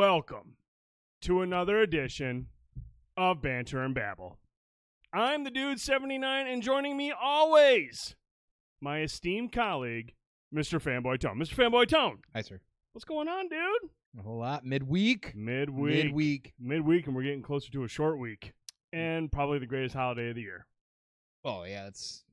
[0.00, 0.56] Welcome
[1.20, 2.46] to another edition
[3.18, 4.38] of Banter and Babble.
[5.12, 8.16] I'm the dude 79 and joining me always
[8.80, 10.14] my esteemed colleague,
[10.54, 10.80] Mr.
[10.80, 11.38] Fanboy Tone.
[11.38, 11.54] Mr.
[11.54, 12.62] Fanboy Tone, Hi, sir.
[12.94, 13.90] what's going on, dude?
[14.18, 14.64] A whole lot.
[14.64, 15.34] Midweek.
[15.36, 16.06] Midweek.
[16.06, 16.54] Midweek.
[16.58, 18.54] Midweek, and we're getting closer to a short week.
[18.94, 20.64] And probably the greatest holiday of the year.
[21.44, 22.24] Oh yeah, it's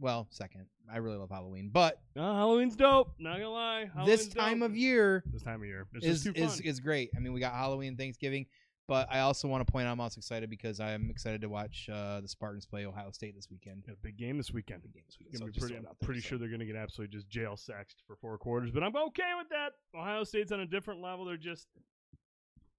[0.00, 0.66] well second.
[0.92, 3.14] I really love Halloween, but Uh, Halloween's dope.
[3.18, 3.90] Not gonna lie.
[3.94, 4.70] Halloween's this time dope.
[4.70, 7.10] of year this time of year, it's is is is great.
[7.16, 8.46] I mean, we got Halloween, Thanksgiving,
[8.88, 11.88] but I also want to point out I'm also excited because I'm excited to watch
[11.92, 13.84] uh, the Spartans play Ohio State this weekend.
[13.88, 14.82] A big game this weekend.
[14.82, 15.38] Big game this weekend.
[15.38, 16.28] So be pretty, I'm there, pretty so.
[16.30, 19.32] sure they're going to get absolutely just jail sexed for four quarters, but I'm okay
[19.38, 19.74] with that.
[19.96, 21.24] Ohio State's on a different level.
[21.24, 21.68] They're just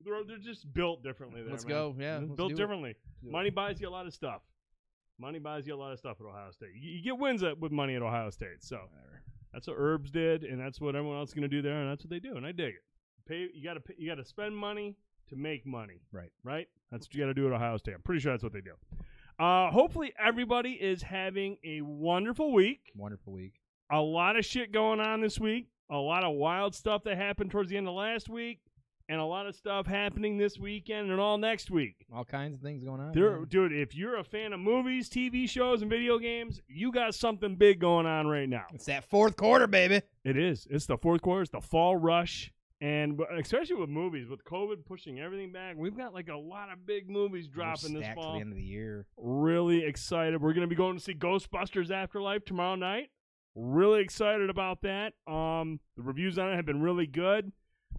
[0.03, 1.44] they're, they're just built differently.
[1.44, 1.75] There, Let's man.
[1.75, 1.95] go.
[1.97, 2.92] Yeah, built differently.
[2.92, 2.97] it.
[3.31, 4.42] Money buys you a lot of stuff.
[5.22, 6.72] Money buys you a lot of stuff at Ohio State.
[6.75, 8.61] You, you get wins at, with money at Ohio State.
[8.61, 9.22] So Whatever.
[9.53, 11.89] that's what Herbs did, and that's what everyone else is going to do there, and
[11.91, 12.83] that's what they do, and I dig it.
[13.27, 14.95] Pay you got to you got to spend money
[15.30, 16.02] to make money.
[16.11, 16.31] Right.
[16.44, 16.67] Right.
[16.92, 17.94] That's what you got to do at Ohio State.
[17.94, 18.73] I'm pretty sure that's what they do.
[19.39, 23.53] Uh, hopefully everybody is having a wonderful week Wonderful week.
[23.92, 25.67] a lot of shit going on this week.
[25.89, 28.59] A lot of wild stuff that happened towards the end of last week,
[29.12, 32.06] and a lot of stuff happening this weekend and all next week.
[32.16, 33.12] All kinds of things going on.
[33.12, 37.14] There, dude, if you're a fan of movies, TV shows, and video games, you got
[37.14, 38.67] something big going on right now.
[38.73, 40.02] It's that fourth quarter, baby.
[40.23, 40.66] It is.
[40.70, 41.42] It's the fourth quarter.
[41.42, 42.54] It's the fall rush.
[42.80, 46.86] And especially with movies, with COVID pushing everything back, we've got like a lot of
[46.86, 48.36] big movies dropping this to fall.
[48.36, 49.08] the end of the year.
[49.17, 50.42] really excited.
[50.42, 53.09] We're going to be going to see Ghostbusters Afterlife tomorrow night.
[53.56, 55.14] Really excited about that.
[55.28, 57.52] Um, the reviews on it have been really good.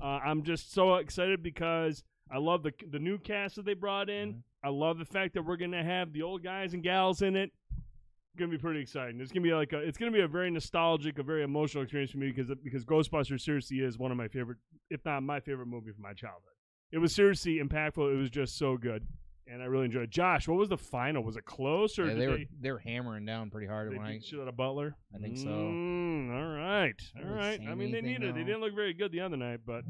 [0.02, 4.10] Uh, I'm just so excited because I love the the new cast that they brought
[4.10, 4.32] in.
[4.34, 4.42] Mhm.
[4.64, 7.36] I love the fact that we're going to have the old guys and gals in
[7.36, 7.52] it.
[7.70, 9.20] It's Going to be pretty exciting.
[9.20, 11.42] It's going to be like a, it's going to be a very nostalgic, a very
[11.42, 14.58] emotional experience for me because because Ghostbusters seriously is one of my favorite,
[14.90, 16.52] if not my favorite movie from my childhood.
[16.92, 18.12] It was seriously impactful.
[18.12, 19.06] It was just so good,
[19.46, 20.04] and I really enjoyed.
[20.04, 20.10] it.
[20.10, 21.22] Josh, what was the final?
[21.22, 22.26] Was it close or Yeah, they they?
[22.28, 24.96] were they were hammering down pretty hard They when I beat shit out of Butler.
[25.14, 25.48] I think so.
[25.48, 27.60] Mm, all right, all Really right.
[27.68, 28.34] I mean, they needed.
[28.34, 29.84] They didn't look very good the other night, but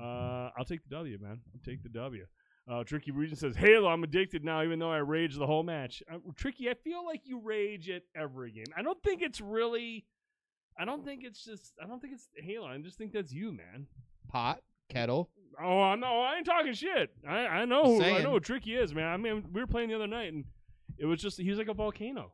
[0.00, 1.40] uh, I'll take the W, man.
[1.54, 2.24] I'll take the W.
[2.68, 6.02] Uh, Tricky Regent says, "Halo, I'm addicted now, even though I rage the whole match."
[6.12, 8.66] Uh, Tricky, I feel like you rage at every game.
[8.76, 10.04] I don't think it's really.
[10.78, 11.72] I don't think it's just.
[11.82, 12.66] I don't think it's Halo.
[12.66, 13.86] I just think that's you, man.
[14.28, 15.30] pot kettle.
[15.62, 16.20] Oh, I know.
[16.20, 17.10] I ain't talking shit.
[17.26, 17.84] I I know.
[17.84, 19.06] Who, I know who Tricky is, man.
[19.06, 20.44] I mean, we were playing the other night, and
[20.98, 22.32] it was just he was like a volcano.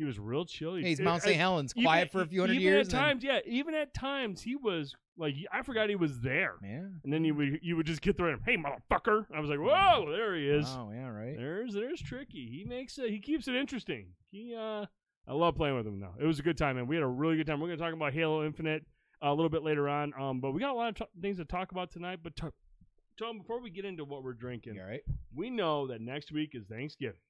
[0.00, 0.76] He was real chill.
[0.76, 1.36] He- Hey, he's it- Mount St.
[1.36, 2.88] Helens, even quiet for a few hundred even years.
[2.88, 6.54] At times, yeah, even at times, he was like, I forgot he was there.
[6.62, 9.26] and then, And then you would you would just get through him, hey motherfucker.
[9.34, 10.66] I was like, whoa, there he is.
[10.68, 11.36] Oh yeah, right.
[11.36, 12.48] There's there's tricky.
[12.50, 13.10] He makes it.
[13.10, 14.06] He keeps it interesting.
[14.30, 14.86] He uh,
[15.28, 16.14] I love playing with him though.
[16.18, 17.60] It was a good time, and we had a really good time.
[17.60, 18.86] We're gonna talk about Halo Infinite
[19.22, 20.12] uh, a little bit later on.
[20.18, 22.20] Um, but we got a lot of t- things to talk about tonight.
[22.22, 22.46] But t-
[23.18, 25.02] Tone, before we get into what we're drinking, all right?
[25.34, 27.20] we know that next week is Thanksgiving.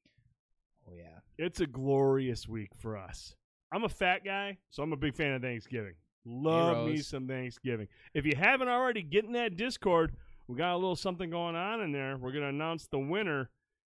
[0.91, 1.19] Oh yeah.
[1.39, 3.35] It's a glorious week for us.
[3.73, 5.95] I'm a fat guy, so I'm a big fan of Thanksgiving.
[6.27, 7.89] Love me some Thanksgiving.
[8.15, 10.15] If you haven't already, get in that Discord.
[10.49, 12.17] We got a little something going on in there.
[12.17, 13.49] We're going to announce the winner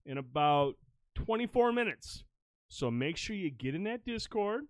[0.06, 0.76] in about
[1.16, 2.24] 24 minutes.
[2.70, 4.64] So make sure you get in that Discord.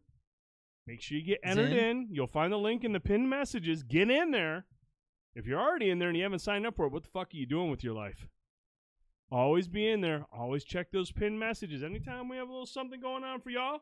[0.87, 1.77] Make sure you get entered in?
[1.77, 2.07] in.
[2.11, 3.83] You'll find the link in the pinned messages.
[3.83, 4.65] Get in there.
[5.35, 7.33] If you're already in there and you haven't signed up for it, what the fuck
[7.33, 8.27] are you doing with your life?
[9.31, 10.25] Always be in there.
[10.31, 11.83] Always check those pinned messages.
[11.83, 13.81] Anytime we have a little something going on for y'all,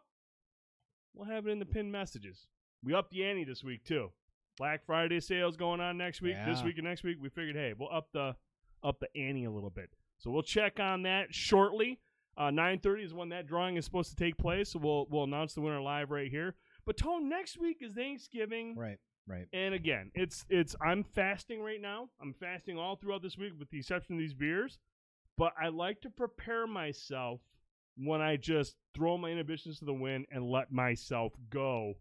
[1.13, 2.47] we'll have it in the pinned messages.
[2.83, 4.11] We upped the ante this week too.
[4.57, 6.35] Black Friday sales going on next week.
[6.45, 8.35] This week and next week, we figured, hey, we'll up the
[8.83, 9.89] up the ante a little bit.
[10.19, 11.99] So we'll check on that shortly.
[12.37, 14.69] Uh, 9:30 is when that drawing is supposed to take place.
[14.69, 16.55] So we'll we'll announce the winner live right here.
[16.85, 18.75] But Tone, next week is Thanksgiving.
[18.75, 18.97] Right.
[19.27, 19.47] Right.
[19.53, 22.09] And again, it's it's I'm fasting right now.
[22.21, 24.79] I'm fasting all throughout this week with the exception of these beers.
[25.37, 27.41] But I like to prepare myself
[27.97, 31.95] when I just throw my inhibitions to the wind and let myself go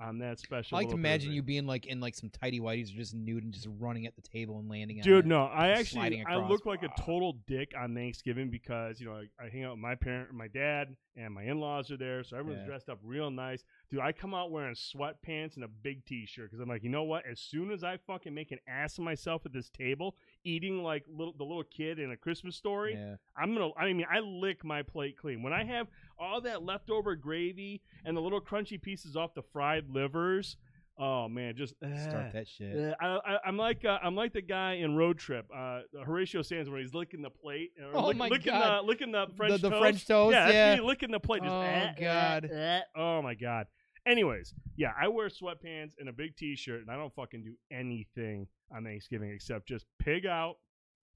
[0.00, 0.76] on that special.
[0.76, 3.44] I like to imagine you being like in like some tighty whities or just nude
[3.44, 6.66] and just running at the table and landing on Dude, no, I actually I look
[6.66, 9.94] like a total dick on Thanksgiving because you know I, I hang out with my
[9.94, 12.66] parent, my dad, and my in-laws are there, so everyone's Yeah.
[12.66, 13.62] dressed up real nice.
[13.90, 17.04] Dude, I come out wearing sweatpants and a big T-shirt because I'm like, you know
[17.04, 17.24] what?
[17.24, 21.04] As soon as I fucking make an ass of myself at this table, eating like
[21.08, 23.16] little the little kid in a Christmas story, Yeah.
[23.36, 23.70] I'm gonna.
[23.76, 25.88] I mean, I lick my plate clean when I have
[26.18, 30.56] all that leftover gravy and the little crunchy pieces off the fried livers.
[30.96, 32.30] Oh man, just Start eh.
[32.34, 32.76] that shit.
[32.76, 36.70] Yeah, I, I'm like uh, I'm like the guy in Road Trip, uh, Horatio Sanz,
[36.70, 38.84] when he's licking the plate, Oh lick- my licking God.
[38.84, 39.80] the licking the French the toast.
[39.80, 40.80] French toast, Yeah, yeah.
[40.82, 41.42] licking the plate.
[41.42, 42.48] Just, Oh, eh, eh, God.
[42.48, 42.80] eh.
[42.94, 43.66] Oh my god!
[44.06, 48.46] Anyways, yeah, I wear sweatpants and a big T-shirt, and I don't fucking do anything
[48.74, 50.56] on Thanksgiving except just pig out,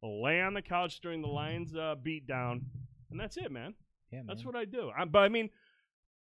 [0.03, 2.65] lay on the couch during the Lions uh, beat down,
[3.11, 3.75] and that's it, man.
[4.11, 4.27] Yeah, man.
[4.27, 4.91] That's what I do.
[4.97, 5.51] I, but I mean,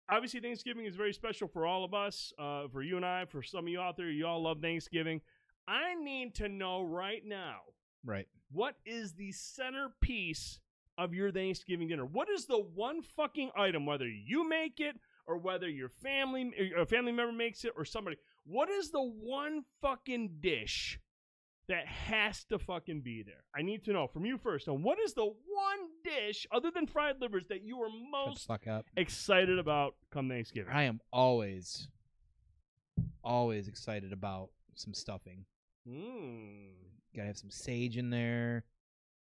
[0.09, 3.41] obviously Thanksgiving is very special for all of us, uh, for you and I, for
[3.41, 4.09] some of you out there.
[4.09, 5.21] You all love Thanksgiving.
[5.67, 7.57] I need to know right now
[8.03, 8.27] right.
[8.51, 10.59] what is the centerpiece
[10.97, 12.05] of your Thanksgiving dinner?
[12.05, 14.95] What is the one fucking item, whether you make it
[15.27, 18.17] or whether your family or a family member makes it or somebody?
[18.45, 20.99] What is the one fucking dish
[21.67, 23.43] that has to fucking be there?
[23.55, 24.67] I need to know from you first.
[24.67, 28.67] And what is the one dish other than fried livers that you are most fuck
[28.67, 28.85] up.
[28.95, 30.71] excited about come Thanksgiving?
[30.73, 31.87] I am always,
[33.23, 35.45] always excited about some stuffing.
[35.87, 36.69] Mm.
[37.15, 38.65] Gotta have some sage in there.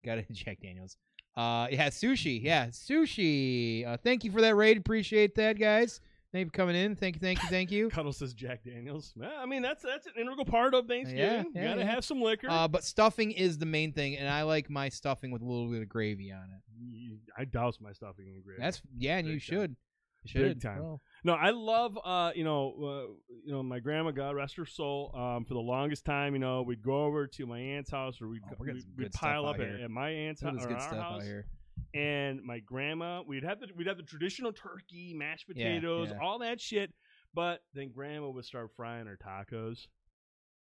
[0.04, 0.96] Gotta Jack Daniels.
[1.36, 2.42] Uh, yeah, sushi.
[2.42, 3.86] Yeah, sushi.
[3.86, 4.76] Uh, thank you for that raid.
[4.76, 6.00] Appreciate that, guys.
[6.32, 6.94] Thank you for coming in.
[6.94, 7.88] Thank you, thank you, thank you.
[7.88, 9.12] Cuddle says Jack Daniels.
[9.16, 11.18] Well, I mean, that's that's an integral part of Thanksgiving.
[11.54, 11.90] yeah, you gotta yeah.
[11.92, 12.48] have some liquor.
[12.48, 15.68] Uh, but stuffing is the main thing, and I like my stuffing with a little
[15.68, 16.62] bit of gravy on it.
[16.78, 18.60] You- I douse my stuffing in gravy.
[18.60, 19.54] That's yeah, and you Big time.
[19.60, 19.76] should.
[20.24, 20.62] You Big should.
[20.62, 20.82] time.
[20.82, 23.12] Well, No, I love uh, you know, uh,
[23.44, 25.10] you know, my grandma, God rest her soul.
[25.14, 28.28] Um, for the longest time, you know, we'd go over to my aunt's house, or
[28.28, 29.84] we'd Oh, we're getting we'd, some we'd stuff pile out up at, here.
[29.84, 31.20] at my aunt's look house or good our stuff house.
[31.22, 31.46] out here.
[31.92, 36.18] And my grandma, we'd have the we'd have the traditional turkey, mashed potatoes, yeah.
[36.22, 36.92] all that shit.
[37.34, 39.86] But then grandma would start frying her tacos.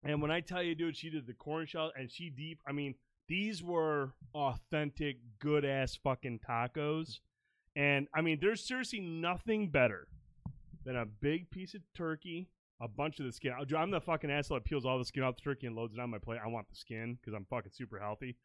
[0.04, 2.60] And when I tell you, dude, she did the corn shell and she deep.
[2.68, 2.94] I mean,
[3.28, 7.20] these were authentic, good ass fucking tacos.
[7.76, 10.08] And I mean, there's seriously nothing better
[10.86, 12.50] than a big piece of turkey,
[12.80, 13.54] a bunch of the skin.
[13.76, 16.00] I'm the fucking asshole that peels all the skin off the turkey and loads it
[16.00, 16.40] on my plate.
[16.44, 18.38] I want the skin because I'm fucking super healthy.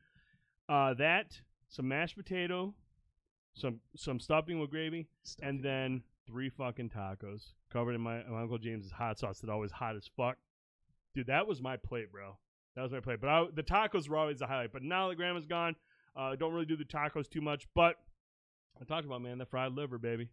[0.68, 1.38] Uh, that,
[1.70, 2.74] some mashed potato,
[3.54, 5.08] some some stuffing with gravy,
[5.42, 9.70] and then three fucking tacos covered in my, my uncle James's hot sauce that always
[9.70, 10.36] hot as fuck.
[11.14, 12.36] Dude, that was my plate, bro.
[12.76, 13.20] That was my plate.
[13.20, 14.72] But I, the tacos were always the highlight.
[14.72, 15.74] But now that grandma's gone,
[16.16, 17.66] uh, don't really do the tacos too much.
[17.74, 17.96] But
[18.80, 20.28] I talked about man, the fried liver, baby.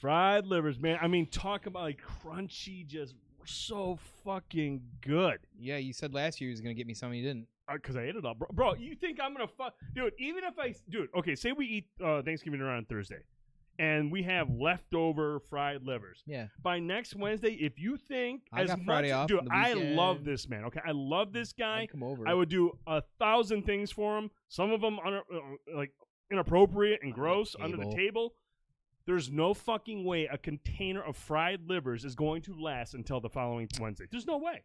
[0.00, 0.98] Fried livers, man.
[1.00, 3.14] I mean, talk about like crunchy, just
[3.44, 5.38] so fucking good.
[5.58, 7.48] yeah, you said last year you was gonna get me something you didn't.
[7.72, 8.48] Because I ate it all, bro.
[8.52, 8.74] bro.
[8.74, 10.12] You think I'm gonna fuck, dude?
[10.18, 13.20] Even if I, dude, okay, say we eat uh, Thanksgiving dinner on Thursday,
[13.78, 17.52] and we have leftover fried livers Yeah, by next Wednesday.
[17.52, 20.64] If you think I as much, Friday off, dude, I love this man.
[20.66, 21.82] Okay, I love this guy.
[21.82, 22.26] I'd come over.
[22.26, 24.30] I would do a thousand things for him.
[24.48, 25.92] Some of them un- uh, like
[26.30, 28.34] inappropriate and gross under the table.
[29.06, 33.30] There's no fucking way a container of fried livers is going to last until the
[33.30, 34.04] following Wednesday.
[34.10, 34.62] There's no way.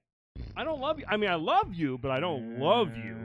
[0.55, 1.05] I don't love you.
[1.07, 3.15] I mean, I love you, but I don't love you.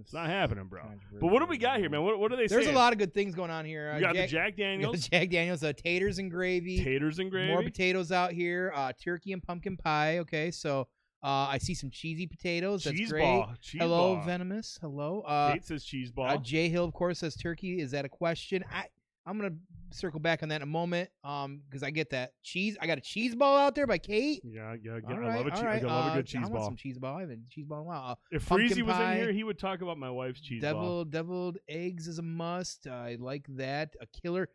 [0.00, 0.82] It's not happening, bro.
[1.20, 2.02] But what do we got here, man?
[2.02, 2.54] What, what are they say?
[2.54, 2.76] There's saying?
[2.76, 3.90] a lot of good things going on here.
[3.92, 7.18] Uh, You got Jack, the Jack Daniels, the Jack Daniels, uh, taters and gravy, taters
[7.18, 7.50] and gravy.
[7.52, 10.18] more potatoes out here, uh, turkey and pumpkin pie.
[10.18, 10.86] Okay, so
[11.24, 12.84] uh, I see some cheesy potatoes.
[12.84, 13.22] That's cheese great.
[13.22, 13.52] ball.
[13.60, 14.24] Cheese Hello, ball.
[14.24, 14.78] venomous.
[14.80, 15.22] Hello.
[15.26, 16.28] Uh, Kate says cheese ball.
[16.28, 17.80] uh, Jay Hill, of course, says turkey.
[17.80, 18.64] Is that a question?
[18.72, 18.84] I
[19.26, 19.56] I'm gonna
[19.90, 21.10] circle back on that in a moment.
[21.24, 22.76] Um, because I get that cheese.
[22.80, 24.40] I got a cheese ball out there by Kate.
[24.44, 25.14] yeah, yeah, yeah.
[25.16, 25.82] All I right, love a, all che- right.
[25.84, 26.64] I love a Uh, good cheese I want ball.
[26.66, 27.16] some cheese ball.
[27.16, 28.10] I haven't had cheese ball in a while.
[28.12, 30.72] Uh, If Freezy was in here, he would talk about my wife's cheese ball.
[30.72, 32.86] deviled deviled eggs is a must.
[32.86, 33.94] I like that.
[34.00, 34.48] A killer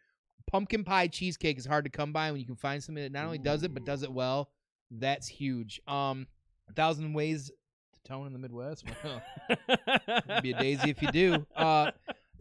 [0.48, 3.26] pumpkin pie cheesecake is hard to come by when you can find something that not
[3.26, 4.50] only does it but does it well.
[4.90, 5.80] That's huge.
[5.88, 6.28] Um,
[6.70, 7.52] a thousand ways
[7.94, 8.86] to tone in the Midwest.
[9.04, 9.22] Well,
[10.42, 11.46] be a daisy if you do.
[11.56, 11.92] Uh,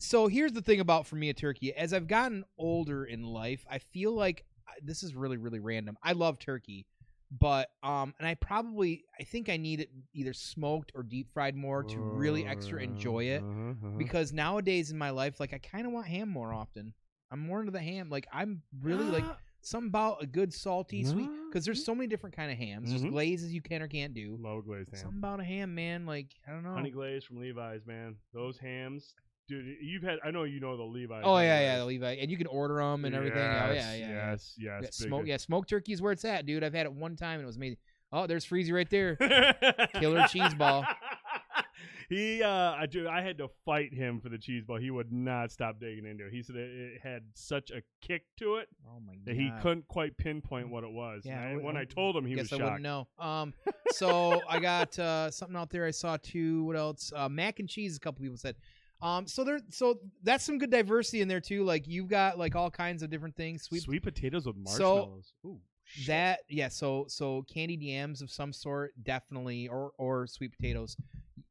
[0.03, 1.73] so here's the thing about for me a turkey.
[1.75, 4.45] As I've gotten older in life, I feel like
[4.83, 5.97] this is really really random.
[6.03, 6.87] I love turkey,
[7.31, 11.55] but um, and I probably I think I need it either smoked or deep fried
[11.55, 13.99] more to really extra enjoy it Uh-huh, uh-huh.
[13.99, 16.95] because nowadays in my life, like I kind of want ham more often.
[17.31, 18.09] I'm more into the ham.
[18.11, 19.25] Like I'm really like
[19.63, 22.89] some about a good salty sweet because there's so many different kind of hams.
[22.89, 22.99] Mhm.
[23.01, 24.39] There's glazes you can or can't do.
[24.41, 25.01] low glazed ham.
[25.01, 26.07] Something about a ham, man.
[26.07, 26.73] Like I don't know.
[26.73, 28.17] Honey glaze from Levi's, man.
[28.33, 29.15] Those hams,
[29.51, 29.77] dude.
[29.83, 30.19] You've had.
[30.25, 31.23] I know you know the Levi's.
[31.25, 31.85] oh yeah, yeah, the.
[31.85, 33.39] Levi, and you can order them and everything.
[33.39, 34.09] oh yeah, Yes, yeah, yeah.
[34.31, 34.57] Yes, yes.
[34.59, 36.65] Yeah, big smoke, yeah, smoked turkey is where it's at, dude.
[36.65, 37.79] I've had it one time and it was amazing.
[38.13, 39.15] Oh, there's Freezy right there.
[40.01, 40.85] Killer cheese ball.
[42.09, 43.09] he, uh, I do.
[43.09, 44.79] I had to fight him for the cheese ball.
[44.79, 46.33] He would not stop digging into it.
[46.33, 49.27] He said it, it had such a kick to it Oh my god.
[49.27, 51.23] that he couldn't quite pinpoint what it was.
[51.25, 52.65] Yeah, And I I- when I I told him, he Guess was I shocked.
[52.65, 53.07] wouldn't know.
[53.19, 53.55] Um,
[53.93, 55.87] so I got uh, something out there.
[55.87, 56.65] I saw too.
[56.65, 57.13] What else?
[57.15, 57.97] Uh, mac and cheese.
[57.97, 58.57] A couple people said.
[59.03, 61.65] Um, so there, so that's some good diversity in there too.
[61.65, 63.63] Like you've got like all kinds of different things.
[63.63, 65.33] Sweet, Sweet potatoes with So, marshmallows.
[65.47, 66.07] Ooh, shit.
[66.09, 66.69] that yeah.
[66.69, 70.97] So so candied yams of some sort, definitely, or or sweet potatoes.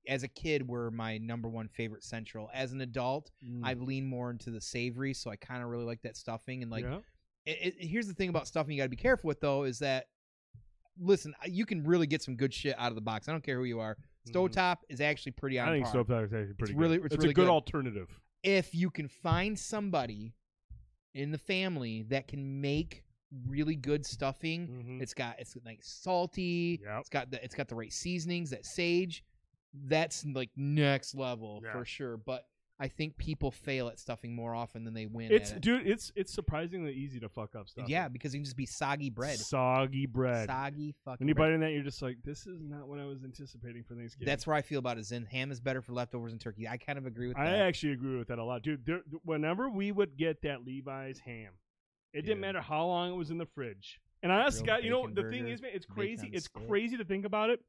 [0.08, 2.50] As a kid, were my number one favorite central.
[2.54, 3.62] As an adult, Mm.
[3.64, 6.72] I've leaned more into the savory, so I kind of really like that stuffing and
[6.72, 7.00] like yeah.
[7.46, 9.80] it, it- here's the thing about stuffing you got to be careful with though is
[9.80, 10.06] that
[11.00, 13.28] listen, you can really get some good shit out of the box.
[13.30, 13.98] I don't care who you are.
[14.30, 14.34] Mhm.
[14.34, 15.94] Stovetop is actually pretty on I think par.
[16.04, 17.06] stovetop is actually pretty really- good.
[17.08, 17.50] it's It's, really a good, good.
[17.52, 18.20] alternative.
[18.44, 20.34] if you can find somebody
[21.14, 23.04] in the family that can make
[23.48, 25.02] really good stuffing, Mhm.
[25.02, 27.00] it's got it's like salty, Yep.
[27.02, 29.24] it's got the it's got the right seasonings, that sage,
[29.74, 31.74] that's like next level Yeah.
[31.74, 32.18] for sure.
[32.18, 32.48] But
[32.82, 35.32] I think people fail at stuffing more often than they win.
[35.34, 35.60] It's it.
[35.62, 35.86] dude.
[35.86, 37.90] It's it's surprisingly easy to fuck up stuff.
[37.90, 40.48] yeah, because it can just be soggy bread, Soggy bread.
[40.48, 41.18] soggy fucking.
[41.20, 43.84] When you bite in that, you're just like, this is not what I was anticipating
[43.84, 44.26] for Thanksgiving.
[44.26, 45.06] That's where I feel about it.
[45.06, 46.68] Zen ham is better for leftovers than turkey.
[46.70, 47.60] I kind of agree with I that.
[47.62, 48.86] actually agree with that a lot, dude.
[48.86, 51.52] There, whenever we would get that Levi's ham,
[52.14, 54.00] it didn't matter how long it was in the fridge.
[54.24, 56.30] And I honestly, got you know the thing is, man, it's crazy.
[56.32, 57.60] It's crazy to think about it.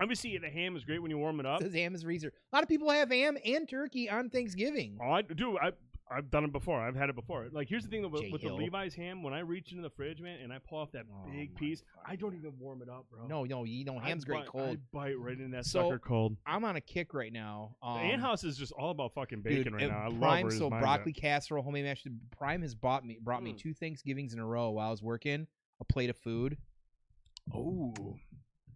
[0.00, 1.60] Obviously, the ham is great when you warm it up.
[1.62, 2.30] Says ham is reason.
[2.52, 4.98] A lot of people have ham and turkey on Thanksgiving.
[5.02, 5.58] Oh, I do.
[5.58, 5.72] I
[6.10, 6.78] I've done it before.
[6.78, 7.48] I've had it before.
[7.52, 8.58] Like here's the thing though, with, Jay with the Hill.
[8.58, 9.22] Levi's ham.
[9.22, 11.58] When I reach into the fridge, man, and I pull off that Oh big my
[11.58, 13.26] piece, I don't even warm it up, bro.
[13.26, 14.76] No, no, you know I ham's great bite- cold.
[14.76, 16.36] I bite right in that So, sucker cold.
[16.46, 17.76] I'm on a kick right now.
[17.82, 20.00] Um, the Ant House is just all about fucking dude, bacon right it- now.
[20.04, 20.86] I love Prime, where his so mind's at.
[20.86, 22.06] broccoli casserole, homemade mashed.
[22.36, 23.58] Prime has bought me brought me Mm.
[23.58, 25.46] two Thanksgivings in a row while I was working.
[25.80, 26.58] A plate of food.
[27.54, 27.94] Oh,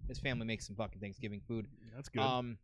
[0.09, 1.67] His family makes some fucking Thanksgiving food.
[1.95, 2.23] that's good.
[2.23, 2.59] Um,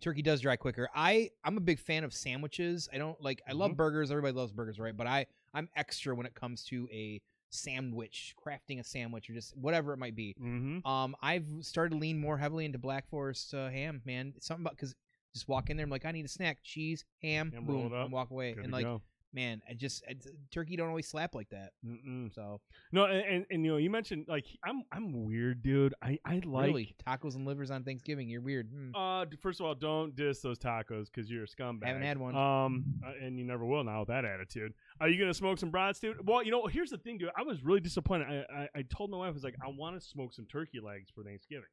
[0.00, 0.88] turkey does dry quicker.
[0.94, 2.88] I I'm a big fan of sandwiches.
[2.92, 3.42] I don't like.
[3.48, 3.76] I love Mhm.
[3.76, 4.10] burgers.
[4.10, 4.96] Everybody loves burgers, right?
[4.96, 7.20] But I I'm extra when it comes to a
[7.50, 10.34] sandwich, crafting a sandwich, or just whatever it might be.
[10.40, 10.86] mm-hmm.
[10.86, 14.32] Um, I've started to lean more heavily into Black Forest uh, ham, man.
[14.36, 14.94] It's something about because
[15.34, 18.12] just walk in there, I'm like, I need a snack, cheese, ham, And boom, and
[18.12, 18.54] walk away.
[18.54, 19.02] Good and like, go.
[19.32, 21.70] Man, I just it's, turkey don't always slap like that.
[21.86, 22.32] Mm-mm.
[22.34, 22.60] So
[22.92, 25.94] No, and, and and you know, you mentioned like I'm I'm weird, dude.
[26.02, 26.66] I I like.
[26.66, 28.68] really, tacos and livers on Thanksgiving, you're weird.
[28.72, 28.94] Hmm.
[28.94, 31.84] Uh, first of all, don't diss those tacos because you're a scumbag.
[31.84, 32.36] I Haven't had one.
[32.36, 34.72] Um, uh, and you never will now with that attitude.
[35.00, 36.26] Are you gonna smoke some brats, dude?
[36.26, 37.30] Well, you know, here's the thing, dude.
[37.36, 38.26] I was really disappointed.
[38.28, 40.80] I I, I told my wife I was like, I want to smoke some turkey
[40.80, 41.64] legs for Thanksgiving,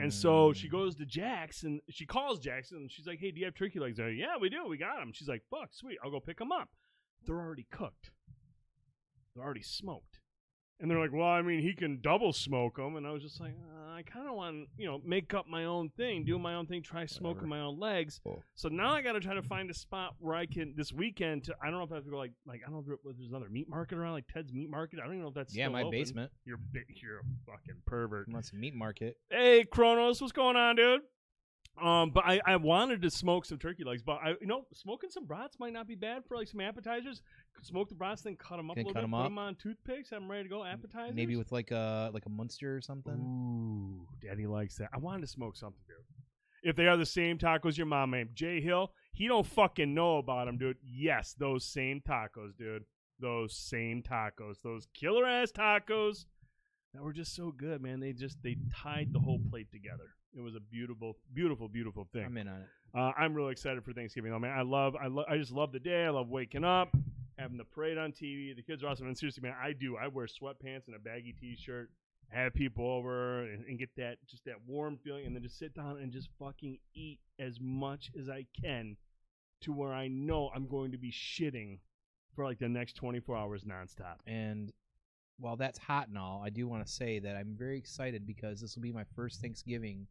[0.00, 0.72] and so she Mm.
[0.72, 3.78] goes to Jack's and she calls Jackson and she's like, Hey, do you have turkey
[3.78, 3.98] legs?
[4.00, 4.66] I go, yeah, we do.
[4.66, 5.12] We got them.
[5.12, 5.98] She's like, Fuck, sweet.
[6.04, 6.68] I'll go pick them up.
[7.26, 8.10] They're already cooked.
[9.34, 10.18] They're already smoked.
[10.80, 12.96] And they're like, well, I mean, he can double smoke them.
[12.96, 15.46] And I was just like, uh, I kind of want to, you know, make up
[15.48, 17.46] my own thing, do my own thing, try smoking Whatever.
[17.46, 18.20] my own legs.
[18.22, 18.42] Cool.
[18.56, 21.44] So now I got to try to find a spot where I can this weekend.
[21.44, 23.16] To I don't know if I have to go like like I don't know if
[23.16, 24.98] there's another meat market around like Ted's Meat Market.
[24.98, 25.92] I don't even know if that's yeah, still my open.
[25.92, 26.32] basement.
[26.44, 28.28] You're bi- you're a fucking pervert.
[28.28, 29.16] Wants a meat market.
[29.30, 31.02] Hey, Kronos, what's going on, dude?
[31.82, 35.10] Um, but I, I wanted to smoke some turkey legs, but I you know smoking
[35.10, 37.20] some brats might not be bad for like some appetizers.
[37.62, 39.24] Smoke the brats, then cut them up Then a little cut bit, 'em put up.
[39.24, 40.64] them on toothpicks, I'm ready to go.
[40.64, 43.14] Appetizers, Maybe with like a like a Munster or something.
[43.14, 44.90] Ooh, Daddy likes that.
[44.94, 45.96] I wanted to smoke something, dude.
[46.62, 50.18] If they are the same tacos your mom made, Jay Hill, he don't fucking know
[50.18, 50.76] about them, dude.
[50.82, 52.84] Yes, those same tacos, dude.
[53.20, 56.24] Those same tacos, those killer ass tacos
[56.94, 58.00] that were just so good, man.
[58.00, 60.14] They just they tied the whole plate together.
[60.36, 62.24] It was a beautiful, beautiful, beautiful thing.
[62.24, 62.66] I'm in on it.
[62.98, 64.56] Uh, I'm really excited for Thanksgiving, though, man.
[64.56, 66.04] I love, I, lo- I just love the day.
[66.04, 66.96] I love waking up,
[67.38, 68.54] having the parade on TV.
[68.54, 69.06] The kids are awesome.
[69.06, 69.96] And seriously, man, I do.
[69.96, 71.90] I wear sweatpants and a baggy T-shirt,
[72.28, 75.74] have people over, and, and get that just that warm feeling, and then just sit
[75.74, 78.96] down and just fucking eat as much as I can,
[79.62, 81.78] to where I know I'm going to be shitting
[82.34, 84.16] for like the next 24 hours nonstop.
[84.26, 84.72] And
[85.38, 88.60] while that's hot and all, I do want to say that I'm very excited because
[88.60, 90.06] this will be my first Thanksgiving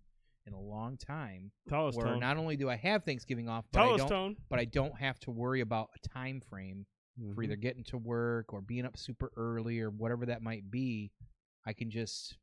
[0.45, 1.51] in a long time.
[1.69, 2.19] Tell us, where Tone.
[2.19, 4.35] not only do I have Thanksgiving off, but Tell I us, don't, Tone.
[4.49, 6.85] but I don't have to worry about a time frame
[7.17, 7.43] for Mhm.
[7.45, 11.11] either getting to work or being up super early or whatever that might be.
[11.65, 12.37] I can just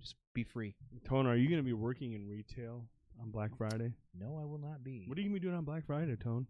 [0.00, 0.76] just be free.
[1.04, 2.88] Tone, are you going to be working in retail
[3.20, 3.92] on Black Friday?
[4.14, 5.04] No, I will not be.
[5.08, 6.46] What are you going to be doing on Black Friday, Tone?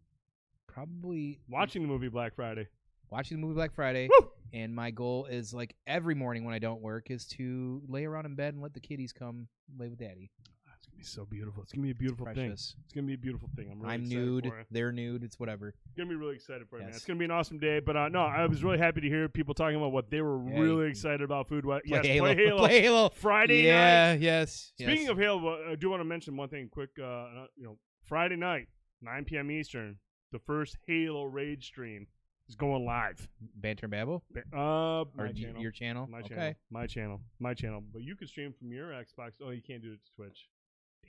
[0.67, 2.69] Probably Watching the movie Black Friday.
[3.11, 4.09] Watching the movie Black Friday.
[4.21, 4.31] Woo!
[4.53, 8.25] And my goal is like every morning when I don't work is to lay around
[8.27, 9.47] in bed and let the kiddies come
[9.79, 10.31] lay with daddy.
[10.67, 11.63] Ah, It's gonna be so beautiful.
[11.63, 12.35] It's gonna be a beautiful thing.
[12.35, 12.75] Precious.
[12.85, 13.69] It's gonna be a beautiful thing.
[13.71, 14.47] I'm really I'm excited nude.
[14.47, 14.67] For it.
[14.71, 15.23] They're nude.
[15.23, 15.75] It's whatever.
[15.99, 16.89] Gonna be really excited for it, man.
[16.89, 16.97] Yes.
[16.97, 17.81] It's gonna be an awesome day.
[17.81, 20.43] But uh, no, I was really happy to hear people talking about what they were
[20.51, 21.67] Yeah, really you- excited about food.
[21.67, 22.35] What, Play yes, Halo.
[22.35, 22.59] play Halo.
[22.67, 23.09] Play Halo.
[23.11, 23.69] Friday night.
[23.69, 24.13] yeah.
[24.15, 24.73] Yes.
[24.79, 25.11] Speaking yes.
[25.11, 26.91] of Halo, uh, I do want to mention one thing quick.
[26.99, 28.69] Uh, uh, you know, Friday night,
[29.03, 29.51] 9 p.m.
[29.51, 29.97] Eastern,
[30.33, 32.07] the first Halo raid stream
[32.49, 33.29] is going live.
[33.57, 35.63] Banter and Babble Ba- Uh, my y- channel.
[35.63, 36.07] your channel.
[36.07, 36.29] My okay.
[36.35, 36.55] channel.
[36.71, 37.21] My channel.
[37.39, 37.83] My channel.
[37.93, 39.33] But you can stream from your Xbox.
[39.45, 40.49] Oh, you can't do it to Twitch.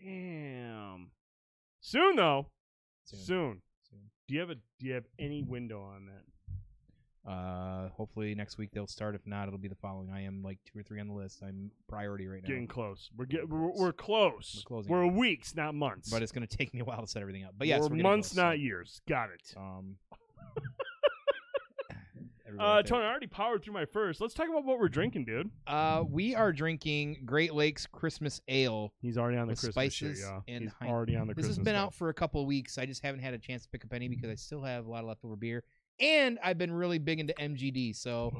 [0.03, 1.11] Damn.
[1.81, 2.47] Soon though.
[3.05, 3.19] Soon.
[3.19, 3.61] Soon.
[3.89, 3.99] Soon.
[4.27, 6.23] Do you have a Do you have any window on that?
[7.29, 9.13] Uh, hopefully next week they'll start.
[9.13, 10.09] If not, it'll be the following.
[10.09, 11.41] I am like two or three on the list.
[11.43, 12.47] I'm priority right now.
[12.47, 13.09] Getting close.
[13.15, 13.79] We're get, Getting we're, close.
[13.79, 14.55] we're close.
[14.65, 16.09] We're closing We're weeks, not months.
[16.09, 17.53] but it's going to take me a while to set everything up.
[17.57, 19.01] But yes, we're we're months, close, so, not years.
[19.07, 19.53] Got it.
[19.57, 19.97] Um,
[22.57, 22.81] Uh.
[22.83, 24.21] Tony, I already powered through my first.
[24.21, 25.49] Let's talk about what we're drinking, dude.
[25.67, 28.93] Uh, we are drinking Great Lakes Christmas Ale.
[29.01, 30.53] He's already on the With Christmas shit, spices yeah.
[30.55, 31.85] and He's already on the This Christmas has been stuff.
[31.87, 32.77] out for a couple of weeks.
[32.77, 34.89] I just haven't had a chance to pick up any because I still have a
[34.89, 35.63] lot of leftover beer,
[35.99, 37.95] and I've been really big into MGD.
[37.95, 38.31] So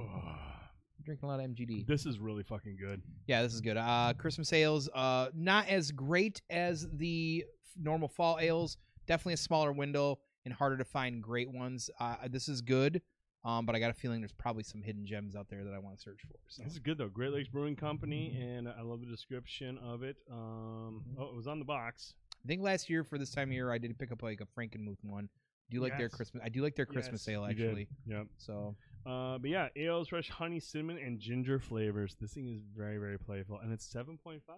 [1.04, 1.88] drinking a lot of MGD.
[1.88, 3.02] this is really fucking good.
[3.28, 3.78] Yeah, this is good.
[3.78, 8.78] Uh, Christmas ales, uh, not as great as the f- normal fall ales.
[9.08, 11.90] Definitely a smaller window and harder to find great ones.
[12.00, 13.02] Uh, this is good,
[13.46, 15.80] um, but I got a feeling there's probably some hidden gems out there that I
[15.80, 16.38] want to search for.
[16.50, 16.64] So.
[16.64, 17.08] This is good though.
[17.08, 20.18] Great Lakes Brewing Company, and I love the description of it.
[20.32, 21.22] Um, Mm-hmm.
[21.22, 22.14] oh, it was on the box.
[22.44, 24.46] I think last year for this time of year I did pick up like a
[24.60, 25.30] Frankenmuth one.
[25.70, 26.42] Do you like their Christmas?
[26.44, 27.88] I do like their Christmas Yes, ale actually.
[28.08, 28.28] Yep.
[28.38, 32.16] So Uh, but yeah, ales, fresh honey, cinnamon, and ginger flavors.
[32.20, 34.58] This thing is very, very playful, and it's seven point five.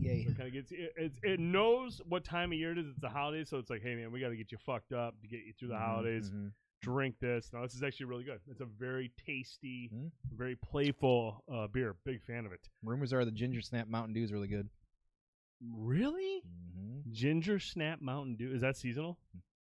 [0.00, 0.24] yay.
[0.24, 1.12] So it kind of gets it, it.
[1.22, 2.86] It knows what time of year it is.
[2.88, 5.20] It's the holidays, so it's like, hey man, we got to get you fucked up
[5.22, 6.30] to get you through the Mhm, holidays.
[6.30, 6.50] mhm.
[6.82, 7.50] Drink this.
[7.52, 8.40] No, this is actually really good.
[8.50, 10.10] It's a very tasty, Mhm.
[10.34, 11.94] very playful uh, beer.
[12.04, 12.68] Big fan of it.
[12.82, 14.68] Rumors are the Ginger Snap Mountain Dew is really good.
[15.60, 16.42] Really?
[16.44, 17.12] Mm-hmm.
[17.12, 19.18] Ginger Snap Mountain Dew is that seasonal?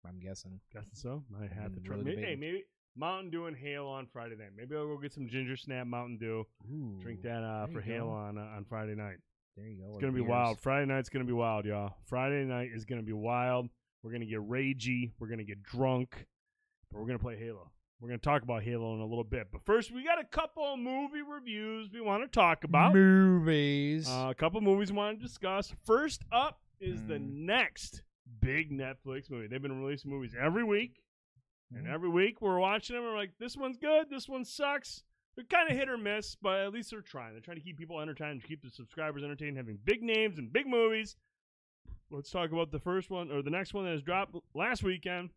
[0.08, 0.60] I'm guessing.
[0.74, 1.24] Guessing so.
[1.40, 1.96] I have to try.
[1.96, 2.64] really Maybe, hey, maybe
[2.96, 4.52] Mountain Dew and Halo on Friday night.
[4.56, 6.46] Maybe I'll go get some Ginger Snap Mountain Dew.
[6.72, 8.12] Ooh, Drink that uh, for Halo go.
[8.12, 9.18] on uh, on Friday night.
[9.56, 9.90] There you go.
[9.92, 10.30] It's gonna be beers.
[10.30, 10.60] wild.
[10.62, 11.94] Friday night's gonna be wild, y'all.
[12.08, 13.70] Friday night is gonna be wild.
[14.04, 15.12] We're gonna get ragey.
[15.20, 16.26] We're gonna get drunk.
[16.96, 17.70] But we're gonna play Halo.
[18.00, 19.50] We're gonna talk about Halo in a little bit.
[19.52, 22.94] But first, we got a couple movie reviews we want to talk about.
[22.94, 24.08] movies.
[24.10, 25.74] Uh, a couple movies we want to discuss.
[25.84, 27.46] First up is the Mm.
[27.46, 28.02] next
[28.40, 29.48] big Netflix movie.
[29.48, 31.04] They've been releasing movies every week,
[31.70, 31.90] and Mhm.
[31.90, 33.04] every week we're watching them.
[33.04, 35.04] We're like, this one's good, this one sucks.
[35.36, 37.34] They're kind of hit or miss, but at least they're trying.
[37.34, 40.66] They're trying to keep people entertained, keep the subscribers entertained, having big names and big
[40.66, 41.18] movies.
[42.10, 45.34] Let's talk about the first one or the next one that has dropped last weekend.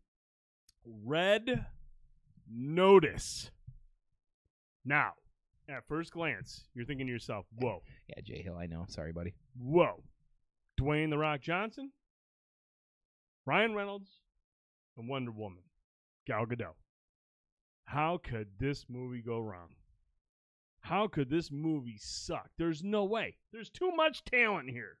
[0.85, 1.65] Red
[2.51, 3.51] Notice.
[4.85, 5.13] Now,
[5.67, 8.57] at first glance, you're thinking to yourself, "Whoa." yeah, Jay Hill.
[8.57, 8.85] I know.
[8.87, 9.35] Sorry, buddy.
[9.55, 10.03] Whoa.
[10.79, 11.91] Dwayne The Rock Johnson,
[13.45, 14.21] Ryan Reynolds,
[14.97, 15.63] and Wonder Woman,
[16.25, 16.75] Gal Gadot.
[17.83, 19.75] How could this movie go wrong?
[20.81, 22.49] How could this movie suck?
[22.57, 23.37] There's no way.
[23.51, 24.97] There's too much talent here.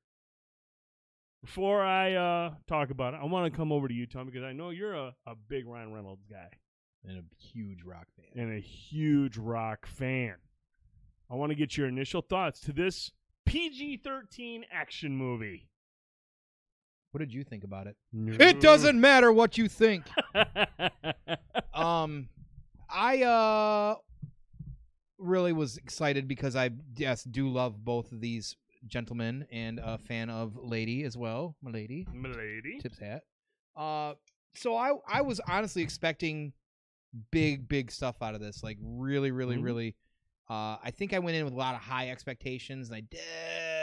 [1.43, 4.43] Before I uh, talk about it, I want to come over to you, Tone, because
[4.43, 6.49] I know you're a, a big Ryan Reynolds guy
[7.07, 8.25] And a huge rock fan.
[8.43, 10.35] and a huge rock fan.
[11.31, 13.11] I want to get your initial thoughts to this
[13.45, 15.69] PG 13 action movie.
[17.11, 17.95] What did you think about it?
[18.13, 20.03] It doesn't matter what you think.
[21.73, 22.27] Um,
[22.89, 23.95] I uh
[25.17, 30.29] really was excited because I yes do love both of these gentlemen and a fan
[30.29, 32.07] of Lady as well, milady.
[32.13, 32.79] Milady.
[32.79, 33.23] tips hat.
[33.75, 34.13] Uh,
[34.55, 36.53] so I I was honestly expecting
[37.31, 39.63] big big stuff out of this, like really really Mhm.
[39.63, 39.95] really.
[40.49, 43.01] Uh, I think I went in with a lot of high expectations, and I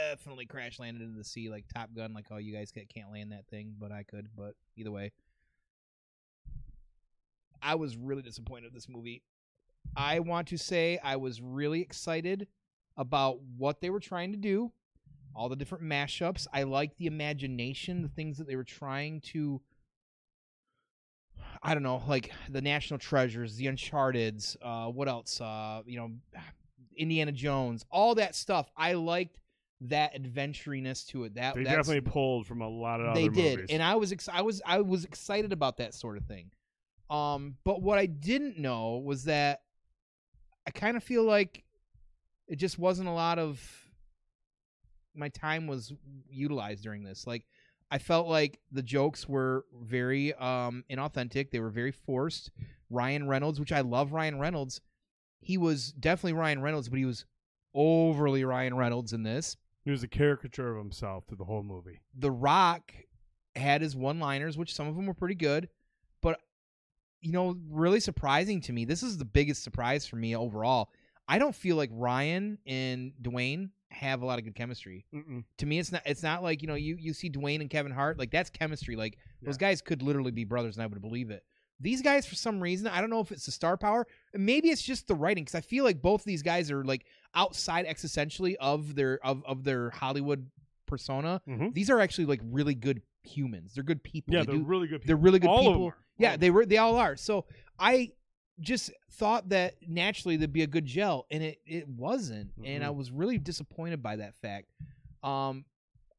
[0.09, 3.31] definitely crash landed into the sea like Top Gun, like oh you guys can't land
[3.33, 4.29] that thing, but I could.
[4.37, 5.13] But either way,
[7.63, 9.23] I was really disappointed with this movie.
[9.97, 12.49] I want to say I was really excited
[12.97, 14.73] about what they were trying to do,
[15.37, 16.47] all the different mashups.
[16.53, 19.61] I like the imagination, the things that they were trying to.
[21.63, 25.41] I don't know, like the National Treasures, the Uncharted's, uh, what else?
[25.41, 26.11] Uh, you know,
[26.97, 28.71] Indiana Jones, all that stuff.
[28.77, 29.39] I liked
[29.83, 31.35] that adventuriness to it.
[31.35, 33.67] That They definitely pulled from a lot of they did movies.
[33.71, 36.51] and i was ex- i was i was excited about that sort of thing
[37.11, 39.61] um but what i didn't know was that
[40.67, 41.63] i kind of feel like
[42.49, 43.61] it just wasn't a lot of
[45.17, 45.93] my time was
[46.31, 47.47] utilized during this like
[47.91, 52.51] i felt like the jokes were very um inauthentic they were very forced
[52.91, 54.81] ryan reynolds which i love ryan reynolds
[55.41, 57.25] he was definitely ryan reynolds but he was
[57.75, 62.01] overly ryan reynolds in this he was a caricature of himself through the whole movie.
[62.19, 62.93] the Rock
[63.55, 65.69] had his one liners, which some of them were pretty good,
[66.21, 66.41] but
[67.21, 68.85] you know, really surprising to me.
[68.85, 70.91] This is the biggest surprise for me overall.
[71.29, 75.05] I don't feel like Ryan and Dwayne have a lot of good chemistry.
[75.15, 75.45] Mm-mm.
[75.59, 76.03] To me, it's not.
[76.07, 78.95] It's not like you know you you see Dwayne and Kevin Hart like that's chemistry.
[78.97, 81.43] Like those guys could literally be brothers, and I would believe it.
[81.81, 84.81] These guys, for some reason, I don't know if it's the star power, maybe it's
[84.83, 87.05] just the writing, because I feel like both of these guys are like
[87.35, 90.49] outside existentially of their of of their Hollywood
[90.87, 91.75] persona Mhm.
[91.75, 93.75] these are actually like really good humans.
[93.75, 94.33] They're good people.
[94.35, 95.09] Yeah, They they're do- really good people.
[95.09, 95.87] they're really good All people.
[95.87, 95.97] are.
[96.19, 96.65] Yeah, they were.
[96.65, 97.17] They all are.
[97.17, 97.45] So
[97.79, 98.13] I
[98.61, 102.89] just thought that naturally there'd be a good gel, and it it wasn't, and I
[102.89, 102.97] Mhm.
[102.97, 104.69] was really disappointed by that fact.
[105.23, 105.65] Um,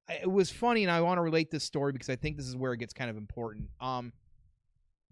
[0.09, 2.55] it was funny, and I want to relate this story because I think this is
[2.55, 3.69] where it gets kind of important.
[3.81, 4.13] Um,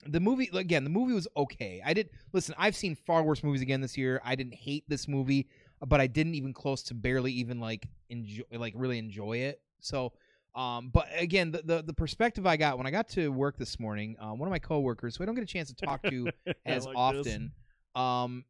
[0.08, 3.62] the movie again the movie was okay i did listen i've seen far worse movies
[3.62, 5.48] again this year i didn't hate this movie
[5.88, 10.14] but i didn't even close to barely even like enjoy like really enjoy it so
[10.56, 13.80] um but again the the, the perspective i got when i got to work this
[13.80, 16.30] morning um, one of my coworkers who i don't get a chance to talk to
[16.66, 17.52] as like often
[17.96, 18.44] um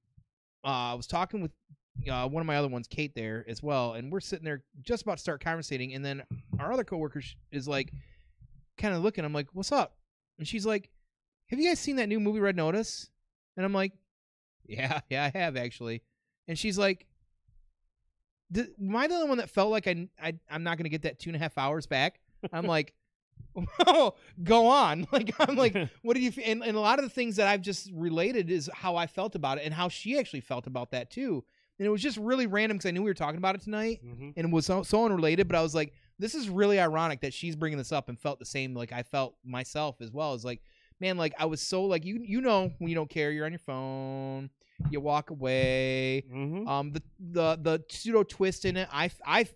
[0.64, 1.52] uh, i was talking with
[2.12, 5.04] uh, one of my other ones kate there as well and we're sitting there just
[5.04, 6.22] about to start conversating and then
[6.60, 7.92] our other coworker is like
[8.78, 9.98] kind of looking i'm like what's up
[10.38, 10.90] and she's like
[11.48, 13.10] have you guys seen that new movie Red Notice?
[13.56, 13.94] And I'm like,
[14.66, 16.02] yeah, yeah, I have actually.
[16.48, 17.06] And she's like,
[18.52, 21.04] "D- am I the only one that felt like I, I I'm not gonna get
[21.04, 22.20] that two and a half hours back?
[22.54, 22.94] I'm like,
[23.88, 25.08] oh, go on.
[25.12, 26.30] Like I'm like, what did you?
[26.30, 26.40] F-?
[26.46, 29.36] And, and a lot of the things that I've just related is how I felt
[29.36, 31.44] about it and how she actually felt about that too.
[31.80, 34.00] And it was just really random because I knew we were talking about it tonight
[34.06, 34.34] Mhm.
[34.38, 35.48] and it was so, so unrelated.
[35.48, 38.40] But I was like, this is really ironic that she's bringing this up and felt
[38.40, 40.34] the same like I felt myself as well.
[40.34, 40.62] As like,
[41.02, 43.52] man, like I was so like you you know when you don't care, you're on
[43.52, 44.50] your phone,
[44.90, 46.24] you walk away.
[46.32, 46.68] Mhm.
[46.68, 49.48] Um, the the the pseudo twist in it, I I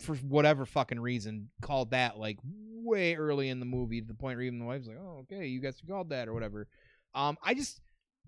[0.00, 4.36] for whatever fucking reason called that like way early in the movie to the point
[4.36, 6.68] where even the wife's like, oh okay, you guys called that or whatever.
[7.14, 7.80] Um, I just.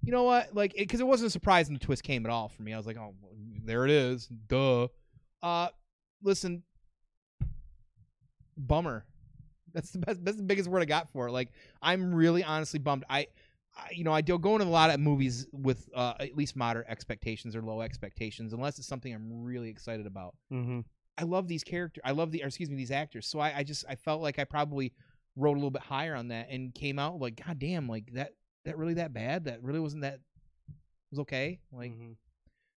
[0.03, 0.55] You know what?
[0.55, 2.73] Like, because it, wasn't a surprise when the twist came at all for me.
[2.73, 3.15] I was like, "Oh,
[3.63, 4.89] there it is, duh."
[5.43, 5.69] Uh,
[6.23, 6.63] listen,
[8.57, 9.05] bummer.
[9.75, 10.25] That's the best.
[10.25, 11.33] That's the biggest word I got for it.
[11.33, 11.51] Like
[11.83, 13.05] I'm really honestly bummed.
[13.09, 13.27] I
[13.93, 16.87] you know, I don't go into a lot of movies with uh, at least moderate
[16.89, 20.35] expectations or low expectations, unless it's something I'm really excited about.
[20.53, 20.85] Mhm.
[21.19, 22.03] I love these characters.
[22.05, 23.27] I love the, or excuse me, these actors.
[23.27, 24.93] So I, I just, I felt like I probably
[25.37, 28.33] wrote a little bit higher on that and came out like, God damn, like that,
[28.65, 29.45] that really that bad?
[29.45, 30.21] That really wasn't that
[31.11, 31.61] was okay.
[31.73, 32.17] Like, Mhm.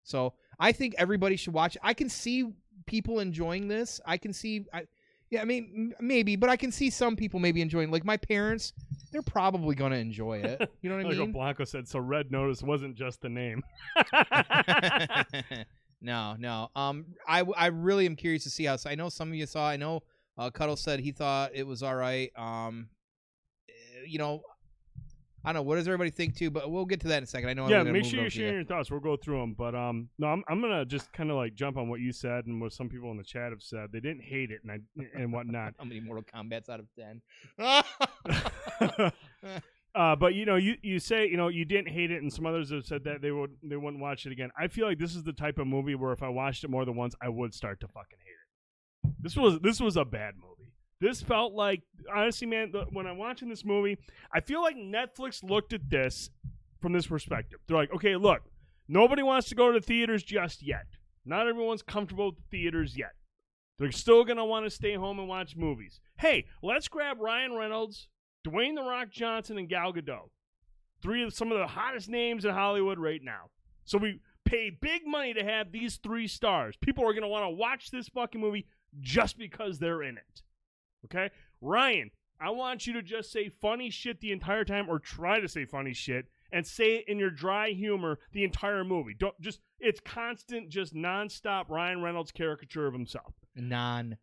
[0.03, 1.77] so I think everybody should watch.
[1.83, 2.53] I can see
[2.87, 4.01] people enjoying this.
[4.07, 4.85] I can see, I,
[5.33, 7.91] yeah, I mean, m- maybe, but I can see some people maybe enjoying.
[7.91, 8.75] Like my parents,
[9.11, 10.71] they're probably gonna enjoy it.
[10.83, 11.19] You know what I mean?
[11.19, 11.33] like mean?
[11.33, 11.89] Blanco said.
[11.89, 13.63] So Red Notice wasn't just the name.
[16.03, 16.69] no, no.
[16.77, 18.77] Um, I I really am curious to see how.
[18.85, 19.67] I know some of you saw.
[19.67, 20.03] I know
[20.37, 22.31] uh, Cuddle said he thought it was all right.
[22.37, 22.91] Um,
[23.71, 24.43] eh, you know,
[25.45, 25.63] I don't know.
[25.63, 26.51] What does everybody think too?
[26.51, 27.49] But we'll get to that in a second.
[27.49, 27.69] I know.
[27.69, 28.43] yeah, make sure you're over to you.
[28.43, 28.91] sharing your thoughts.
[28.91, 31.77] We'll go through them, but um, no, I'm I'm gonna just kind of like jump
[31.77, 33.91] on what you said and what some people in the chat have said.
[33.93, 34.79] They didn't hate it and I
[35.21, 35.75] and whatnot.
[35.79, 37.23] How many Mortal Kombat's out of ten?
[39.95, 42.47] uh, but you know, you you say you know you didn't hate it, and some
[42.47, 44.51] others have said that they would they wouldn't watch it again.
[44.59, 46.85] I feel like this is the type of movie where if I watched it more
[46.85, 49.15] than once, I would start to fucking hate it.
[49.21, 50.73] This was this was a bad movie.
[51.03, 51.83] This felt like
[52.15, 52.73] honestly, man.
[52.93, 53.99] When I'm watching this movie,
[54.33, 56.31] I feel like Netflix looked at this
[56.81, 57.59] from this perspective.
[57.67, 58.43] They're like, okay, look,
[58.87, 60.87] nobody wants to go to the theaters just yet.
[61.25, 63.15] Not everyone's comfortable with the theaters yet.
[63.81, 65.99] They're still gonna want to stay home and watch movies.
[66.21, 68.07] Hey, let's grab Ryan Reynolds,
[68.47, 70.31] Dwayne the Rock Johnson, and Gal Gadot.
[71.03, 73.51] Three of some of the hottest names in Hollywood right now.
[73.85, 76.77] So we pay big money to have these three stars.
[76.81, 78.69] People are gonna want to watch this fucking movie
[79.01, 80.43] just because they're in it.
[81.05, 81.31] Okay?
[81.61, 82.11] Ryan,
[82.41, 85.65] I want you to just say funny shit the entire time or try to say
[85.65, 89.15] funny shit and say it in your dry humor the entire movie.
[89.19, 93.35] Don't just it's constant, just nonstop Ryan Reynolds caricature of himself.
[93.57, 94.17] Non.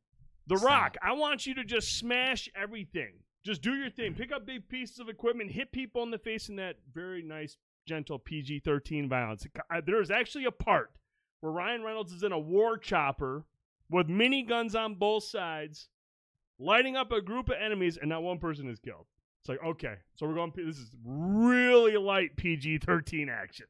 [0.48, 3.14] The Rock, I want you to just smash everything.
[3.46, 4.16] Just do your thing.
[4.16, 7.58] Pick up big pieces of equipment, hit people in the face in that very nice,
[7.88, 9.46] gentle PG 13 violence.
[9.86, 10.92] There's actually a part
[11.40, 13.46] where Ryan Reynolds is in a war chopper
[13.90, 15.88] with mini guns on both sides,
[16.60, 19.06] lighting up a group of enemies, and not one person is killed.
[19.42, 23.66] It's like, okay, so we're going, this is really light PG 13 action.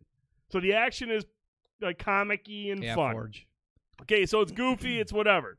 [0.50, 1.26] So the action is
[1.80, 3.14] like comic y and Yeah, fun.
[3.14, 3.48] Forge.
[4.02, 5.58] Okay, so it's goofy, it's whatever.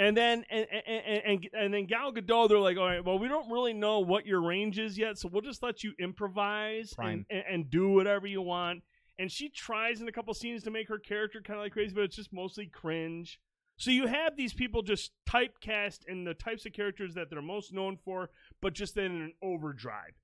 [0.00, 3.26] And then and, and and and then Gal Gadot, they're like, all right, well, we
[3.26, 7.26] don't really know what your range is yet, so we'll just let you improvise and,
[7.30, 8.82] and, and do whatever you want.
[9.18, 11.92] And she tries in a couple scenes to make her character kind of like crazy,
[11.92, 13.40] but it's just mostly cringe.
[13.78, 17.72] So you have these people just typecast in the types of characters that they're most
[17.72, 18.28] known for,
[18.60, 20.14] but just in an overdrive.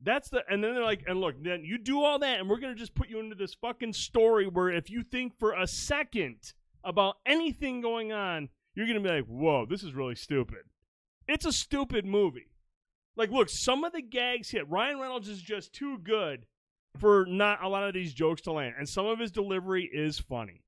[0.00, 2.60] That's the and then they're like, and look, then you do all that, and we're
[2.60, 6.54] gonna just put you into this fucking story where if you think for a second
[6.84, 10.62] about anything going on, you're gonna be like, whoa, this is really stupid.
[11.26, 12.50] It's a stupid movie.
[13.16, 14.68] Like, look, some of the gags hit.
[14.68, 16.46] Ryan Reynolds is just too good
[16.98, 20.18] for not a lot of these jokes to land, and some of his delivery is
[20.18, 20.62] funny.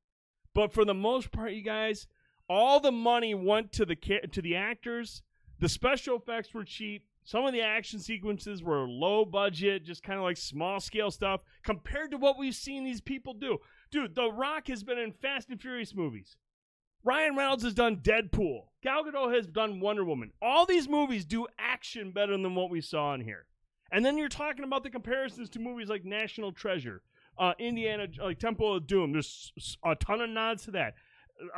[0.55, 2.07] But for the most part, you guys,
[2.49, 5.23] all the money went to the to the actors.
[5.61, 7.07] The special effects were cheap.
[7.27, 11.41] Some of the action sequences were low budget, just kind of like small scale stuff
[11.63, 13.59] compared to what we've seen these people do.
[13.91, 16.37] Dude, The Rock has been in Fast and Furious movies.
[17.03, 18.65] Ryan Reynolds has done Deadpool.
[18.83, 20.33] Gal Gadot has done Wonder Woman.
[20.43, 23.47] All these movies do action better than what we saw in here.
[23.93, 27.03] And then you're talking about the comparisons to movies like National Treasure,
[27.39, 29.13] uh, Indiana, like Temple of Doom.
[29.13, 30.95] There's a ton of nods to that.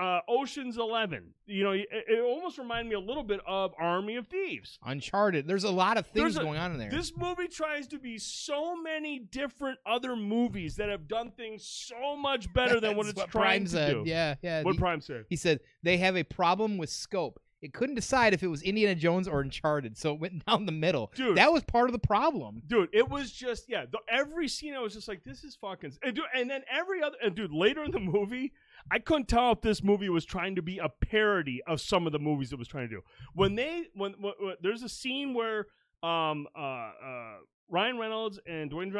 [0.00, 1.34] Uh, Ocean's Eleven.
[1.46, 4.78] You know, it, it almost reminded me a little bit of Army of Thieves.
[4.84, 5.46] Uncharted.
[5.46, 6.90] There's a lot of things a- going on in there.
[6.90, 12.16] This movie tries to be so many different other movies that have done things so
[12.16, 13.90] much better than what it's trying Prime to said.
[13.92, 14.02] do.
[14.06, 14.62] Yeah, yeah.
[14.62, 15.24] What he, Prime said.
[15.28, 17.40] he said they have a problem with scope.
[17.62, 20.72] It couldn't decide if it was Indiana Jones or Uncharted, so it went down the
[20.72, 21.10] middle.
[21.14, 21.36] Dude.
[21.36, 22.62] that was part of the problem.
[22.66, 23.84] Dude, it was just yeah.
[23.90, 25.92] The, every scene I was just like, this is fucking.
[26.02, 28.52] And, dude, and then every other and dude, later in the movie,
[28.90, 32.12] I couldn't tell if this movie was trying to be a parody of some of
[32.12, 33.00] the movies it was trying to do.
[33.34, 35.66] When they when, when, when- there's a scene where
[36.02, 37.34] um uh uh
[37.68, 38.92] Ryan Reynolds and Dwayne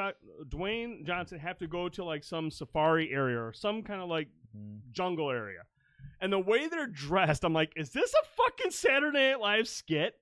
[0.48, 4.28] Dwayne Johnson have to go to like some safari area or some kind of like
[4.92, 5.60] jungle area.
[6.20, 10.14] And the way they're dressed, I'm like, is this a fucking Saturday Night Live skit?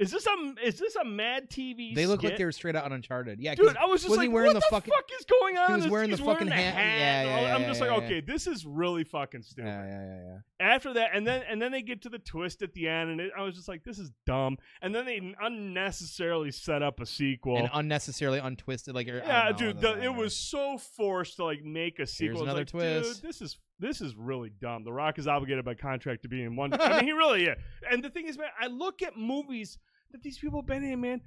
[0.00, 1.94] Is this a is this a Mad TV?
[1.94, 3.38] They look like they were straight out on Uncharted.
[3.38, 5.56] Yeah, Dude, I was just wasn't like, wearing what the the fucking- fuck is going
[5.56, 5.68] on?
[5.68, 6.74] He was wearing the he's fucking the hat.
[6.74, 9.68] Yeah, yeah, yeah, I'm yeah, just like, okay, this is really fucking stupid.
[9.68, 10.22] yeah, yeah, yeah,
[10.60, 10.66] yeah.
[10.74, 13.20] After that, and then and then they get to the twist at the end, and
[13.20, 14.58] it, I was just like, this is dumb.
[14.82, 17.58] And then they unnecessarily set up a sequel.
[17.58, 18.96] and unnecessarily untwisted.
[18.96, 22.38] Like, er, yeah, know, dude, the, it was so forced to like make a sequel.
[22.38, 23.22] It's another like, twist.
[23.22, 24.84] Dude, this is this is really dumb.
[24.84, 26.72] The Rock is obligated by contract to be in one.
[26.80, 27.56] I mean, he really is.
[27.90, 29.78] And the thing is, man, I look at movies
[30.12, 31.20] that these people have been in, man.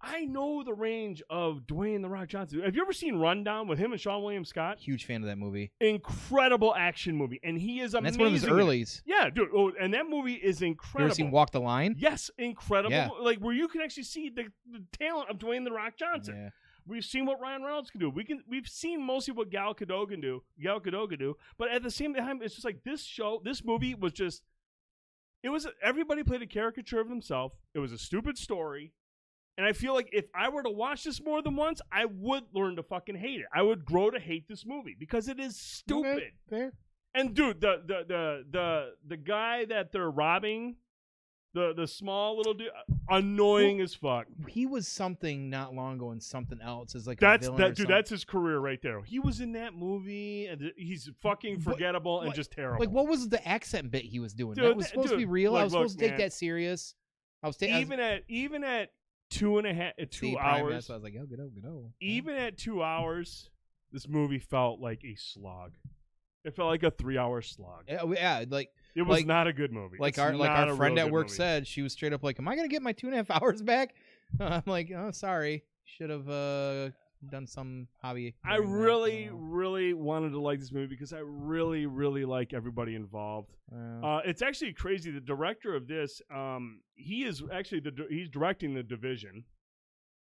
[0.00, 2.60] I know the range of Dwayne the Rock Johnson.
[2.62, 4.78] Have you ever seen Rundown with him and Seann William Scott?
[4.78, 5.72] huge fan of that movie.
[5.80, 8.52] Incredible action movie, and he is And that's one of his in it.
[8.52, 9.02] earlies.
[9.04, 9.48] Yeah, dude.
[9.52, 10.62] Oh, and that movie is incredible.
[10.62, 11.04] You incredible.
[11.06, 11.96] ever seen Walk the Line?
[11.98, 12.92] Yes, incredible.
[12.92, 13.08] Yeah.
[13.20, 16.36] Like where you can actually see the, the talent of Dwayne the Rock Johnson.
[16.44, 16.50] Yeah.
[16.88, 18.10] We've seen what Ryan Reynolds can do.
[18.10, 20.42] We can we've seen mostly what Gal Gadot can do.
[20.60, 21.36] Gal Gadot can do.
[21.58, 24.42] But at the same time, it's just like this show, this movie was just.
[25.44, 27.54] It was everybody played a caricature of themselves.
[27.72, 28.92] It was a stupid story,
[29.56, 32.44] and I feel like if I were to watch this more than once, I would
[32.52, 33.46] learn to fucking hate it.
[33.54, 36.16] I would grow to hate this movie because it is stupid.
[36.16, 36.72] Okay, fair.
[37.14, 40.76] And dude, the the the the the guy that they're robbing,
[41.54, 42.70] the the small little dude,
[43.08, 44.26] annoying as fuck.
[44.46, 47.76] He was something not long ago in something else as like a That's that dude.
[47.78, 47.86] something.
[47.86, 49.02] That's his career right there.
[49.02, 52.80] He was in that movie, and he's fucking forgettable and like- just terrible.
[52.80, 54.54] like what was the accent bit he was doing?
[54.54, 55.56] Dude, that was supposed to be dude, real.
[55.56, 56.20] I look, was look, supposed to take man.
[56.20, 56.94] that serious.
[57.42, 58.90] I was taking even at even at
[59.30, 61.48] two and a half, uh, two See, hours, why I was like, oh, good, oh,
[61.48, 61.92] good, oh.
[62.00, 63.50] even at two hours,
[63.92, 65.72] this movie felt like a slog.
[66.44, 67.84] It felt like a three-hour slog.
[67.88, 69.96] yeah, yeah, like It was like- not a good movie.
[69.98, 71.36] like It's our like our friend at work movie.
[71.36, 73.30] said, she was straight up like, "Am I gonna get my two and a half
[73.42, 73.94] hours back?"
[74.40, 76.90] I'm like, "Oh, sorry, should have uh,
[77.30, 82.24] done some hobby." I really, really wanted to like this movie because I really, really
[82.24, 83.54] like everybody involved.
[83.72, 85.10] Uh, Uh, it's actually crazy.
[85.10, 89.44] The director of this, um, he is actually the he's directing the Division,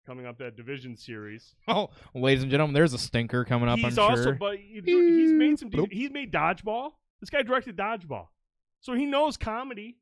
[0.07, 1.55] coming up that Division series.
[1.69, 3.79] oh, ladies and gentlemen, there's a stinker coming up.
[3.79, 4.33] he's I'm also, sure.
[4.35, 5.71] but he's made some.
[5.91, 6.91] He's made Dodgeball.
[7.21, 8.27] This guy directed Dodgeball,
[8.87, 9.97] so he knows comedy.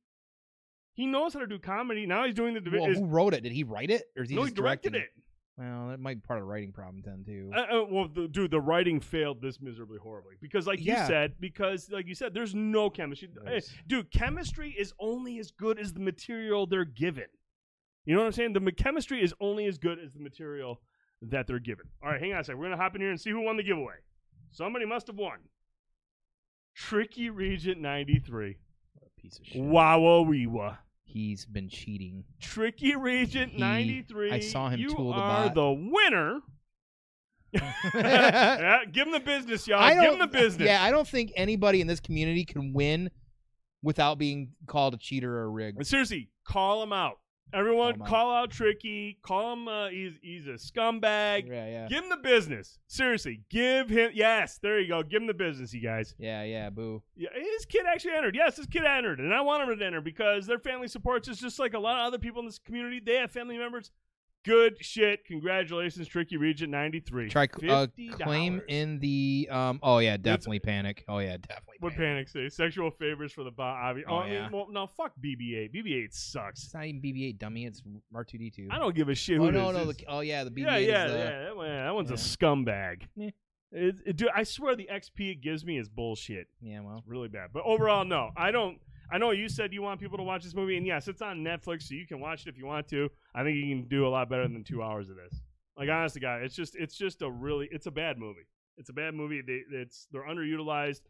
[0.92, 2.04] He knows how to do comedy.
[2.04, 3.04] Now he's doing the well, Division.
[3.04, 3.42] who wrote it?
[3.42, 5.22] Did he write it, or is he no, he directed directing it.
[5.56, 7.50] Well, that might be part of the writing problem then too.
[7.56, 11.00] Uh, uh, well, the, dude, the writing failed this miserably horribly because, like Yeah.
[11.00, 13.30] you said, because like you said, there's no chemistry.
[13.42, 13.72] Nice.
[13.86, 17.28] Dude, chemistry is only as good as the material they're given.
[18.04, 18.52] You know what I'm saying?
[18.52, 20.82] The chemistry is only as good as the material
[21.22, 21.86] that they're given.
[22.02, 22.58] All right, hang on a second.
[22.60, 23.94] We're gonna hop in here and see who won the giveaway.
[24.50, 25.38] Somebody must have won.
[26.74, 28.28] Tricky Regent 93.
[28.38, 28.56] What a
[29.24, 30.78] piece of shit.
[31.04, 32.24] He's been cheating.
[32.40, 34.32] Tricky Regent He- 93.
[34.32, 35.54] I saw him you tool the are bot.
[35.54, 36.40] the winner.
[37.94, 39.88] yeah, give him the business, y'all.
[39.88, 40.66] Give him the business.
[40.66, 43.10] Yeah, I don't think anybody in this community can win
[43.80, 45.76] without being called a cheater or a rig.
[45.76, 47.18] And seriously, call him out.
[47.52, 48.08] Everyone, Call out.
[48.08, 49.18] call out Tricky.
[49.22, 49.68] Call him.
[49.68, 51.46] Uh, he's he's a scumbag.
[51.48, 52.78] Yeah, yeah, Give him the business.
[52.88, 54.10] Seriously, give him.
[54.14, 55.02] Yes, there you go.
[55.04, 56.14] Give him the business, you guys.
[56.18, 56.70] yeah, yeah.
[56.70, 57.02] Boo.
[57.16, 58.34] Yeah, his kid actually entered.
[58.34, 61.38] Yes, his kid entered, and I want him to enter because their family supports us
[61.38, 63.00] just like a lot of other people in this community.
[63.04, 63.90] They have family members.
[64.44, 65.24] Good shit.
[65.24, 67.30] Congratulations, Tricky Regent ninety three.
[67.30, 67.86] Try uh,
[68.20, 69.80] claim in the um.
[69.82, 71.04] Oh yeah, definitely panic.
[71.08, 71.76] Oh yeah, definitely.
[71.80, 72.28] What panic.
[72.28, 72.48] panic say?
[72.54, 73.76] Sexual favors for the bot.
[73.96, 74.48] Obvi- Oh, oh, I mean, yeah.
[74.52, 75.74] well, no, fuck BB-8.
[75.74, 76.64] BB-8 sucks.
[76.64, 77.64] It's not even BB-8 dummy.
[77.64, 77.82] It's
[78.14, 78.68] R2D2.
[78.70, 79.86] I don't give a shit Oh no, no.
[79.86, 81.18] The, oh yeah, the BB-8 yeah, yeah, is the.
[81.18, 81.42] yeah.
[81.44, 83.02] That, one- that one's a scumbag.
[83.16, 83.30] Yeah.
[83.72, 86.46] It, it- dude, I swear the XP it gives me is bullshit.
[86.60, 86.98] Yeah, well.
[86.98, 87.48] It's really bad.
[87.52, 88.30] But overall, no.
[88.36, 88.78] I don't.
[89.10, 91.38] I know you said you want people to watch this movie, and yes, it's on
[91.38, 93.08] Netflix, so you can watch it if you want to.
[93.34, 95.40] I think you can do a lot better than two hours of this.
[95.76, 98.46] Like honestly, guy, it's just it's just a really it's a bad movie.
[98.76, 99.42] It's a bad movie.
[99.46, 101.00] They, it's they're underutilized.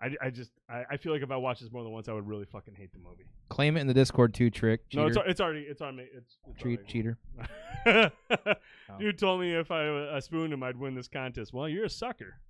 [0.00, 2.12] I, I just I, I feel like if I watched this more than once, I
[2.12, 3.24] would really fucking hate the movie.
[3.48, 4.82] Claim it in the Discord too, trick.
[4.94, 5.28] No, it's, cheater.
[5.28, 6.06] it's already it's on me.
[6.14, 7.18] It's, it's Cheat, cheater.
[8.98, 11.52] Dude told me if I uh, I spooned him, I'd win this contest.
[11.52, 12.40] Well, you're a sucker.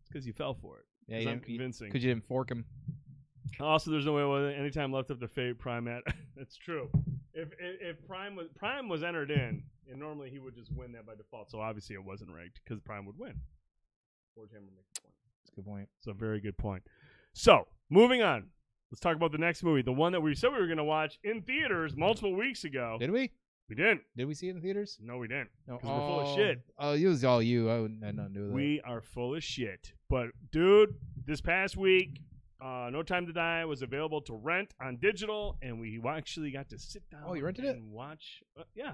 [0.00, 0.84] It's because you fell for it.
[1.06, 1.88] Yeah, you I'm you- convincing.
[1.88, 2.64] Because you didn't fork him.
[3.60, 6.02] Also, there's no way with any time left up to fate Prime at.
[6.36, 6.88] That's true.
[7.34, 10.92] If, if if Prime was Prime was entered in, and normally he would just win
[10.92, 11.50] that by default.
[11.50, 13.34] So obviously it wasn't rigged because Prime would win.
[14.38, 15.14] Warhammer makes a point.
[15.42, 15.88] That's a good point.
[15.98, 16.82] It's a very good point.
[17.32, 18.46] So moving on,
[18.90, 20.84] let's talk about the next movie, the one that we said we were going to
[20.84, 22.96] watch in theaters multiple weeks ago.
[22.98, 23.30] Did we?
[23.68, 24.02] we didn't.
[24.16, 24.98] Did we see it in theaters?
[25.00, 25.48] No, we didn't.
[25.68, 25.78] No.
[25.78, 26.36] 'Cause we're full of Oh.
[26.36, 26.60] shit.
[26.78, 27.70] Oh, it was all you.
[27.70, 28.56] I wouldn't- I had nothing to do with that.
[28.56, 29.92] We are full of shit.
[30.10, 30.94] But dude,
[31.26, 32.20] this past week,
[32.60, 36.68] uh, No Time to Die was available to rent on digital, and we actually got
[36.70, 37.22] to sit down.
[37.26, 37.76] Oh, you rented it?
[37.76, 38.42] and watch.
[38.58, 38.92] Uh, yeah.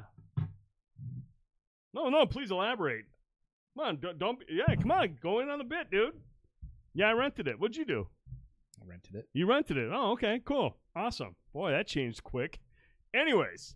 [1.92, 3.04] No, no, please elaborate.
[3.76, 4.38] Come on, don't, don't.
[4.48, 6.14] Yeah, come on, go in on the bit, dude.
[6.94, 7.58] Yeah, I rented it.
[7.58, 8.06] What'd you do?
[8.82, 9.28] I rented it.
[9.32, 9.90] You rented it.
[9.92, 11.36] Oh, okay, cool, awesome.
[11.52, 12.60] Boy, that changed quick.
[13.14, 13.74] Anyways,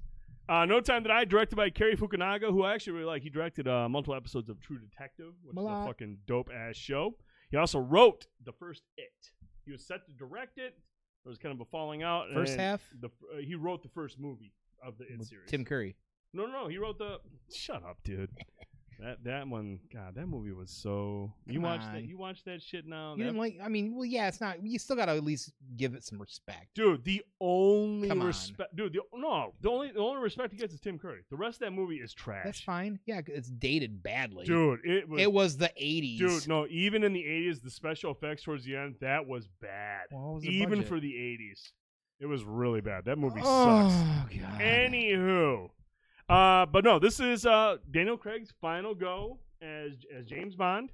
[0.49, 3.23] uh, No Time to Die, directed by Cary Fukunaga, who I actually really like.
[3.23, 7.17] He directed uh, multiple episodes of True Detective, which is a fucking dope ass show.
[7.51, 9.13] He also wrote the first It.
[9.65, 10.75] He was set to direct it.
[11.25, 12.27] There was kind of a falling out.
[12.35, 12.83] First half?
[13.01, 14.53] The, uh, he wrote the first movie
[14.85, 15.51] of the It With series.
[15.51, 15.97] Tim Curry.
[16.33, 16.69] No, no, no.
[16.69, 17.19] He wrote the.
[17.55, 18.31] Shut up, dude.
[19.01, 19.81] That that one.
[19.93, 21.33] God, that movie was so.
[21.47, 21.97] You watched that?
[21.97, 22.09] on.
[22.09, 23.13] You watched that shit now?
[23.13, 23.59] You That didn't like?
[23.63, 24.65] I mean, well, yeah, it's not.
[24.65, 26.69] You still got to at least give it some respect.
[26.75, 28.27] Dude, the only Come on.
[28.27, 28.93] respect, dude.
[28.95, 31.21] The, no, the only the only respect he gets is Tim Curry.
[31.31, 32.45] The rest of that movie is trash.
[32.45, 32.99] That's fine.
[33.07, 34.45] Yeah, 'cause it's dated badly.
[34.47, 34.81] dude.
[34.85, 36.19] It was, it was the '80s.
[36.19, 36.49] dude.
[36.49, 40.07] No, even in the '80s, the special effects towards the end that was bad.
[40.11, 40.89] Well, what was the even budget?
[40.89, 41.73] for the '80s,
[42.21, 43.05] it was really bad.
[43.07, 43.95] That movie oh, sucks.
[43.95, 44.61] Oh god.
[44.61, 45.71] Anywho,
[46.29, 50.91] uh, but no, this is uh Daniel Craig's final go as as James Bond.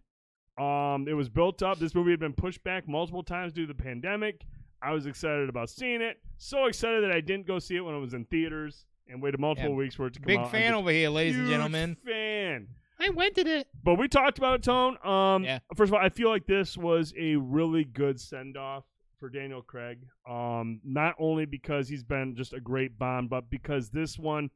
[0.59, 1.79] Um, it was built up.
[1.79, 4.43] This movie had been pushed back multiple times due to the pandemic.
[4.83, 6.19] I was excited about seeing it.
[6.38, 9.40] So excited that I didn't go see it when it was in theaters and waited
[9.40, 10.47] multiple Yeah, weeks for it to come Big out.
[10.47, 11.97] I'm fan over here, ladies and gentlemen.
[12.05, 12.69] Fan.
[12.99, 13.69] I rented it.
[13.83, 14.99] But we talked about it, Tone.
[15.07, 15.61] Um, Yeah.
[15.75, 18.85] First of all, I feel like this was a really good send off
[19.19, 19.99] for Daniel Craig.
[20.29, 24.51] Um, not only because he's been just a great Bond, but because this one,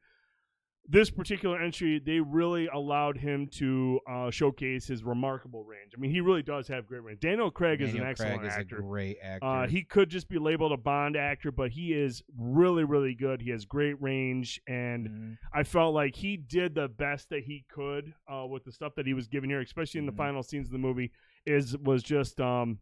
[0.86, 5.92] this particular entry, they really allowed him to uh, showcase his remarkable range.
[5.96, 7.20] I mean, he really does have great range.
[7.20, 8.78] Daniel Craig is an Daniel excellent Craig is actor.
[8.78, 9.46] a great actor.
[9.46, 13.40] Uh, he could just be labeled a Bond actor, but he is really, really good.
[13.40, 15.38] He has great range, and Mhm.
[15.54, 19.06] I felt like he did the best that he could uh, with the stuff that
[19.06, 20.16] he was given here, especially in the Mhm.
[20.18, 21.12] final scenes of the movie.
[21.46, 22.78] Is was just um,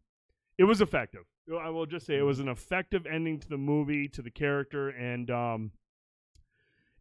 [0.59, 1.23] it was effective.
[1.61, 4.89] I will just say it was an effective ending to the movie, to the character,
[4.91, 5.73] and um,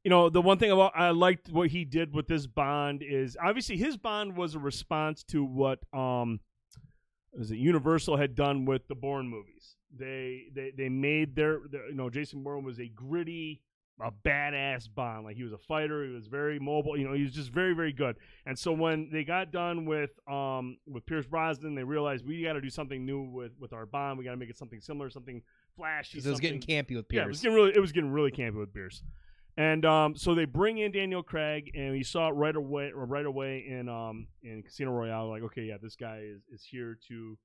[0.03, 3.37] you know the one thing about I liked what he did with this Bond is
[3.41, 6.39] obviously his Bond was a response to what um,
[7.33, 9.75] was it Universal had done with the Bourne movies.
[9.95, 13.61] They they they made their, their you know Jason Bourne was a gritty
[14.03, 15.25] a badass Bond.
[15.25, 16.05] Like he was a fighter.
[16.05, 16.97] He was very mobile.
[16.97, 18.15] You know, he was just very, very good.
[18.45, 22.53] And so when they got done with um with Pierce Brosnan, they realized we got
[22.53, 24.17] to do something new with with our Bond.
[24.17, 25.41] We got to make it something similar, something
[25.75, 26.19] flashy.
[26.19, 27.19] it was getting campy with Pierce.
[27.19, 29.03] yeah, it was getting really it was getting really campy with Pierce.
[29.57, 33.05] And um, so they bring in Daniel Craig, and you saw it right away, or
[33.05, 35.29] right away in um in Casino Royale.
[35.29, 37.37] Like, okay, yeah, this guy is is here to,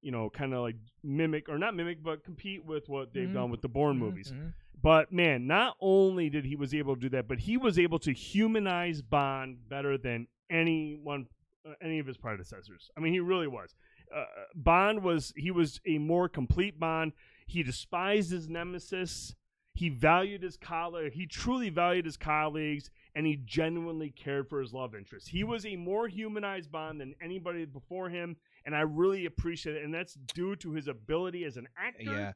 [0.00, 3.34] you know, kind of like mimic or not mimic, but compete with what they've Mhm.
[3.34, 4.32] done with the Bourne Mhm, movies.
[4.32, 4.52] mhm.
[4.82, 7.98] But man, not only did he was able to do that, but he was able
[7.98, 11.26] to humanize Bond better than anyone,
[11.66, 12.90] uh, any of his predecessors.
[12.96, 13.74] I mean, he really was.
[14.14, 17.12] Uh, Bond was he was a more complete Bond.
[17.46, 19.36] He despised his nemesis.
[19.74, 21.12] He valued his colleague.
[21.12, 25.28] He truly valued his colleagues, and he genuinely cared for his love interest.
[25.28, 29.84] He was a more humanized Bond than anybody before him, and I really appreciate it.
[29.84, 32.32] And that's due to his ability as an actor Yeah,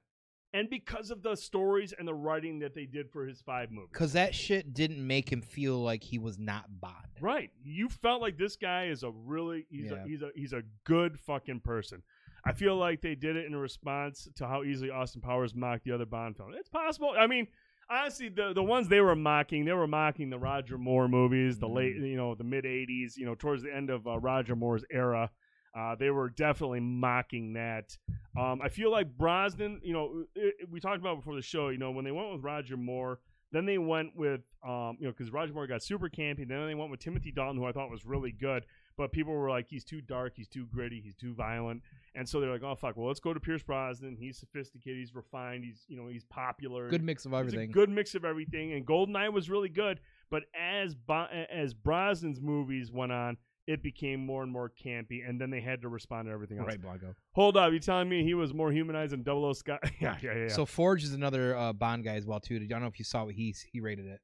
[0.55, 3.91] and because of the stories and the writing that they did for his five movies.
[3.93, 6.95] because that shit didn't make him feel like he was not Bond.
[7.21, 10.05] right, you felt like this guy is a really he's Yeah.
[10.05, 12.03] a he's a he's a good fucking person.
[12.47, 15.93] I feel like they did it in response to how easily Austin Powers mocked the
[15.93, 16.55] other Bond films.
[16.59, 17.15] It's possible.
[17.19, 17.47] I mean,
[17.91, 21.69] honestly, the the ones they were mocking, they were mocking the Roger Moore movies, the
[21.69, 22.09] late, Mm.
[22.11, 25.31] you know, the mid '80s, you know, towards the end of uh, Roger Moore's era.
[25.77, 27.97] Uh, they were definitely mocking that.
[28.39, 31.71] Um, I feel like Brosnan, you know, it, it- we talked about before the show,
[31.71, 33.19] you know, when they went with Roger Moore,
[33.51, 36.47] then they went with, um, you know, because Roger Moore got super campy.
[36.47, 38.65] Then they went with Timothy Dalton, who I thought was really good,
[38.97, 41.83] but people were like, he's too dark, he's too gritty, he's too violent,
[42.15, 44.17] and so they're like, oh fuck, well let's go to Pierce Brosnan.
[44.19, 47.71] He's sophisticated, he's refined, he's you know, he's popular, Good mix of everything.
[47.71, 50.01] good mix of everything, and Goldeneye was really good.
[50.31, 53.37] But as Bo- as Brosnan's movies went on,
[53.67, 56.67] it became more and more campy, and then they had to respond to everything else.
[56.69, 57.15] Right, Blanco.
[57.33, 59.81] Hold up, you telling me he was more humanized than Double O Scott?
[60.01, 60.43] yeah, yeah, yeah.
[60.43, 60.49] yeah.
[60.49, 62.57] So Forge is another uh, Bond guy as well too.
[62.57, 64.21] I don't know if you saw what he he rated it.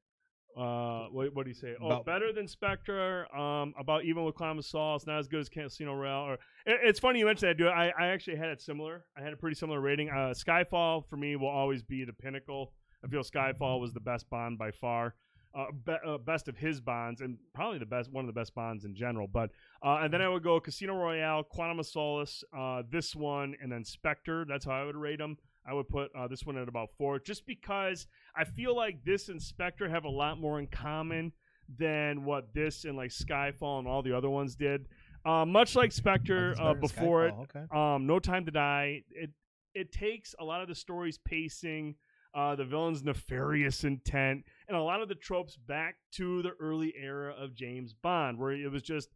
[0.57, 1.75] Uh, what, what do you say?
[1.81, 3.33] Oh, About- better than Spectre.
[3.35, 4.95] Um, about even with Climb of Saul.
[4.97, 6.23] It's not as good as Casino Royale.
[6.29, 7.67] Or it, it's funny you mentioned that, dude.
[7.67, 9.05] I, I actually had it similar.
[9.17, 10.09] I had a pretty similar rating.
[10.09, 12.73] Uh, Skyfall for me will always be the pinnacle.
[13.03, 15.15] I feel Skyfall was the best Bond by far.
[15.53, 18.55] Uh, be, uh, best of his bonds and probably the best one of the best
[18.55, 19.27] bonds in general.
[19.27, 19.49] But
[19.83, 23.69] uh, and then I would go Casino Royale, Quantum of Solace, uh, this one, and
[23.69, 24.45] then Spectre.
[24.47, 25.37] That's how I would rate them.
[25.65, 29.29] I would put uh, this one at about four, just because I feel like this
[29.29, 31.31] and Spectre have a lot more in common
[31.77, 34.87] than what this and like Skyfall and all the other ones did.
[35.23, 37.63] Uh, much like Spectre uh, before it, Okay.
[37.73, 39.03] um, No Time to Die.
[39.11, 39.29] It
[39.73, 41.95] it takes a lot of the story's pacing,
[42.33, 46.93] uh, the villain's nefarious intent, and a lot of the tropes back to the early
[46.99, 49.09] era of James Bond, where it was just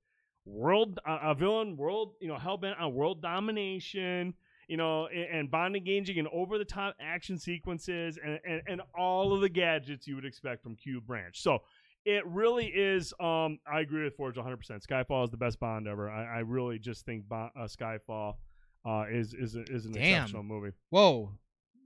[0.45, 4.31] world uh, a villain world you know hell bent on world domination
[4.67, 8.81] you know and, and bond engaging in over the top action sequences and, and and
[8.97, 11.59] all of the gadgets you would expect from q branch so
[12.05, 16.09] it really is um i agree with forge 100% skyfall is the best bond ever
[16.09, 18.35] i, I really just think uh, skyfall
[18.85, 20.03] uh, is is a, is an Damn.
[20.03, 20.71] exceptional movie.
[20.89, 21.31] Whoa,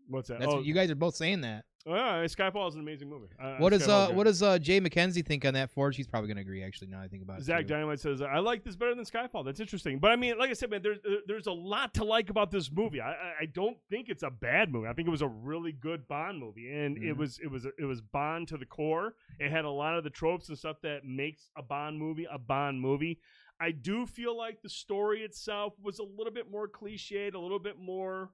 [0.08, 0.40] What's that?
[0.40, 1.66] that's oh, what you guys are both saying that.
[1.88, 3.28] Oh, yeah, Skyfall is an amazing movie.
[3.42, 5.96] Uh, What does uh what does uh Jay McKenzie think on that Forge?
[5.96, 6.64] He's probably gonna agree.
[6.64, 7.44] Actually, now I think about it.
[7.44, 7.74] Zach too.
[7.74, 10.54] Dynamite says, "I like this better than Skyfall." That's interesting, but I mean, like I
[10.54, 13.02] said, man, there's there- there's a lot to like about this movie.
[13.02, 13.12] I,
[13.42, 14.88] I don't think it's a bad movie.
[14.88, 17.18] I think it was a really good Bond movie, and it Mhm.
[17.18, 19.16] was it was it was Bond to the core.
[19.40, 22.38] It had a lot of the tropes and stuff that makes a Bond movie a
[22.38, 23.20] Bond movie.
[23.62, 27.60] I do feel like the story itself was a little bit more cliched, a little
[27.60, 28.30] bit more,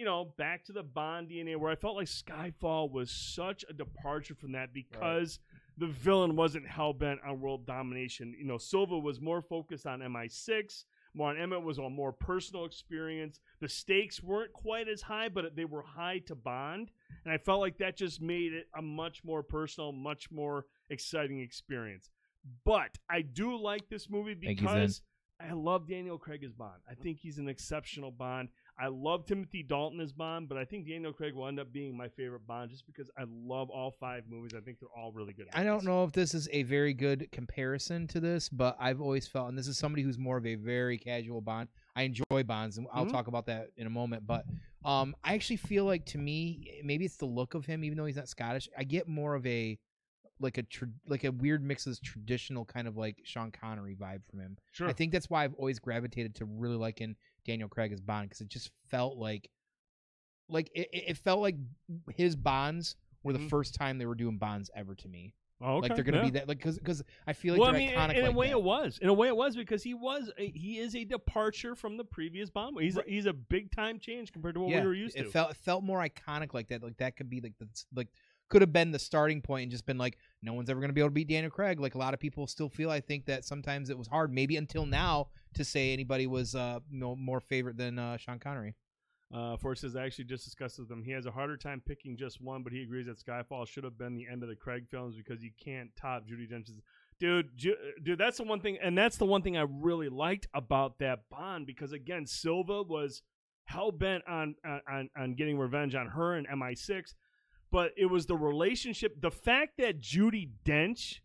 [0.00, 3.74] you know, back to the Bond DNA, where I felt like Skyfall was such a
[3.74, 5.38] departure from that because
[5.76, 8.34] the villain wasn't hell bent on world domination.
[8.38, 10.84] You know, Silva was more focused on MI6.
[11.14, 13.40] Juan Emmett was a more personal experience.
[13.60, 16.92] The stakes weren't quite as high, but they were high to Bond,
[17.26, 21.40] and I felt like that just made it a much more personal, much more exciting
[21.42, 22.08] experience.
[22.64, 25.02] But I do like this movie Thank you, because
[25.38, 26.80] I love Daniel Craig as Bond.
[26.90, 28.48] I think he's an exceptional Bond.
[28.80, 31.96] I love Timothy Dalton as Bond, but I think Daniel Craig will end up being
[31.96, 34.52] my favorite Bond just because I love all five movies.
[34.56, 35.48] I think they're all really good.
[35.52, 39.26] I don't know if this is a very good comparison to this, but I've always
[39.26, 41.68] felt, and this is somebody who's more of a very casual Bond.
[41.94, 43.12] I enjoy Bonds, and I'll Mhm.
[43.12, 44.26] talk about that in a moment.
[44.26, 44.46] But
[44.84, 48.06] um, I actually feel like to me, maybe it's the look of him, even though
[48.06, 48.66] he's not Scottish.
[48.78, 49.78] I get more of a
[50.42, 53.94] like a tr- like a weird mix of this traditional kind of like Sean Connery
[53.94, 54.56] vibe from him.
[54.70, 54.88] Sure.
[54.88, 57.14] I think that's why I've always gravitated to really liking
[57.44, 59.50] Daniel Craig as Bond because it just felt like,
[60.48, 61.56] like it, it it felt like
[62.14, 63.50] his Bonds were the Mhm.
[63.50, 65.34] first time they were doing Bonds ever to me.
[65.62, 65.88] Oh, okay.
[65.88, 66.24] Like they're gonna yeah.
[66.24, 68.14] be that, like because because I feel like well, I they're mean, iconic.
[68.14, 68.52] in a like way, that.
[68.56, 68.98] it was.
[69.02, 70.30] In a way, it was because he was.
[70.38, 72.78] A, he is a departure from the previous Bond.
[72.80, 73.08] He's a, Right.
[73.08, 75.30] he's a big time change compared to what yeah, we were used it to.
[75.30, 76.82] felt it felt more iconic like that.
[76.82, 78.08] Like that could be like the like
[78.48, 81.00] could have been the starting point and just been like no one's ever gonna be
[81.00, 81.80] able to beat Daniel Craig.
[81.80, 82.90] Like a lot of people still feel.
[82.90, 86.80] I think that sometimes it was hard, maybe until now, to say anybody was uh
[86.90, 88.74] more favorite than uh, Sean Connery.
[89.32, 91.04] Uh, Ford says I actually just discussed with him.
[91.04, 93.96] He has a harder time picking just one, but he agrees that Skyfall should have
[93.96, 96.80] been the end of the Craig films because you can't top Judi Dench's.
[97.20, 100.48] Dude, Ju- dude, that's the one thing, and that's the one thing I really liked
[100.52, 103.22] about that Bond because again, Silva was
[103.66, 107.14] hell bent on on on getting revenge on her and MI6,
[107.70, 111.20] but it was the relationship, the fact that Judi Dench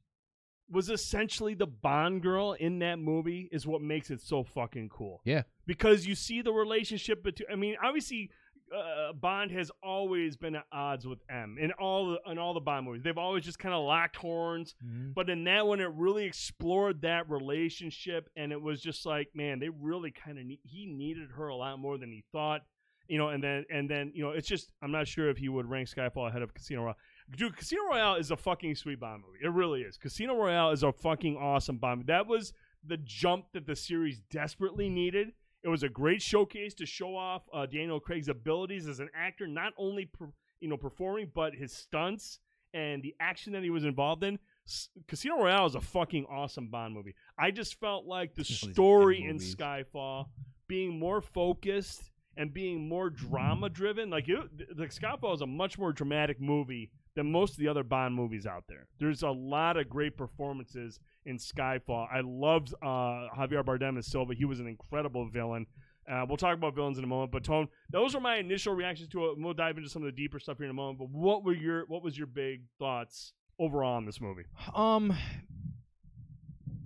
[0.69, 5.21] was essentially the Bond girl in that movie is what makes it so fucking cool.
[5.23, 5.43] Yeah.
[5.67, 8.31] Because you see the relationship between I mean, obviously
[8.75, 12.59] uh, Bond has always been at odds with M in all the in all the
[12.59, 13.03] Bond movies.
[13.03, 14.75] They've always just kind of locked horns.
[15.13, 19.59] But in that one, it really explored that relationship, and it was just like, man,
[19.59, 22.61] they really kind of he needed her a lot more than he thought,
[23.07, 23.29] you know.
[23.29, 25.89] And then and then you know, it's just I'm not sure if he would rank
[25.89, 26.97] Skyfall ahead of Casino Royale.
[27.35, 29.39] Dude, Casino Royale is a fucking sweet Bond movie.
[29.43, 29.97] It really is.
[29.97, 31.99] Casino Royale is a fucking awesome Bond.
[31.99, 32.07] movie.
[32.07, 32.53] That was
[32.85, 35.33] the jump that the series desperately needed.
[35.63, 39.47] It was a great showcase to show off uh, Daniel Craig's abilities as an actor,
[39.47, 40.27] not only per,
[40.59, 42.39] you know performing, but his stunts
[42.75, 44.37] and the action that he was involved in.
[44.67, 47.15] S- Casino Royale is a fucking awesome Bond movie.
[47.39, 49.37] I just felt like the These are good story in.
[49.39, 50.27] Skyfall
[50.67, 54.09] being more focused and being more drama driven.
[54.09, 57.83] Like it, the Skyfall is a much more dramatic movie than most of the other
[57.83, 58.87] Bond movies out there.
[58.99, 62.07] There's a lot of great performances in Skyfall.
[62.11, 64.33] I loved uh, Javier Bardem as Silva.
[64.33, 65.65] He was an incredible villain.
[66.11, 69.09] Uh, we'll talk about villains in a moment, but Tone, those are my initial reactions
[69.09, 69.39] to it.
[69.39, 70.99] We'll dive into some of the deeper stuff here in a moment.
[70.99, 74.43] But what were your what was your big thoughts overall on this movie?
[74.75, 75.15] Um,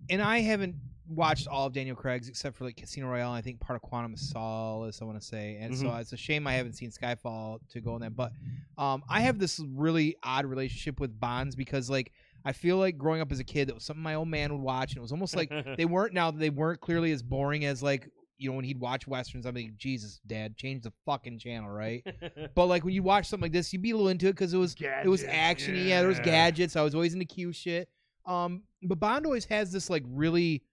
[0.09, 0.75] and I haven't
[1.09, 3.29] watched all of Daniel Craig's except for like Casino Royale.
[3.33, 5.01] and I think part of Quantum of Solace.
[5.01, 6.01] I want to say, and so Mhm.
[6.01, 8.15] it's a shame I haven't seen Skyfall to go on that.
[8.15, 8.31] But
[8.77, 12.11] um, I have this really odd relationship with Bonds because like
[12.45, 14.61] I feel like growing up as a kid, that was something my old man would
[14.61, 17.81] watch, and it was almost like they weren't now they weren't clearly as boring as
[17.83, 18.07] like
[18.37, 19.45] you know when he'd watch westerns.
[19.45, 22.05] I'm like, Jesus, Dad, change the fucking channel, right?
[22.55, 24.53] but like when you watch something like this, you'd be a little into it because
[24.53, 25.87] it was it was Gadgets, actiony.
[25.87, 25.99] Yeah.
[25.99, 26.75] there was gadgets.
[26.77, 27.89] I was always into Q shit.
[28.25, 30.63] Um, but Bond always has this like really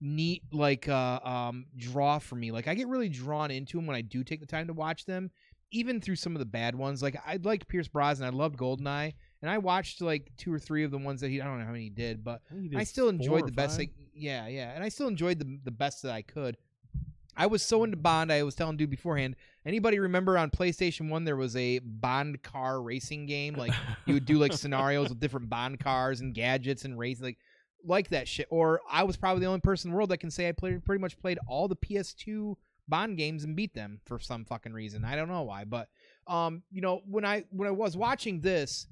[0.00, 2.52] neat like uh um draw for me.
[2.52, 5.06] Like I get really drawn into them when I do take the time to watch
[5.06, 5.30] them,
[5.70, 7.02] even through some of the bad ones.
[7.02, 8.26] Like I liked Pierce Brosnan.
[8.26, 11.40] I loved Goldeneye, and I watched like two or three of the ones that he.
[11.40, 12.42] I don't know how many he did, but
[12.76, 13.78] I still enjoyed the best.
[13.78, 16.56] Like, yeah, yeah, and I still enjoyed the the best that I could.
[17.36, 18.32] I was so into Bond.
[18.32, 19.36] I was telling dude beforehand.
[19.66, 23.54] Anybody remember on PlayStation One there was a Bond car racing game?
[23.54, 23.72] Like
[24.06, 27.36] you would do like scenarios with different Bond cars and gadgets and race like
[27.86, 28.46] like that shit.
[28.50, 30.84] Or I was probably the only person in the world that can say I played
[30.84, 32.56] pretty much played all the PS2
[32.88, 35.04] Bond games and beat them for some fucking reason.
[35.04, 35.88] I don't know why, but
[36.26, 38.86] um, you know, when I when I was watching this,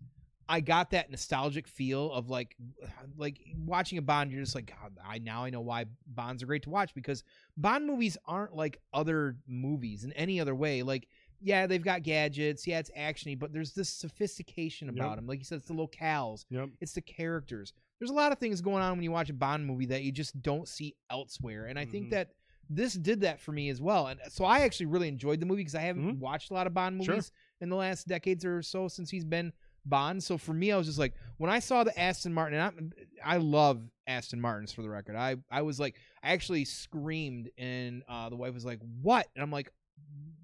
[0.49, 2.57] I got that nostalgic feel of like
[3.16, 4.32] like watching a Bond.
[4.32, 7.22] You're just like, God, I now I know why Bonds are great to watch because
[7.57, 10.82] Bond movies aren't like other movies in any other way.
[10.82, 11.07] Like,
[11.40, 15.16] yeah, they've got gadgets, yeah, it's actiony, but there's this sophistication about Yep.
[15.16, 15.26] them.
[15.26, 16.70] Like you said, it's the locales, Yep.
[16.80, 17.72] it's the characters.
[18.05, 20.12] There's a lot of things going on when you watch a Bond movie that you
[20.12, 22.11] just don't see elsewhere, and I think Mhm.
[22.11, 22.32] that
[22.68, 24.09] this did that for me as well.
[24.09, 26.18] And so I actually really enjoyed the movie because I haven't Mhm.
[26.18, 27.14] watched a lot of Bond Sure.
[27.14, 27.32] movies
[27.62, 29.55] in the last decades or so since he's been
[29.86, 30.22] Bond.
[30.22, 32.92] So for me, I was just like, when I saw the Aston Martin, and
[33.24, 35.16] I, I love Aston Martins for the record.
[35.16, 39.42] I, I was like, I actually screamed, and uh, the wife was like, "What?" And
[39.42, 39.70] I'm like,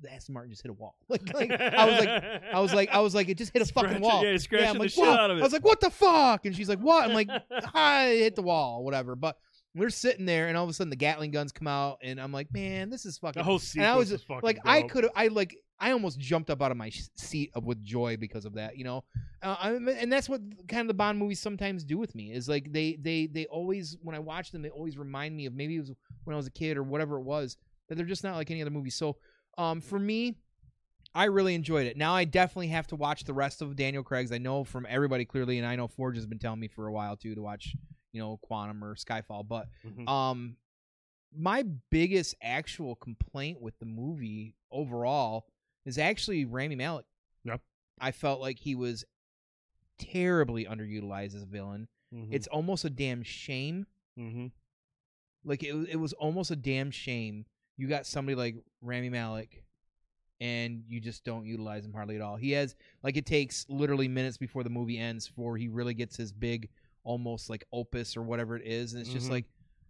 [0.02, 2.08] "The Aston Martin just hit a wall." Like, like I was like,
[2.54, 4.24] I was like, I was like, it just hit a Scratch fucking it, wall.
[4.24, 5.40] yeah, scratching I'm the like, shit "What?" out of it.
[5.40, 7.28] I was like, "What the fuck?" And she's like, "What?" I'm like,
[7.74, 9.16] I hit the wall, whatever.
[9.16, 9.36] But
[9.74, 12.32] we're sitting there, and all of a sudden the Gatling guns come out, and I'm
[12.32, 13.38] like, man, this is fucking.
[13.40, 14.90] the whole and sequence I was was fucking like, I dope.
[14.90, 17.82] could have, I like, I almost jumped up out of my sh- seat of, with
[17.84, 19.04] joy because of that, you know.
[19.42, 22.48] Uh, I, and that's what kind of the Bond movies sometimes do with me is
[22.48, 25.76] like they, they, they always when I watch them, they always remind me of maybe
[25.76, 25.92] it was
[26.24, 27.56] when I was a kid or whatever it was
[27.88, 28.90] that they're just not like any other movie.
[28.90, 29.16] So,
[29.60, 30.36] um, for me.
[31.12, 31.96] I really enjoyed it.
[31.96, 34.30] Now I definitely have to watch the rest of Daniel Craig's.
[34.30, 36.92] I know from everybody clearly, and I know Forge has been telling me for a
[36.92, 37.74] while too to watch,
[38.12, 39.46] you know, Quantum or Skyfall.
[39.48, 40.08] But Mhm.
[40.08, 40.56] um,
[41.36, 45.46] my biggest actual complaint with the movie overall
[45.84, 47.06] is actually Rami Malek.
[47.42, 47.60] Yep.
[48.00, 49.04] I felt like he was
[49.98, 51.88] terribly underutilized as a villain.
[52.14, 52.28] Mhm.
[52.30, 53.86] It's almost a damn shame.
[54.16, 54.52] Mhm.
[55.44, 57.46] Like it, it was almost a damn shame.
[57.80, 59.64] You got somebody like Rami Malek,
[60.40, 62.36] and you just don't utilize him hardly at all.
[62.36, 66.16] He has like it takes literally minutes before the movie ends for he really gets
[66.16, 66.68] his big,
[67.04, 69.30] almost like opus or whatever it is, and it's just Mhm.
[69.30, 69.44] like,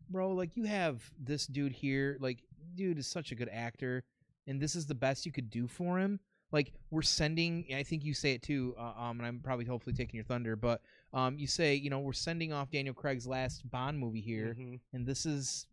[0.09, 2.45] bro, like you have this dude here, like
[2.77, 4.05] dude is such a good actor,
[4.47, 6.21] and this is the best you could do for him.
[6.53, 9.95] Like we're sending, I think you say it too, uh, um, and I'm probably hopefully
[9.95, 10.81] taking your thunder, but
[11.13, 14.81] um, you say you know we're sending off Daniel Craig's last Bond movie here Mhm.
[14.93, 15.67] and this is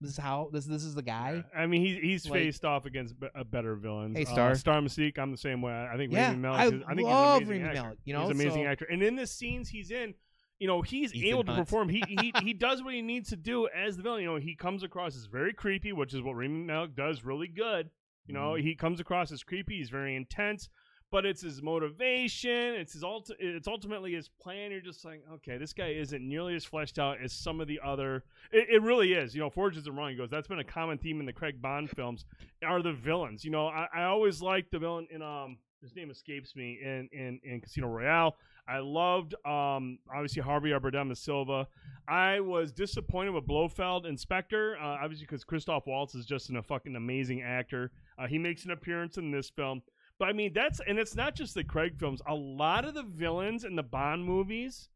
[0.00, 1.42] this is how this this is the guy.
[1.56, 4.14] I mean, he's he's Like- faced off against uh, better villain.
[4.14, 4.54] Hey, Uh, Star.
[4.54, 5.18] Star Mystique.
[5.18, 5.72] I'm the same way.
[5.72, 6.60] I think Yeah, Rami Malek.
[6.60, 7.82] I is, I think love he's an amazing Rami actor.
[7.82, 8.84] Malek, you know, he's an amazing so- actor.
[8.90, 10.14] And in the scenes he's in,
[10.58, 11.66] you know, he's Ethan able to Hunt.
[11.66, 11.88] perform.
[11.88, 14.22] He he he does what he needs to do as the villain.
[14.22, 17.48] You know, he comes across as very creepy, which is what Rami Malek does really
[17.48, 17.90] good.
[18.26, 18.66] You know, Mm-hmm.
[18.66, 19.78] he comes across as creepy.
[19.78, 20.68] He's very intense.
[21.10, 22.74] But it's his motivation.
[22.74, 24.70] It's his ulti- It's ultimately his plan.
[24.70, 27.80] You're just like, okay, this guy isn't nearly as fleshed out as some of the
[27.82, 28.24] other.
[28.52, 29.34] It, it really is.
[29.34, 30.10] You know, Forge isn't wrong.
[30.10, 32.26] He goes, that's been a common theme in the Craig Bond films.
[32.62, 33.44] Are the villains?
[33.44, 35.58] You know, I, I always liked the villain in um.
[35.80, 38.36] His name escapes me in in, in Casino Royale.
[38.66, 41.68] I loved um obviously Javier as Silva.
[42.08, 46.56] I was disappointed with Blofeld in Spectre, uh, obviously because Christoph Waltz is just an,
[46.56, 47.92] a fucking amazing actor.
[48.18, 49.82] Uh, he makes an appearance in this film.
[50.18, 52.20] But I mean, that's and it's not just the Craig films.
[52.26, 54.88] A lot of the villains in the Bond movies,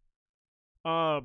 [0.84, 1.20] uh,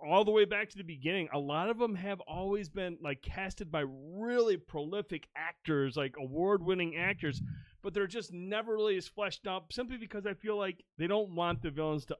[0.00, 3.20] all the way back to the beginning, a lot of them have always been like
[3.22, 7.42] casted by really prolific actors, like award-winning actors.
[7.82, 11.34] But they're just never really as fleshed out, simply because I feel like they don't
[11.34, 12.16] want the villains to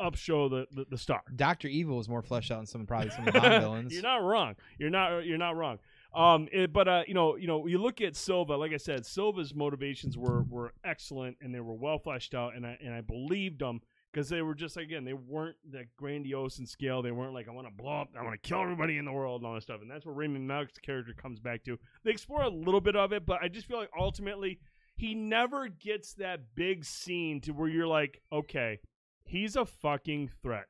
[0.00, 1.22] upshow the the, the star.
[1.34, 3.92] Doctor Evil is more fleshed out than some probably some of the Bond villains.
[3.92, 4.54] You're not wrong.
[4.78, 5.26] You're not.
[5.26, 5.78] You're not wrong.
[6.14, 8.56] Um, it- but uh, you know, you know, you look at Silva.
[8.56, 12.66] Like I said, Silva's motivations were were excellent and they were well fleshed out, and
[12.66, 13.80] I and I believed them
[14.10, 17.02] because they were just again they weren't that grandiose in scale.
[17.02, 19.12] They weren't like I want to blow up, I want to kill everybody in the
[19.12, 19.82] world and all that stuff.
[19.82, 21.78] And that's where Rami Malek's character comes back to.
[22.04, 24.60] They explore a little bit of it, but I just feel like ultimately
[24.96, 28.80] he never gets that big scene to where you're like, okay,
[29.24, 30.64] he's a fucking threat.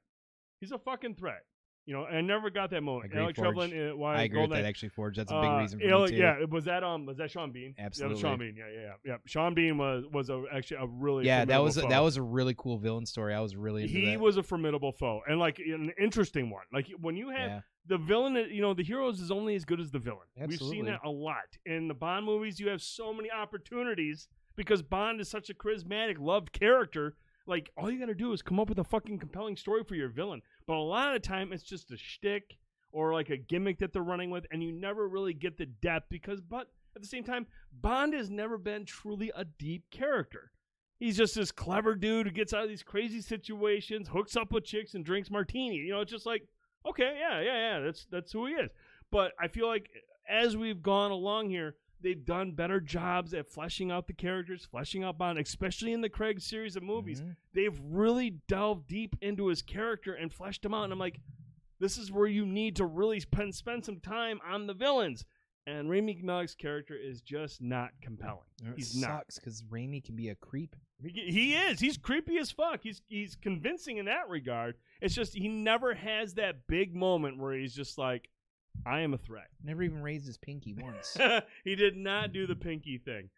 [0.61, 1.45] He's a fucking threat.
[1.89, 3.07] You know, I never got that moment.
[3.07, 3.47] Agree, Alec Forge.
[3.47, 5.16] Trevelyan, uh, why I agree with that actually, Forge.
[5.16, 6.22] That's a big uh, reason for Alec- me too.
[6.22, 7.74] Yeah, was that um was that Sean Bean?
[7.78, 8.12] Absolutely.
[8.12, 8.57] was Sean Bean.
[8.59, 8.93] Yeah, yeah, yeah.
[9.07, 9.16] yeah.
[9.24, 12.22] Sean Bean was was a, actually a really yeah, that was a, that was a
[12.22, 13.32] really cool villain story.
[13.32, 14.20] I was really into he that.
[14.20, 16.64] was a formidable foe and like an interesting one.
[16.74, 17.61] Like when you have yeah.
[17.86, 20.26] the villain, you know, the heroes is only as good as the villain.
[20.47, 22.61] We've seen that a lot in the Bond movies.
[22.61, 27.16] You have so many opportunities because Bond is such a charismatic, loved character.
[27.47, 29.95] Like all you got to do is come up with a fucking compelling story for
[29.95, 30.43] your villain.
[30.68, 32.58] But a lot of time, it's just a shtick
[32.92, 36.10] or like a gimmick that they're running with, and you never really get the depth
[36.10, 36.42] because.
[36.42, 40.52] But at the same time, Bond has never been truly a deep character.
[41.00, 44.64] He's just this clever dude who gets out of these crazy situations, hooks up with
[44.64, 45.76] chicks, and drinks martini.
[45.76, 46.46] You know, it's just like,
[46.86, 48.70] okay, yeah, yeah, yeah, that's that's who he is.
[49.10, 49.88] But I feel like
[50.28, 55.05] as we've gone along here, they've done better jobs at fleshing out the characters, fleshing
[55.05, 57.20] out Bond, especially in the Craig series of movies.
[57.20, 57.36] Mhm.
[57.53, 60.84] They've really delved deep into his character and fleshed him out.
[60.84, 61.20] And I'm like,
[61.80, 65.24] this is where you need to really spend spend some time on the villains.
[65.66, 68.46] And Rami Malek's character is just not compelling.
[68.64, 70.74] It He's sucks because Rami can be a creep.
[71.03, 71.78] He, he is.
[71.78, 72.82] He's creepy as fuck.
[72.82, 74.76] He's he's convincing in that regard.
[75.03, 78.30] It's just he never has that big moment where he's just like,
[78.86, 79.48] I am a threat.
[79.64, 81.16] Never even raised his pinky once.
[81.64, 83.30] he did not do the pinky thing.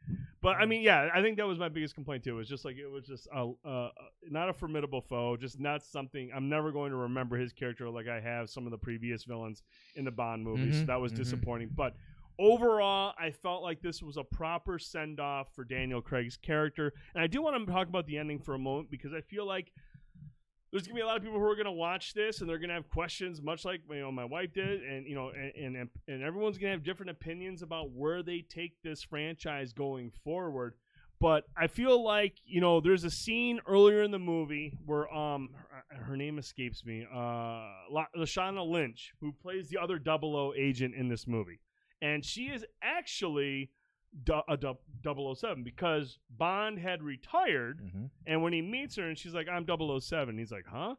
[0.42, 2.30] But I mean, yeah, I think that was my biggest complaint too.
[2.34, 3.90] It was just like it was just a, uh,
[4.30, 8.08] not a formidable foe, just not something I'm never going to remember his character like
[8.08, 9.62] I have some of the previous villains
[9.96, 10.78] in the Bond movies.
[10.78, 11.16] So Mhm, that was mhm.
[11.16, 11.70] disappointing.
[11.76, 11.94] But
[12.38, 16.94] overall, I felt like this was a proper send off for Daniel Craig's character.
[17.14, 19.46] And I do want to talk about the ending for a moment because I feel
[19.46, 19.72] like
[20.70, 22.74] there's gonna be a lot of people who are gonna watch this and they're gonna
[22.74, 26.22] have questions, much like you know my wife did, and you know, and and, and
[26.22, 30.74] everyone's gonna have different opinions about where they take this franchise going forward.
[31.20, 35.50] But I feel like you know, there's a scene earlier in the movie where um
[35.90, 40.52] her, her name escapes me, uh, La- Lashana Lynch, who plays the other Double O
[40.56, 41.60] agent in this movie,
[42.00, 43.70] and she is actually
[44.24, 44.76] du- a du-
[45.34, 47.80] 007 because Bond had retired.
[47.92, 50.94] hmm And when he meets her and she's like, I'm 007, he's like, huh?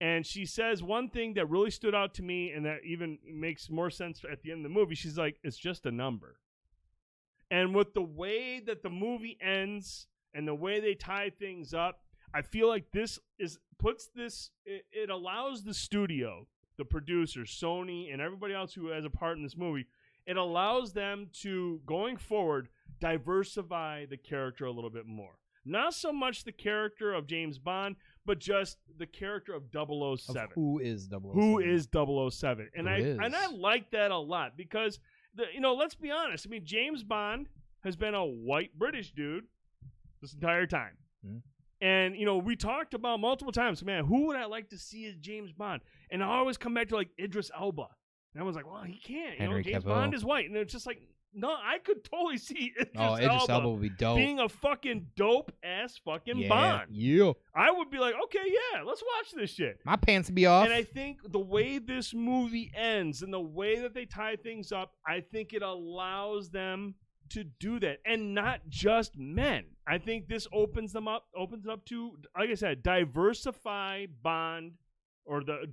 [0.00, 3.70] And she says one thing that really stood out to me and that even makes
[3.70, 4.94] more sense at the end of the movie.
[4.94, 6.40] She's like, it's just a number.
[7.50, 12.00] And with the way that the movie ends and the way they tie things up,
[12.32, 16.48] I feel like this is puts this it, it allows the studio,
[16.78, 19.86] the producer, Sony, and everybody else who has a part in this movie,
[20.26, 22.68] it allows them to going forward
[23.18, 25.32] diversify the character a little bit more.
[25.66, 27.96] Not so much the character of James Bond,
[28.26, 31.30] but just the character of 007 Of who is 007?
[31.32, 33.18] who is 007 and i is?
[33.18, 34.98] and i like that a lot because
[35.34, 37.48] the you know let's be honest i mean james bond
[37.82, 39.44] has been a white british dude
[40.22, 40.96] this entire time
[41.26, 41.42] Mhm.
[41.82, 45.06] and you know we talked about multiple times man who would i like to see
[45.06, 47.88] as james bond and i always come back to like idris elba
[48.34, 49.88] and i was like well he can't you know Henry james Cavill.
[49.88, 51.00] bond is white and it's just like
[51.34, 54.16] no i could totally see idris, Oh, Idris elba, Elba would be dope.
[54.16, 56.48] being a fucking dope ass fucking yeah.
[56.48, 57.32] bond Yeah.
[57.54, 60.64] i would be like okay yeah let's watch this shit My pants would be off.
[60.64, 64.70] and I think the way this movie ends and the way that they tie things
[64.72, 66.94] up, I think it allows them
[67.30, 67.98] to do that.
[68.04, 69.64] And not just men.
[69.86, 74.72] I think this opens them up, opens it up to, like I said, diversify Bond
[75.24, 75.66] or the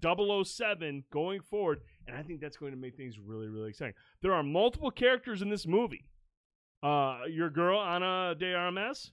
[0.46, 1.82] 007 going forward.
[2.08, 3.94] And I think that's going to make things really, really exciting.
[4.22, 6.06] There are multiple characters in this movie.
[6.84, 9.12] Uh, your girl, Ana de Armas,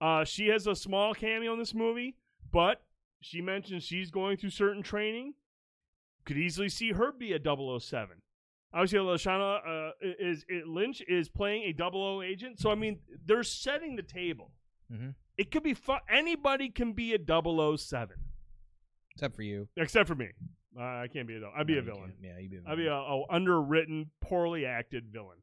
[0.00, 2.16] uh, she has a small cameo in this movie,
[2.52, 2.82] but
[3.20, 5.34] she mentions she's going through certain training.
[6.24, 8.16] Could easily see her be a 007.
[8.72, 12.58] Obviously, Lashana uh, is, is Lynch is playing a 00 agent.
[12.58, 14.50] So I mean, they're setting the table.
[14.92, 15.14] Mhm.
[15.36, 18.16] It could be fu- anybody can be a 007
[19.14, 19.68] Except for you.
[19.76, 20.28] except for me.
[20.78, 21.54] Uh, I can't be a villain.
[21.56, 22.12] I'd be No, a villain.
[22.20, 22.34] can't.
[22.34, 25.38] Yeah, you'd be a I'd be a, a underwritten, poorly acted villain.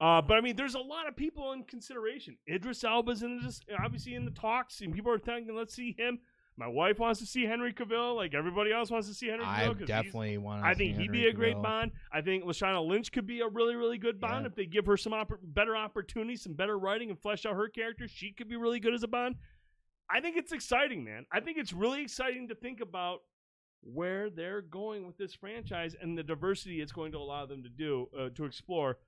[0.00, 2.36] Uh, but I mean, there's a lot of people in consideration.
[2.48, 6.18] Idris Elba's in this, obviously in the talks, and people are thinking, let's see him.
[6.58, 9.48] My wife wants to see Henry Cavill, like everybody else wants to see Henry Cavill.
[9.48, 11.92] I 'cause he's- definitely want to I think he'd be a great Bond.
[12.12, 14.48] I think Lashana Lynch could be a really, really good Bond Yeah.
[14.48, 17.68] if they give her some oppor- better opportunities, some better writing, and flesh out her
[17.68, 18.08] character.
[18.08, 19.36] She could be really good as a Bond.
[20.08, 21.26] I think it's exciting, man.
[21.30, 23.22] I think it's really exciting to think about
[23.92, 27.68] where they're going with this franchise and the diversity it's going to allow them to
[27.68, 28.98] do uh, to explore.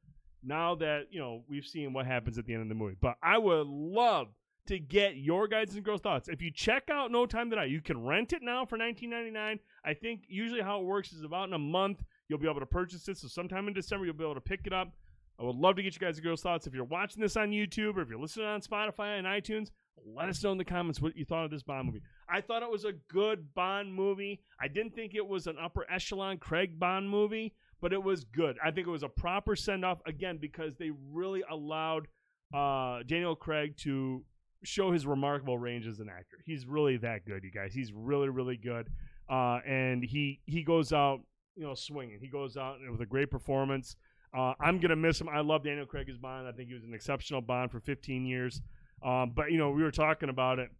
[0.42, 3.16] Now that you know we've seen what happens at the end of the movie, but
[3.22, 4.28] I would love
[4.68, 6.28] to get your guys and girls thoughts.
[6.28, 9.58] If you check out No Time to Die, you can rent it now for 19.99.
[9.84, 12.66] I think usually how it works is about in a month you'll be able to
[12.66, 13.16] purchase it.
[13.16, 14.92] So sometime in December you'll be able to pick it up.
[15.40, 16.66] I would love to get you guys and girls thoughts.
[16.66, 19.70] If you're watching this on YouTube or if you're listening on Spotify and iTunes,
[20.06, 22.02] Let us know in the comments what you thought of this Bond movie.
[22.28, 24.40] I thought it was a good Bond movie.
[24.60, 28.56] I didn't think it was an upper echelon Craig Bond movie, but it was good.
[28.64, 32.08] I think it was a proper send off again because they really allowed
[32.54, 34.24] uh, Daniel Craig to
[34.64, 36.38] show his remarkable range as an actor.
[36.44, 37.72] He's really that good, you guys.
[37.72, 38.88] He's really, really good.
[39.28, 41.20] Uh, and he he goes out,
[41.54, 42.18] you know, swinging.
[42.20, 43.96] He goes out with a great performance.
[44.36, 45.28] Uh, I'm gonna miss him.
[45.28, 46.48] I love Daniel Craig as Bond.
[46.48, 48.62] I think he was an exceptional Bond for 15 years.
[49.02, 50.70] Um, but you know, we were talking about it,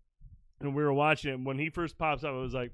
[0.61, 1.41] and we were watching it.
[1.41, 2.73] When he first pops up, I was like,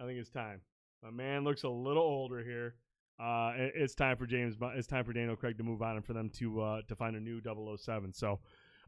[0.00, 0.60] I think it's time.
[1.02, 2.74] My man looks a little older here.
[3.18, 4.56] Uh, it- it's time for James.
[4.74, 7.16] It's time for Daniel Craig to move on and for them to uh, to find
[7.16, 8.12] a new 007.
[8.12, 8.40] So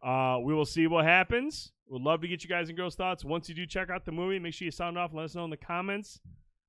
[0.02, 1.72] uh, we will see what happens.
[1.88, 3.24] We'd love to get you guys and girls' thoughts.
[3.24, 5.14] Once you do check out the movie, make sure you sound off.
[5.14, 6.20] Let us know in the comments.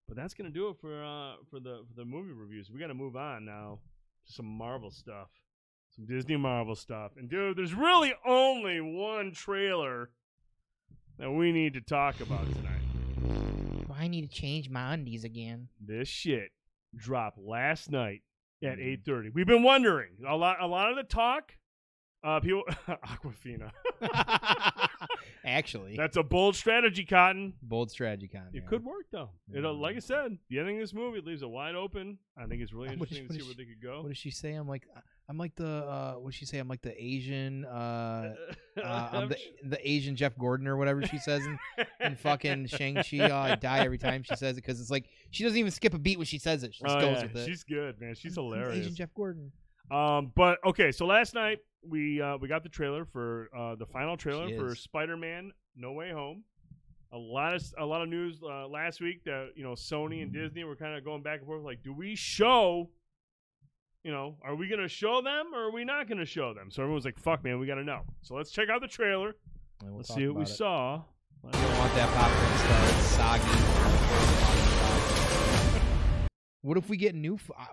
[0.07, 2.72] But that's gonna do it for uh, for the for the movie reviews.
[2.72, 3.80] We got to move on now
[4.26, 5.28] to some Marvel stuff,
[5.96, 7.12] some Disney Marvel stuff.
[7.18, 10.10] And dude, there's really only one trailer
[11.18, 12.82] that we need to talk about tonight.
[14.00, 15.68] I need to change my undies again.
[15.86, 16.52] This shit
[16.96, 18.22] dropped last night
[18.64, 19.32] at 8:30.
[19.34, 20.62] We've been wondering a lot.
[20.62, 21.54] A lot of the talk.
[22.24, 23.72] Uh, people, Awkwafina.
[25.50, 27.54] Actually, That's a bold strategy, Cotton.
[27.62, 28.50] bold strategy Cotton.
[28.54, 28.70] It yeah.
[28.70, 29.30] could work though.
[29.54, 32.18] It, uh, like I said, the ending of this movie leaves it wide open.
[32.38, 34.02] I think it's really Uh, what interesting to see what where they could go.
[34.02, 34.54] What does she say?
[34.54, 34.88] I'm like,
[35.28, 35.68] I'm like the.
[35.68, 36.60] Uh, what does she say?
[36.60, 37.66] I'm like the Asian.
[37.66, 38.36] Uh,
[38.84, 41.58] uh, I'm the the Asian Jeff Gordon or whatever she says in,
[42.00, 43.20] in fucking Shang Chi.
[43.30, 45.93] Oh, I die every time she says it because it's like she doesn't even skip
[45.93, 46.74] a beat when she says it.
[46.76, 47.24] She just Oh, goes yeah.
[47.24, 47.45] with it.
[47.47, 48.16] She's good, man.
[48.16, 48.80] She's hilarious.
[48.80, 49.52] Asian Jeff Gordon.
[49.91, 53.86] Um, but okay, so last night we uh, we got the trailer for uh, the
[53.86, 54.80] final trailer She for is.
[54.80, 56.43] Spider-Man: No Way Home.
[57.11, 60.32] A lot of a lot of news uh, last week that you know Sony and
[60.32, 62.89] Disney were kind of going back and forth, like, do we show?
[64.03, 66.69] You know, are we gonna show them or are we not gonna show them?
[66.71, 69.36] So everyone's like, "Fuck, man, we gotta know." So let's check out the trailer.
[69.82, 70.55] And we'll let's talk see what we about it.
[70.55, 71.01] saw.
[71.47, 72.99] I don't want that popcorn stuff.
[72.99, 74.59] It's soggy.
[76.61, 77.36] What if we get new?
[77.36, 77.63] F- uh,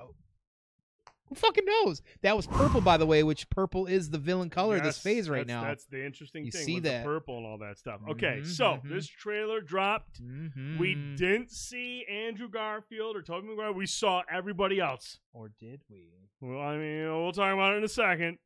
[1.28, 2.02] who fucking knows?
[2.22, 5.28] That was purple, by the way, which purple is the villain color of this phase
[5.28, 5.68] right that's- now.
[5.68, 6.98] That's the interesting You thing see with that.
[7.02, 8.00] the purple and all that stuff.
[8.08, 8.88] Okay, Mhm, so mhm.
[8.88, 10.22] this trailer dropped.
[10.22, 10.78] Mhm.
[10.78, 13.72] We didn't see Andrew Garfield or Tobey Maguire.
[13.72, 15.18] We saw everybody else.
[15.32, 16.08] or did we?
[16.40, 18.38] Well, I mean, we'll talk about it in a second.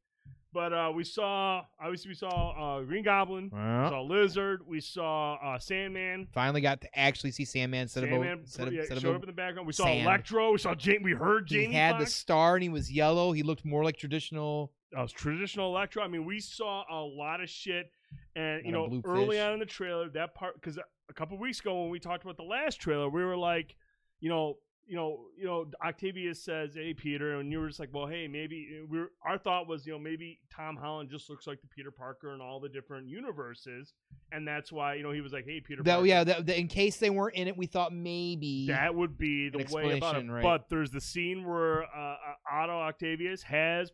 [0.53, 5.34] But uh, we saw, obviously, we saw uh, Green Goblin, we saw Lizard, we saw
[5.34, 6.26] uh, Sandman.
[6.32, 9.03] Finally got to actually see Sandman instead of Sandman a, instead of, yeah, instead of
[9.03, 9.66] showed up in the background.
[9.66, 10.01] We saw sand.
[10.01, 10.51] Electro.
[10.51, 11.05] We saw Jamie.
[11.05, 13.30] We heard he Jamie had the star and he was yellow.
[13.30, 14.72] He looked more like traditional.
[14.96, 16.03] uh, traditional Electro.
[16.03, 17.92] I mean, we saw a lot of shit,
[18.34, 19.44] and you know, early fish.
[19.44, 22.36] on in the trailer, that part because a couple weeks ago when we talked about
[22.36, 23.76] the last trailer, we were like,
[24.18, 24.57] you know,
[24.91, 28.26] you know, you know, Octavius says, "Hey, Peter," and you were just like, "Well, hey,
[28.26, 31.93] maybe." We our thought was, you know, maybe Tom Holland just looks like the Peter
[31.93, 33.95] Parker in all the different universes,
[34.32, 36.07] and that's why, you know, he was like, "Hey, Peter." That Parker.
[36.09, 36.24] yeah.
[36.24, 39.64] That, that- in case they weren't in it, we thought maybe That would be the
[39.72, 40.28] way about it.
[40.28, 40.43] right.
[40.43, 42.16] But there's the scene where uh, uh,
[42.53, 43.93] Otto Octavius has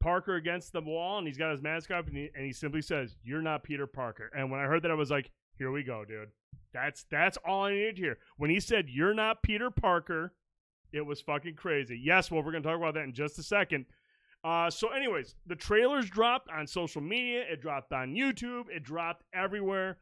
[0.00, 2.82] Parker against the wall, and he's got his mask up, and he, and he simply
[2.82, 5.84] says, "You're not Peter Parker." And when I heard that, I was like, "Here we
[5.84, 6.30] go, dude.
[6.72, 10.34] That's that's all I needed to hear." When he said, "You're not Peter Parker,"
[10.92, 11.98] it was fucking crazy.
[12.02, 13.86] Yes, well, we're gonna talk about that in just a second.
[14.44, 17.44] Uh, so, anyways, the trailers dropped on social media.
[17.50, 18.64] It dropped on YouTube.
[18.70, 19.98] It dropped everywhere,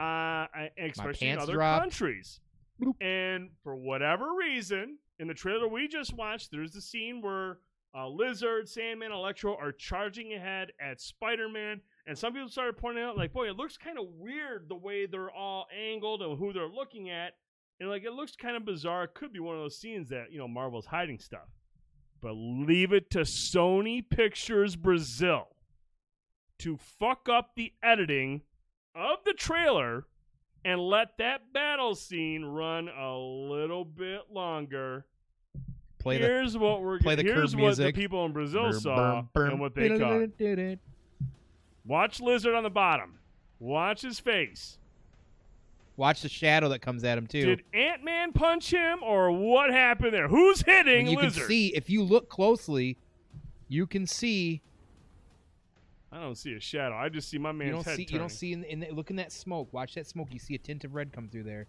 [0.00, 0.46] uh,
[0.78, 1.82] especially in other dropped.
[1.82, 2.40] countries.
[2.80, 2.94] Bloop.
[3.00, 7.58] And for whatever reason, in the trailer we just watched, there's the scene where
[7.96, 13.16] uh, Lizard, Sandman, Electro are charging ahead at Spider-Man, and some people started pointing out,
[13.16, 16.68] like, boy, it looks kind of weird the way they're all angled and who they're
[16.68, 17.34] looking at,
[17.80, 19.04] and like it looks kind of bizarre.
[19.04, 21.48] It could be one of those scenes that you know Marvel's hiding stuff,
[22.20, 25.48] but leave it to Sony Pictures Brazil
[26.58, 28.42] to fuck up the editing
[28.94, 30.06] of the trailer
[30.64, 35.04] and let that battle scene run a little bit longer.
[35.98, 37.94] play the here's what we're play the here's what music.
[37.94, 39.46] the people in Brazil Brr, saw brr, brr.
[39.50, 40.28] and what they caught.
[41.86, 43.18] Watch Lizard on the bottom.
[43.58, 44.78] Watch his face.
[45.96, 47.44] Watch the shadow that comes at him too.
[47.44, 50.26] Did Ant Man punch him or what happened there?
[50.26, 51.34] Who's hitting you Lizard?
[51.34, 52.96] can see if you look closely,
[53.68, 54.60] you can see.
[56.10, 56.96] I don't see a shadow.
[56.96, 58.06] I just see my man's you don't head see.
[58.10, 59.72] You don't see in, in the, look in that smoke.
[59.72, 60.28] Watch that smoke.
[60.32, 61.66] You see a tint of red come through there.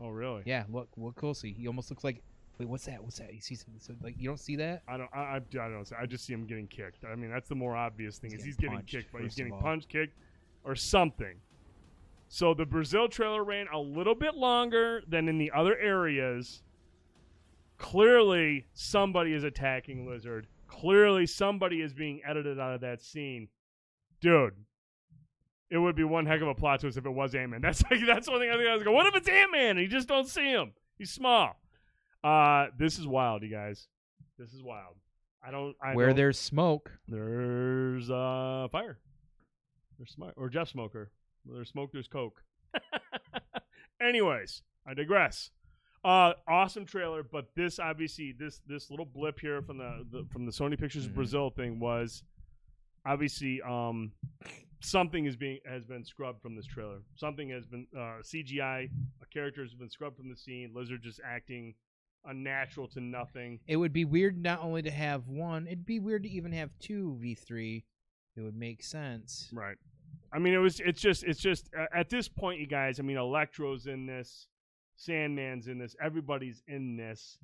[0.00, 0.42] Oh, really?
[0.44, 1.52] Yeah, look, look closely.
[1.52, 2.22] He almost looks like.
[2.58, 3.02] Wait, what's that?
[3.02, 3.34] What's that?
[3.34, 3.80] You see something?
[3.80, 4.82] So, like you don't see that?
[4.86, 5.10] I don't.
[5.12, 5.38] I, I, I
[5.68, 5.84] don't.
[5.86, 7.04] see- I just see him getting kicked.
[7.04, 8.30] I mean, that's the more obvious thing.
[8.30, 10.16] He's is he's getting punched, kicked, but he's getting punched, kicked,
[10.64, 11.34] or something.
[12.28, 16.62] So the Brazil trailer ran a little bit longer than in the other areas.
[17.78, 20.46] Clearly, somebody is attacking Lizard.
[20.68, 23.48] Clearly, somebody is being edited out of that scene.
[24.20, 24.54] Dude,
[25.70, 27.60] it would be one heck of a plot twist if it was Ant Man.
[27.62, 28.94] That's like that's one thing I think I was going.
[28.96, 30.72] What if it's Ant Man you just don't see him?
[30.96, 31.60] He's small.
[32.24, 33.86] Uh, this is wild, you guys.
[34.38, 34.96] This is wild.
[35.46, 35.76] I don't.
[35.82, 38.98] I Where don't- there's smoke, there's uh fire.
[39.98, 41.10] There's smoke or Jeff Smoker.
[41.44, 42.42] Where there's smoke, there's coke.
[44.00, 45.50] Anyways, I digress.
[46.04, 50.46] Uh, awesome trailer, but this obviously this this little blip here from the, the from
[50.46, 51.14] the Sony Pictures Mhm.
[51.14, 52.22] Brazil thing was
[53.06, 54.12] obviously um
[54.80, 56.98] something is being has been scrubbed from this trailer.
[57.16, 58.88] Something has been uh, CGI.
[59.22, 60.72] A character has been scrubbed from the scene.
[60.74, 61.74] Lizard just acting
[62.26, 63.60] unnatural to nothing.
[63.66, 66.70] it would be weird not only to have one, it'd be weird to even have
[66.78, 67.82] two V3.
[68.36, 69.48] It would make sense.
[69.52, 69.76] Right.
[70.32, 70.80] I mean, it was.
[70.80, 71.22] It's just.
[71.22, 71.70] It's just.
[71.78, 72.98] Uh, at this point, you guys.
[72.98, 74.48] I mean, Electro's in this.
[74.96, 75.94] Sandman's in this.
[76.02, 77.38] Everybody's in this.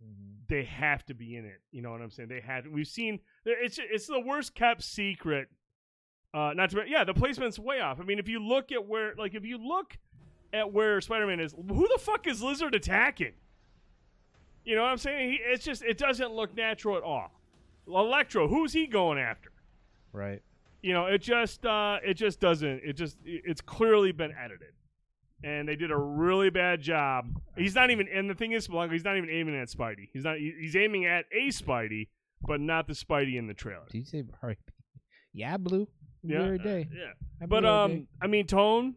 [0.48, 1.60] They have to be in it.
[1.72, 2.28] You know what I'm saying?
[2.28, 2.66] They had.
[2.66, 3.20] We've seen.
[3.44, 3.78] It's.
[3.78, 5.48] It's the worst kept secret.
[6.34, 6.82] Uh, not to.
[6.86, 8.00] Yeah, the placement's way off.
[8.00, 9.96] I mean, if you look at where, like, if you look
[10.52, 13.34] at where Spider-Man is, who the fuck is Lizard attacking?
[14.64, 15.30] You know what I'm saying?
[15.32, 15.82] He, it's just.
[15.82, 17.30] It doesn't look natural at all.
[17.86, 19.50] Electro, who's he going after?
[20.12, 20.42] Right.
[20.82, 22.82] you know, it just uh, it just doesn't.
[22.84, 24.74] It just it's clearly been edited,
[25.42, 27.26] and they did a really bad job.
[27.56, 30.08] He's not even, and the thing is, Blanco, he's not even aiming at Spidey.
[30.12, 30.38] He's not.
[30.38, 32.08] He's aiming at a Spidey,
[32.42, 33.86] but not the Spidey in the trailer.
[33.90, 34.60] Did you say R.I.P.?
[35.32, 35.88] Yeah, blue.
[36.22, 36.88] Yeah, Every day.
[36.92, 37.12] yeah.
[37.42, 38.06] I But um.
[38.20, 38.94] I mean, tone.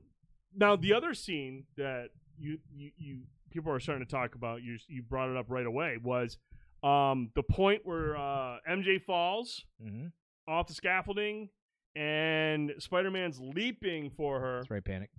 [0.55, 3.19] Now the other scene that you you, you
[3.53, 6.37] people are starting to talk about, you you brought it up right away, was
[6.83, 10.11] um the point where uh, MJ falls Mhm.
[10.47, 11.49] off the scaffolding
[11.95, 14.57] and Spider-Man's leaping for her.
[14.59, 15.09] That's right, panic.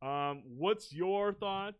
[0.00, 1.74] Um, what's your thought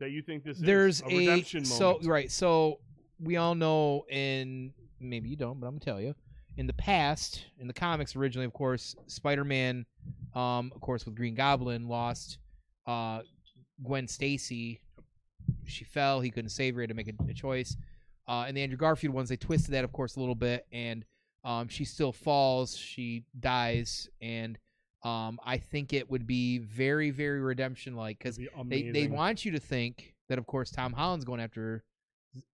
[0.00, 2.06] that you think this There's is a redemption so moment?
[2.06, 2.30] right.
[2.30, 2.80] So
[3.20, 6.14] we all know, in maybe you don't, but I'm gonna tell you.
[6.56, 9.84] In the past, in the comics originally, of course, Spider-Man,
[10.34, 12.38] um, of course, with Green Goblin, lost
[12.86, 13.20] uh,
[13.84, 14.80] Gwen Stacy.
[15.68, 16.20] She fell.
[16.20, 16.80] He couldn't save her.
[16.80, 17.76] He had to make a, a choice.
[18.28, 21.04] Uh, and the Andrew Garfield ones, they twisted that, of course, a little bit, and
[21.44, 22.76] um, she still falls.
[22.76, 24.58] She dies, and
[25.04, 29.52] um, I think it would be very, very redemption-like because be they they want you
[29.52, 31.84] to think that of course Tom Holland's going after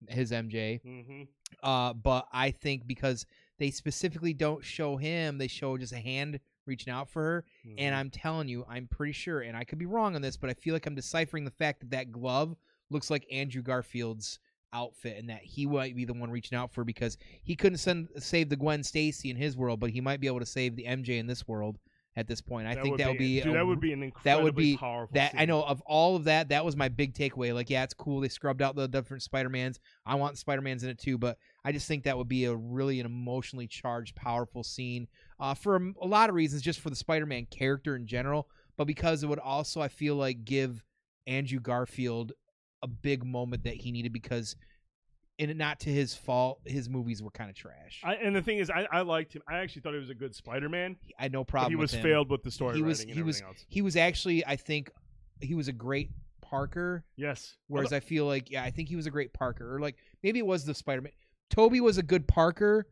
[0.09, 1.28] his MJ, Mhm.
[1.64, 3.26] uh, but I think because
[3.57, 7.45] they specifically don't show him, they show just a hand reaching out for her,
[7.78, 7.97] and Mhm.
[7.97, 10.53] I'm telling you, I'm pretty sure, and I could be wrong on this, but I
[10.53, 12.57] feel like I'm deciphering the fact that that glove
[12.92, 14.39] looks like Andrew Garfield's
[14.74, 18.10] outfit, and that he might be the one reaching out for because he couldn't send
[18.18, 20.86] save the Gwen Stacy in his world, but he might be able to save the
[20.86, 21.78] MJ in this world
[22.16, 22.68] at this point.
[22.68, 24.78] I think that would be, dude, a that would be an incredibly that would be-
[24.78, 25.14] powerful.
[25.14, 27.54] that I know of all of that, that was my big takeaway.
[27.54, 28.20] Like, yeah, it's cool.
[28.20, 29.80] They scrubbed out the different Spider Mans.
[30.06, 32.56] I want Spider Mans in it too, but I just think that would be a
[32.56, 35.08] really an emotionally charged, powerful scene
[35.39, 36.62] uh, for a, a lot of reasons.
[36.62, 40.16] Just for the Spider Man character in general, but because it would also, I feel
[40.16, 40.84] like, give
[41.28, 42.34] Andrew Garfield
[42.82, 44.56] a big moment that he needed because,
[45.40, 48.02] and not to his fault, his movies were kind of trash.
[48.04, 49.42] I, and the thing is, I, I liked him.
[49.48, 50.96] I actually thought he was a good Spider-Man.
[51.20, 51.72] I had no problem.
[51.72, 53.66] he was failed with the story He was- writing and he was- else.
[53.70, 54.92] He was actually, I think,
[55.42, 56.10] he was a great
[56.42, 57.06] Parker.
[57.16, 57.56] Yes.
[57.68, 60.38] Whereas I feel like, yeah, I think he was a great Parker, or like maybe
[60.40, 61.14] it was the Spider Man.
[61.50, 62.88] Tobey was a good Parker.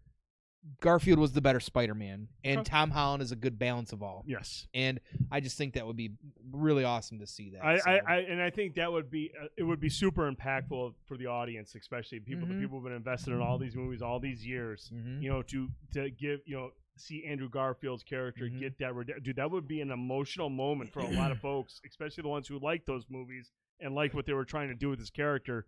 [0.82, 2.70] Garfield was the better Spider Man, and Okay.
[2.70, 4.24] Tom Holland is a good balance of all.
[4.28, 4.68] yes.
[4.74, 5.00] And
[5.32, 6.12] I just think that would be
[6.52, 7.64] really awesome to see that.
[7.66, 7.90] I, so.
[7.90, 11.18] I, I and I think that would be uh, it would be super impactful for
[11.18, 12.56] the audience, especially people Mhm.
[12.56, 14.92] the people who've been invested in all these movies all these years.
[14.94, 15.22] Mhm.
[15.22, 18.60] You know, to to give you know see Andrew Garfield's character Mhm.
[18.60, 19.38] get that dude.
[19.38, 22.60] That would be an emotional moment for a lot of folks, especially the ones who
[22.60, 25.66] like those movies and like what they were trying to do with his character.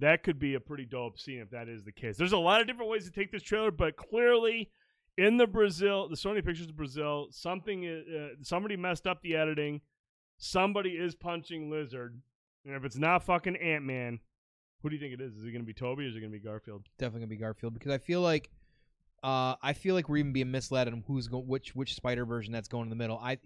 [0.00, 2.16] That could be a pretty dope scene if that is the case.
[2.16, 4.70] There's a lot of different ways to take this trailer, but clearly
[5.18, 9.80] in the Brazil, the Sony Pictures of Brazil, something uh, somebody messed up the editing.
[10.38, 12.18] Somebody is punching Lizard,
[12.64, 14.20] and if it's not fucking Ant Man,
[14.82, 15.36] who do you think it is?
[15.36, 16.86] Is it going to be Tobey or is it going to be Garfield?
[16.96, 18.50] definitely gonna be Garfield because I feel like,
[19.22, 22.54] uh, I feel like we're even being misled on who's going, which which Spider version
[22.54, 23.18] that's going in the middle.
[23.18, 23.36] I,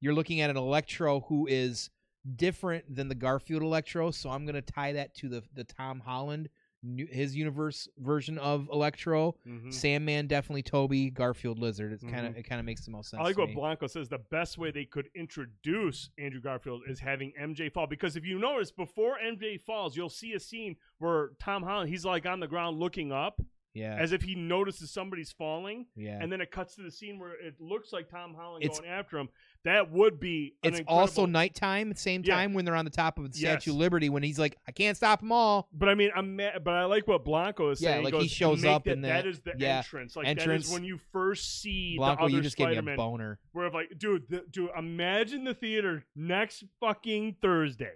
[0.00, 1.88] you're looking at an Electro who is
[2.36, 6.48] different than the Garfield Electro, so I'm gonna tie that to the the Tom Holland,
[6.84, 9.36] new, his universe version of Electro.
[9.46, 9.72] Mhm.
[9.72, 11.92] Sandman definitely Tobey, Garfield Lizard.
[11.92, 13.20] It's kind of it kind of makes the most sense.
[13.20, 13.54] I like what me.
[13.54, 14.08] Blanco says.
[14.08, 17.86] The best way they could introduce Andrew Garfield is having MJ fall.
[17.86, 22.04] Because if you notice, before MJ falls, you'll see a scene where Tom Holland he's
[22.04, 23.40] like on the ground looking up,
[23.74, 23.96] Yeah.
[23.98, 26.18] as if he notices somebody's falling, yeah.
[26.20, 28.90] and then it cuts to the scene where it looks like Tom Holland It's- going
[28.90, 29.28] after him.
[29.64, 30.56] That would be.
[30.64, 32.34] An it's also nighttime, same Yeah.
[32.34, 33.74] time when they're on the top of the Statue Yes.
[33.74, 35.68] of Liberty when he's like, I can't stop them all.
[35.72, 38.04] But I mean, I'm mad, but I like what Blanco is Yeah, saying.
[38.04, 40.16] like goes, he shows up that, in that is the yeah, entrance.
[40.16, 40.64] Like entrance.
[40.64, 43.38] that is when you first see Blanco, the other you just gave me a boner.
[43.52, 47.92] Where if like, dude, the, dude, imagine the theater next fucking Thursday.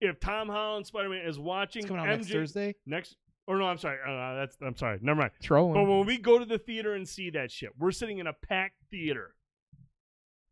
[0.00, 2.74] If Tom Holland Spider Man is watching It's coming out MJ next Thursday.
[2.86, 3.16] next-
[3.48, 5.32] or no, I'm sorry, uh, that's I'm sorry, never mind.
[5.40, 8.26] Throw But when we go to the theater and see that shit, we're sitting in
[8.26, 9.34] a packed theater.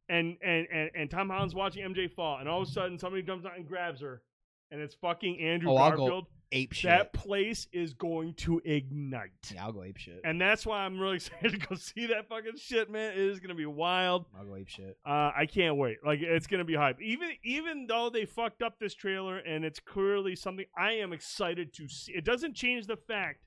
[0.09, 3.23] And, and and and Tom Holland's watching MJ fall, and all of a sudden somebody
[3.23, 4.23] jumps out and grabs her,
[4.71, 6.27] and it's fucking Andrew Oh, Garfield.
[6.53, 6.89] Ape shit.
[6.91, 9.31] That place is going to ignite.
[9.53, 10.21] yeah, I'll go ape shit.
[10.23, 13.13] And that's why I'm really excited to go see that fucking shit, man.
[13.13, 14.27] It is gonna be wild.
[14.39, 14.97] I'll go ape shit.
[15.05, 15.99] Uh, I can't wait.
[16.05, 17.03] Like it's gonna be hype.
[17.03, 21.75] Even even though they fucked up this trailer and it's clearly something I am excited
[21.75, 22.13] to see.
[22.13, 23.41] It doesn't change the fact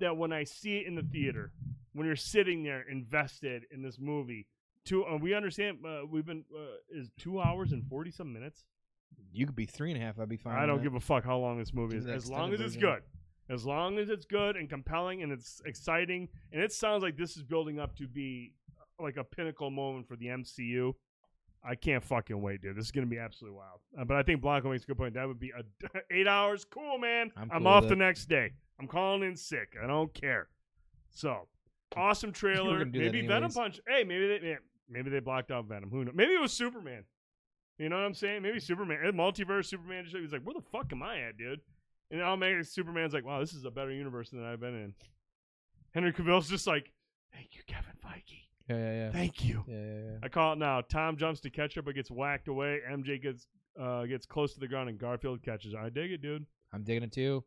[0.00, 1.52] that when I see it in the theater,
[1.92, 4.48] when you're sitting there invested in this movie,
[4.84, 8.64] two uh, we understand uh, we've been uh, is two hours and forty some minutes.
[9.32, 10.18] You could be three and a half.
[10.18, 10.56] I'd be fine.
[10.58, 12.66] I don't give a fuck how long this movie is, the as long as extended
[12.66, 12.90] it's version.
[12.90, 13.02] good.
[13.54, 17.36] As long as it's good and compelling and it's exciting, and it sounds like this
[17.36, 20.92] is building up to be uh, like a pinnacle moment for the MCU.
[21.64, 22.76] I can't fucking wait, dude.
[22.76, 23.80] This is gonna be absolutely wild.
[23.98, 25.14] Uh, but I think Blanco makes a good point.
[25.14, 25.62] That would be a
[26.10, 26.64] eight hours.
[26.64, 27.30] Cool, man.
[27.36, 27.98] I'm I'm, cool off with the it.
[27.98, 28.52] next day.
[28.80, 29.76] I'm calling in sick.
[29.82, 30.48] I don't care.
[31.10, 31.46] So
[31.96, 32.78] awesome trailer.
[32.78, 33.54] gonna do that Maybe Venom anyways.
[33.54, 33.80] Punch.
[33.86, 34.56] Hey, maybe they yeah,
[34.88, 35.90] maybe they blocked out Venom.
[35.90, 36.14] Who knows?
[36.14, 37.04] Maybe it was Superman.
[37.78, 38.42] You know what I'm saying?
[38.42, 40.04] Maybe Superman, eh, multiverse Superman.
[40.04, 41.60] Just, he's like, where the fuck am I at, dude?
[42.10, 44.94] And I'll make Superman's like, wow, this is a better universe than I've been in.
[45.94, 46.92] Henry Cavill's just like,
[47.32, 48.42] thank you, Kevin Feige.
[48.68, 49.10] Yeah, yeah, yeah.
[49.12, 49.64] Thank you.
[49.66, 50.16] Yeah, yeah, yeah.
[50.22, 50.80] I call it now.
[50.82, 52.80] Tom jumps to catch her, but gets whacked away.
[52.90, 53.46] MJ gets
[53.80, 55.80] uh, gets close to the ground, and Garfield catches her.
[55.80, 56.44] I dig it, dude.
[56.72, 57.42] I'm digging it too.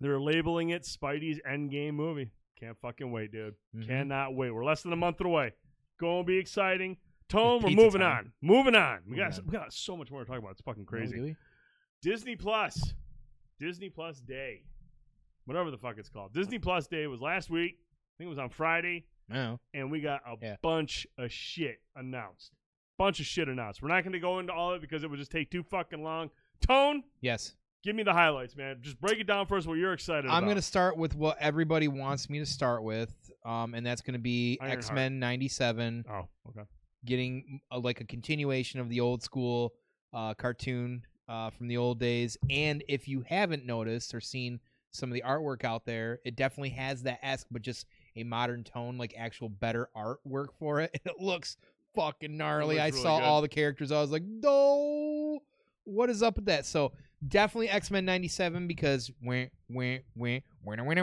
[0.00, 2.30] They're labeling it Spidey's Endgame movie.
[2.58, 3.54] Can't fucking wait, dude.
[3.76, 3.86] Mhm.
[3.86, 4.50] Cannot wait.
[4.50, 5.52] We're less than a month away.
[6.00, 6.96] Gonna be exciting.
[7.32, 8.16] Tone, we're moving time.
[8.18, 8.32] on.
[8.42, 9.00] Moving on.
[9.08, 10.52] We got we got so much more to talk about.
[10.52, 11.18] It's fucking crazy.
[11.20, 11.34] No.
[12.02, 12.94] Disney Plus.
[13.58, 14.62] Disney Plus Day.
[15.44, 16.32] Whatever the fuck it's called.
[16.32, 17.78] Disney Plus Day was last week.
[17.80, 19.06] I think it was on Friday.
[19.28, 19.58] No.
[19.74, 20.56] And we got a Yeah.
[20.62, 22.52] bunch of shit announced.
[22.98, 23.82] Bunch of shit announced.
[23.82, 25.62] We're not going to go into all of it because it would just take too
[25.62, 26.30] fucking long.
[26.60, 27.56] Tone, Yes.
[27.82, 28.78] give me the highlights, man.
[28.82, 30.44] Just break it down for us what you're excited I'm about.
[30.46, 33.12] going to start with what everybody wants me to start with,
[33.44, 34.58] um, and that's going to be.
[34.60, 36.62] X Men '97, Oh, okay.
[37.04, 39.74] Getting uh, like a continuation of the old school
[40.12, 42.36] uh, cartoon uh, from the old days.
[42.50, 46.70] And if you haven't noticed or seen some of the artwork out there, it definitely
[46.70, 47.86] has that esque, but just
[48.16, 50.90] a modern tone, like actual better artwork for it.
[51.04, 51.56] And it looks
[51.94, 52.76] fucking gnarly.
[52.76, 53.24] looks I really saw good.
[53.24, 53.92] all the characters.
[53.92, 55.40] I was like, no,
[55.84, 56.66] what is up with that?
[56.66, 56.92] So
[57.26, 60.38] definitely X Men '97 because wah, wah, wah.
[60.64, 61.02] Wah, wah, wah,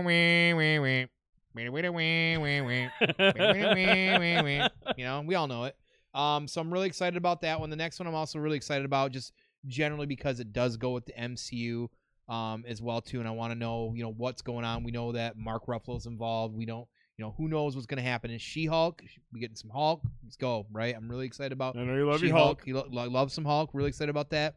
[4.21, 4.67] wah, wah.
[4.97, 5.75] you know, we all know it.
[6.13, 7.69] Um, so I'm really excited about that one.
[7.69, 9.33] The next one I'm also really excited about, just
[9.67, 11.87] generally because it does go with the MCU
[12.27, 14.83] um, as well too, and I want to know, you know, what's going on.
[14.83, 16.55] We know that Mark Ruffalo's involved.
[16.55, 16.87] We don't,
[17.17, 19.01] you know, who knows what's going to happen in She-Hulk.
[19.33, 20.01] We getting some Hulk.
[20.23, 20.95] Let's go, right?
[20.95, 22.59] I'm really excited about I know you love your She-Hulk.
[22.59, 22.67] Hulk.
[22.67, 23.71] You lo- lo- love some Hulk.
[23.73, 24.55] Really excited about that.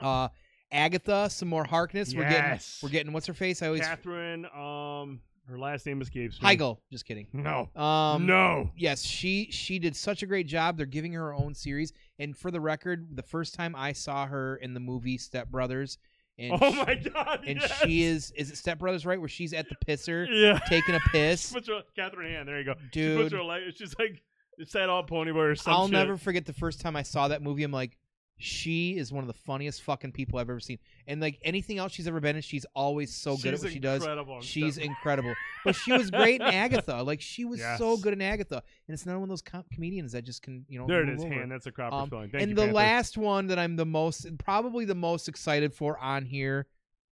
[0.00, 0.28] Uh,
[0.72, 2.14] Agatha, some more Harkness.
[2.14, 3.12] We're getting, we're getting.
[3.12, 3.62] What's her face?
[3.62, 6.48] I always Kathryn, um, her last name escapes me.
[6.56, 6.78] Heigl.
[6.90, 7.26] Just kidding.
[7.32, 7.68] No.
[7.80, 8.70] Um, no.
[8.76, 10.76] yes, she she did such a great job.
[10.76, 11.92] They're giving her her own series.
[12.18, 15.98] And for the record, the first time I saw her in the movie Step Brothers,
[16.38, 17.44] and Oh she, my god.
[17.46, 17.78] and yes.
[17.82, 20.58] she is is it Step Brothers right where she's at the pisser Yeah.
[20.68, 21.48] taking a piss.
[21.48, 22.46] She puts her Kathryn Hahn.
[22.46, 22.74] There you go.
[22.92, 23.16] dude.
[23.18, 23.62] She puts her leg.
[23.76, 24.22] She's like
[24.58, 25.92] it's that all pony boy or some I'll shit.
[25.92, 27.62] never forget the first time I saw that movie.
[27.62, 27.96] I'm like,
[28.38, 30.78] she is one of the funniest fucking people I've ever seen.
[31.06, 33.72] And like anything else she's ever been in, she's always so good at She's what
[33.72, 34.02] she does.
[34.02, 35.34] incredible She's incredible.
[35.64, 37.02] But she was great in Agatha.
[37.02, 38.56] Like she was so good in Agatha.
[38.88, 41.06] And it's not one of those com- comedians that just can, you know, There it
[41.06, 41.32] move is, over.
[41.34, 41.50] hand.
[41.50, 42.28] That's a cropper Um, spelling.
[42.30, 42.74] Thank and you, the Panther.
[42.74, 46.66] last one that I'm the most, probably the most excited for on here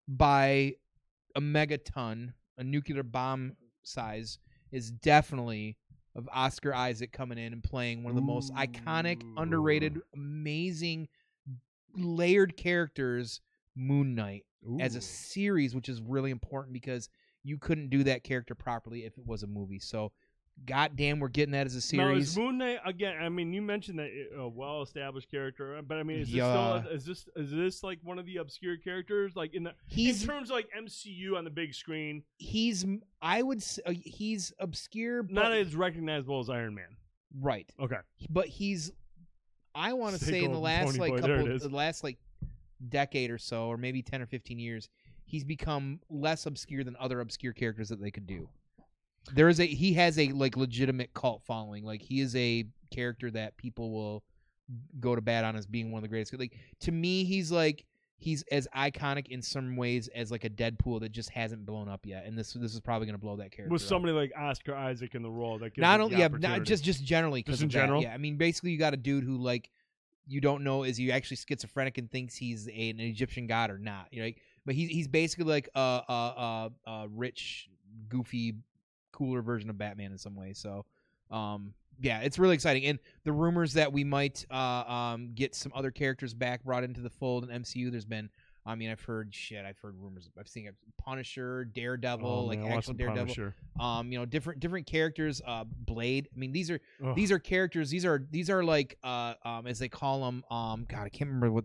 [0.07, 0.73] by
[1.35, 4.39] a megaton, a nuclear bomb size,
[4.71, 5.75] is definitely
[6.15, 11.07] of Oscar Isaac coming in and playing one of the most iconic, underrated, amazing,
[11.95, 13.41] layered characters,
[13.75, 14.45] Moon Knight,
[14.79, 17.09] as a series, which is really important because
[17.43, 19.79] you couldn't do that character properly if it was a movie.
[19.79, 20.11] So,
[20.65, 22.29] goddamn, we're getting that as a Now, series.
[22.29, 23.15] is Moon Knight again?
[23.21, 26.81] I mean, you mentioned that uh, a well-established character, but I mean, is this Yeah.
[26.81, 30.21] still is this is this like one of the obscure characters, like in the He's
[30.23, 32.85] in terms of like MCU on the big screen, he's
[33.21, 36.95] I would say uh, he's obscure, but not as recognizable as Iron Man.
[37.39, 37.97] right, Okay,
[38.29, 38.91] but he's
[39.75, 42.17] I want to say in the last like boy, couple the last like
[42.89, 44.87] decade or so or maybe 10 or 15 years
[45.25, 48.47] he's become less obscure than other obscure characters that they could do
[49.33, 51.83] there is a he has a like legitimate cult following.
[51.83, 54.23] Like he is a character that people will
[54.99, 56.37] go to bat on as being one of the greatest.
[56.37, 57.85] Like to me, he's like
[58.21, 62.05] he's as iconic in some ways as like a Deadpool that just hasn't blown up
[62.05, 62.25] yet.
[62.25, 63.71] And this this is probably going to blow that character.
[63.71, 63.87] With up.
[63.87, 67.03] somebody like Oscar Isaac in the role, that gives not only yeah, not just just
[67.03, 67.79] generally 'cause Just in of that.
[67.79, 68.01] general?
[68.01, 69.69] Yeah, I mean basically you got a dude who like
[70.27, 73.79] you don't know is he actually schizophrenic and thinks he's a, an Egyptian god or
[73.79, 74.07] not.
[74.11, 77.67] You know, like, but he's he's basically like a a, a a rich,
[78.09, 78.55] goofy,
[79.19, 80.53] cooler version of Batman in some way.
[80.53, 80.85] So,
[81.29, 82.85] um, yeah, it's really exciting.
[82.85, 84.55] And the rumors that we might uh
[84.87, 87.91] um get some other characters back brought into the fold in MCU.
[87.91, 88.29] There's been.
[88.65, 89.65] I mean, I've heard shit.
[89.65, 90.29] I've heard rumors.
[90.39, 90.69] I've seen
[91.03, 93.55] Punisher, Daredevil, Oh, like man, actual Daredevil Punisher.
[93.79, 97.15] um you know different different characters uh blade i mean these are Ugh.
[97.15, 100.85] these are characters these are these are like uh um as they call them um
[100.87, 101.63] god i can't remember what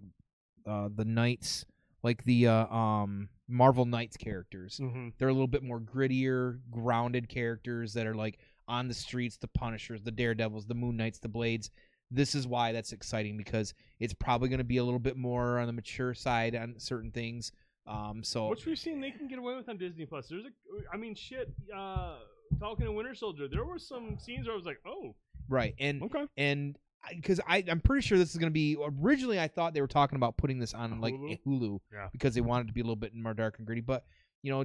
[0.66, 1.66] uh the knights
[2.02, 5.12] like the uh um marvel knights characters Mhm.
[5.18, 8.38] they're a little bit more grittier grounded characters that are like
[8.68, 11.70] on the streets the punishers the daredevils the moon knights the blades
[12.10, 15.58] this is why that's exciting because it's probably going to be a little bit more
[15.58, 17.52] on the mature side on certain things
[17.86, 20.28] um so Which we've seen they can get away with on Disney Plus.
[20.28, 20.50] There's a,
[20.90, 21.52] I mean, shit.
[21.74, 22.16] Uh,
[22.58, 23.46] Falcon and Winter Soldier.
[23.46, 25.14] There were some scenes where I was like, oh,
[25.50, 26.24] right and okay.
[26.38, 26.78] and
[27.10, 29.86] because I I'm pretty sure this is going to be originally I thought they were
[29.86, 31.38] talking about putting this on like Hulu?
[31.46, 32.08] Hulu Yeah.
[32.12, 34.04] because they wanted to be a little bit more dark and gritty but
[34.42, 34.64] you know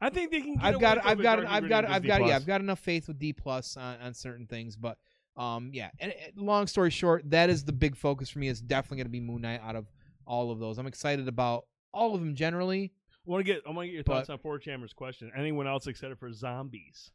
[0.00, 0.56] I think they can.
[0.56, 3.18] Get I've got I've got I've got I've got yeah I've got enough faith with
[3.18, 4.98] D plus on, on certain things but
[5.36, 8.60] um yeah and, and long story short that is the big focus for me is
[8.60, 9.86] definitely going to be Moon Knight out of
[10.26, 12.92] all of those I'm excited about all of them generally
[13.26, 13.62] I want to get.
[13.66, 15.32] I want to get your thoughts But- on Four Chambers' question.
[15.34, 17.10] Anyone else excited for zombies?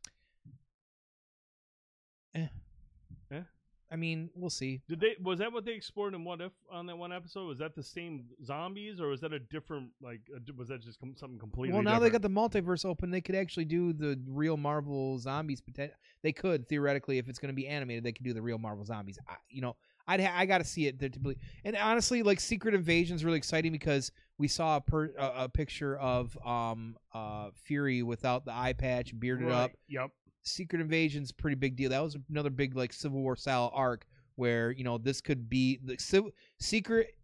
[3.91, 5.15] I mean we'll see Did they?
[5.21, 7.47] Was that what they explored in What If on that one episode?
[7.47, 9.89] Was that the same zombies, or was that a different?
[10.01, 11.73] Like, a, was that just com- something completely?
[11.73, 15.61] well now they got the multiverse open they could actually do the real Marvel zombies
[15.61, 18.57] poten- they could theoretically if it's going to be animated they could do the real
[18.57, 19.75] Marvel zombies I, you know
[20.07, 23.23] I'd ha- I got to see it to believe and honestly like Secret Invasion is
[23.25, 28.45] really exciting because we saw a, per- a, a picture of um uh Fury without
[28.45, 30.09] the eye patch bearded Right, up Yep.
[30.43, 31.89] Secret Invasion's a pretty big deal.
[31.89, 35.79] That was another big like Civil War style arc where you know this could be
[35.83, 37.15] the civ- Secret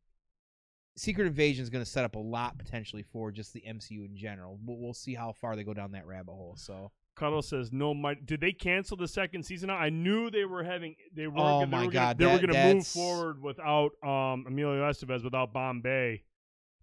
[0.97, 4.15] Secret Invasion is going to set up a lot potentially for just the MCU in
[4.15, 4.57] general.
[4.63, 6.55] We'll, we'll see how far they go down that rabbit hole.
[6.57, 7.93] So Cuddle says no.
[7.93, 9.69] My did they cancel the second season?
[9.69, 10.95] I knew they were having.
[11.13, 11.39] They were.
[11.39, 15.23] Oh my God, Gonna, they that- were going to move forward without um Emilio Estevez,
[15.23, 16.23] without Bombay.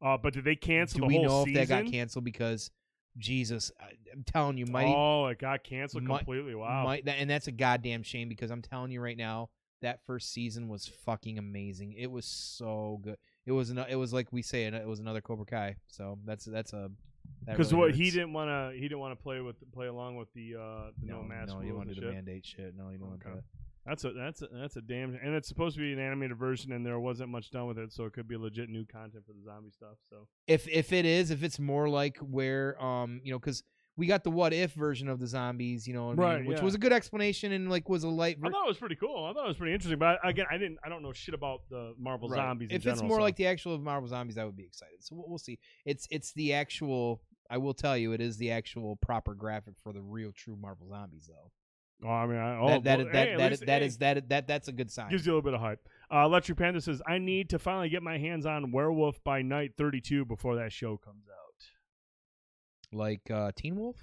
[0.05, 1.63] Uh, but did they cancel do the we whole know season?
[1.63, 2.71] if that got canceled because
[3.19, 6.55] Jesus, I, I'm telling you, Mighty, oh, it got canceled Mi- completely.
[6.55, 6.85] Wow.
[6.85, 9.51] Might, and that's a goddamn shame because I'm telling you right now,
[9.83, 11.95] that first season was fucking amazing.
[11.95, 13.17] It was so good.
[13.45, 15.77] It was an, it was like we say, it was another Cobra Kai.
[15.89, 16.91] So that's that's a
[17.47, 19.89] that Because really what he didn't want to, he didn't want to play with, play
[19.89, 22.75] along with the uh the no, mask no, you want to do the mandate shit.
[22.77, 23.31] No, you don't Okay.
[23.31, 23.45] want that.
[23.85, 25.15] That's a that's a that's a damn.
[25.23, 27.93] And it's supposed to be an animated version, and there wasn't much done with it,
[27.93, 29.97] so it could be legit new content for the zombie stuff.
[30.09, 33.65] So If if it is, if it's more like where um you know because
[33.97, 36.47] we got the what if version of the zombies, you know, what I mean, Right,
[36.47, 36.65] which yeah.
[36.65, 38.39] was a good explanation and like was a light.
[38.43, 39.27] I thought it was pretty cool.
[39.27, 39.99] I thought it was pretty interesting.
[39.99, 40.79] But again, I didn't.
[40.85, 42.39] I don't know shit about the Marvel Right.
[42.39, 42.71] zombies.
[42.71, 45.03] in If it's more so- like the actual Marvel zombies, I would be excited.
[45.05, 45.59] So we'll, we'll see.
[45.85, 47.21] It's it's the actual.
[47.51, 50.89] I will tell you, it is the actual proper graphic for the real true Marvel
[50.89, 51.51] zombies, though.
[52.05, 53.99] Oh, I mean, I, oh, that that well, that hey, that, least- that hey, is
[53.99, 55.11] that that that's a good sign.
[55.11, 55.81] gives you a little bit of hype.
[56.13, 59.73] Uh, Electric Panda says, "I need to finally get my hands on Werewolf by Night
[59.79, 61.43] 32 before that show comes out."
[62.93, 63.97] like uh, Teen Wolf.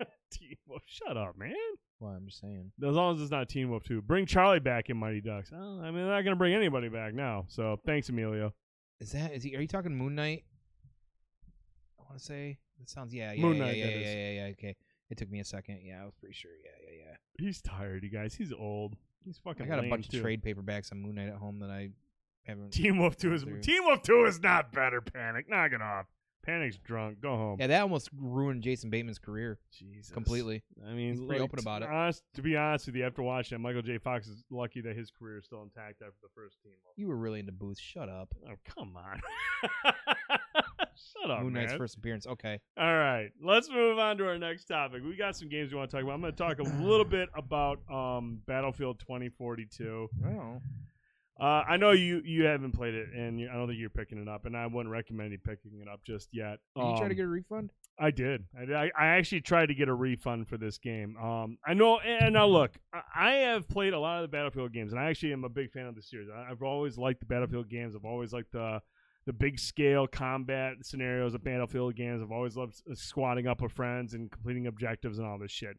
[0.30, 1.54] Teen Wolf, shut up, man.
[1.98, 2.72] Well, I'm just saying.
[2.82, 4.02] As long as it's not Teen Wolf 2.
[4.02, 5.50] Bring Charlie back in Mighty Ducks.
[5.54, 7.46] Oh, I mean, they're not going to bring anybody back now.
[7.48, 8.54] So thanks, Emilio.
[9.00, 9.56] Is that is he?
[9.56, 10.44] Are you talking Moon Knight?
[11.98, 14.32] I want to say that sounds yeah yeah Moon yeah Knight, yeah yeah, yeah yeah
[14.32, 14.76] yeah okay.
[15.10, 15.80] It took me a second.
[15.84, 16.52] Yeah, I was pretty sure.
[16.64, 17.16] Yeah yeah yeah.
[17.44, 18.34] He's tired, you guys.
[18.34, 18.96] He's old.
[19.24, 20.18] He's fucking I got a lame, bunch too.
[20.18, 21.90] of trade paperbacks on Moon Knight at home that I
[22.44, 22.70] haven't.
[22.70, 23.60] Teen Wolf 2 is Through.
[23.60, 25.48] Teen Wolf 2 is not better, Panic.
[25.48, 26.06] Knock it off.
[26.42, 27.20] Panic's drunk.
[27.20, 27.56] Go home.
[27.60, 30.10] Yeah, that almost ruined Jason Bateman's career Jesus.
[30.12, 30.62] completely.
[30.86, 31.88] I mean, He's pretty like, open about it.
[31.88, 33.98] Honest, to be honest with you, after watching it, Michael J.
[33.98, 37.16] Fox is lucky that his career is still intact after the first Team You were
[37.16, 37.78] really into Booth.
[37.78, 38.34] Shut up.
[38.48, 39.20] Oh, come on.
[41.22, 41.78] Shut up, Moon Knight's man.
[41.78, 42.26] first appearance.
[42.26, 42.60] Okay.
[42.78, 45.02] All right, let's move on to our next topic.
[45.04, 46.14] We got some games we want to talk about.
[46.14, 50.08] I'm going to talk a little bit about um, Battlefield 2042.
[50.26, 50.60] Oh.
[51.40, 54.18] Uh, I know you you haven't played it, and you, I don't think you're picking
[54.18, 56.58] it up, and I wouldn't recommend you picking it up just yet.
[56.76, 57.70] Did you try to Um, get a refund?
[57.98, 58.44] I did.
[58.56, 58.74] I, did.
[58.76, 61.16] I, actually tried to get a refund for this game.
[61.18, 64.72] Um, I know, and now look, I, I have played a lot of the Battlefield
[64.72, 66.28] games, and I actually am a big fan of the series.
[66.34, 67.94] I, I've always liked the Battlefield games.
[67.96, 68.80] I've always liked the
[69.26, 72.22] the big scale combat scenarios of Battlefield games.
[72.22, 75.76] I've always loved squatting up with friends and completing objectives and all this shit.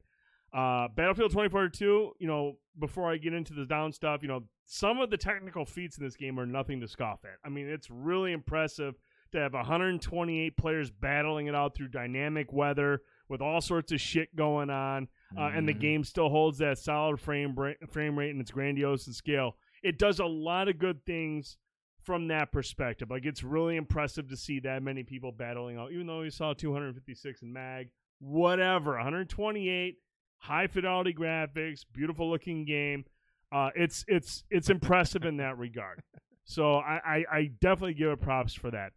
[0.54, 4.44] Uh, Battlefield 2042, you know, before I get into the down stuff, you know,
[4.74, 7.38] some of the technical feats in this game are nothing to scoff at.
[7.44, 8.96] I mean, it's really impressive
[9.34, 14.34] to have 128 players battling it out through dynamic weather with all sorts of shit
[14.34, 15.80] going on, uh, and the Mhm.
[15.82, 19.58] game still holds that solid frame bra- frame rate and its grandiose and scale.
[19.84, 21.58] It does a lot of good things
[22.02, 23.10] from that perspective.
[23.12, 26.54] Like it's really impressive to see that many people battling out, even though we saw
[26.54, 27.90] 256 in mag,
[28.20, 29.98] whatever, 128,
[30.38, 33.04] high fidelity graphics, beautiful looking game.
[33.52, 36.02] Uh, it's it's it's impressive in that regard.
[36.46, 38.94] So I, I, I definitely give it props for that.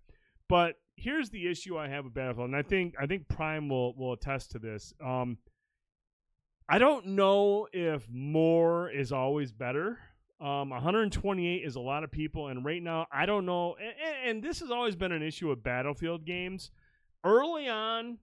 [0.48, 3.94] But here's the issue I have with Battlefield, and I think I think Prime will
[3.96, 4.92] will attest to this.
[5.04, 5.38] Um,
[6.68, 9.98] I don't know if more is always better.
[10.40, 13.76] Um, 128 is a lot of people, and right now I don't know.
[13.80, 16.70] And, and this has always been an issue with Battlefield games.
[17.22, 18.18] Early on,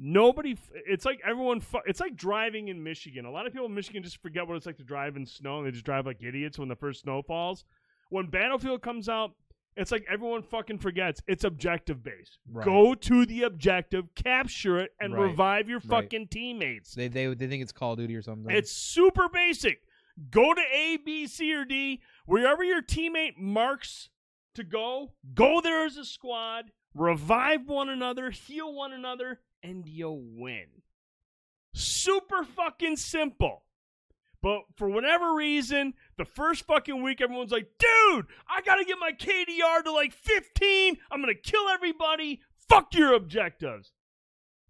[0.00, 0.56] nobody.
[0.88, 1.62] It's like everyone.
[1.86, 3.26] It's like driving in Michigan.
[3.26, 5.58] A lot of people in Michigan just forget what it's like to drive in snow.
[5.58, 7.64] And they just drive like idiots when the first snow falls.
[8.08, 9.32] When Battlefield comes out,
[9.76, 11.22] it's like everyone fucking forgets.
[11.28, 12.38] It's objective based.
[12.50, 12.64] Right.
[12.64, 15.22] Go to the objective, capture it, and Right.
[15.28, 16.02] revive your Right.
[16.04, 16.94] fucking teammates.
[16.94, 18.54] They they they think it's Call of Duty or something.
[18.54, 19.82] It's super basic.
[20.30, 22.00] Go to A, B, C, or D.
[22.26, 24.10] Wherever your teammate marks
[24.54, 30.20] to go, go there as a squad, revive one another, heal one another, and you'll
[30.22, 30.66] win.
[31.74, 33.62] Super fucking simple.
[34.42, 39.12] But for whatever reason, the first fucking week, everyone's like, dude, I gotta get my
[39.12, 40.96] KDR to like 15.
[41.10, 42.40] I'm gonna kill everybody.
[42.68, 43.92] Fuck your objectives.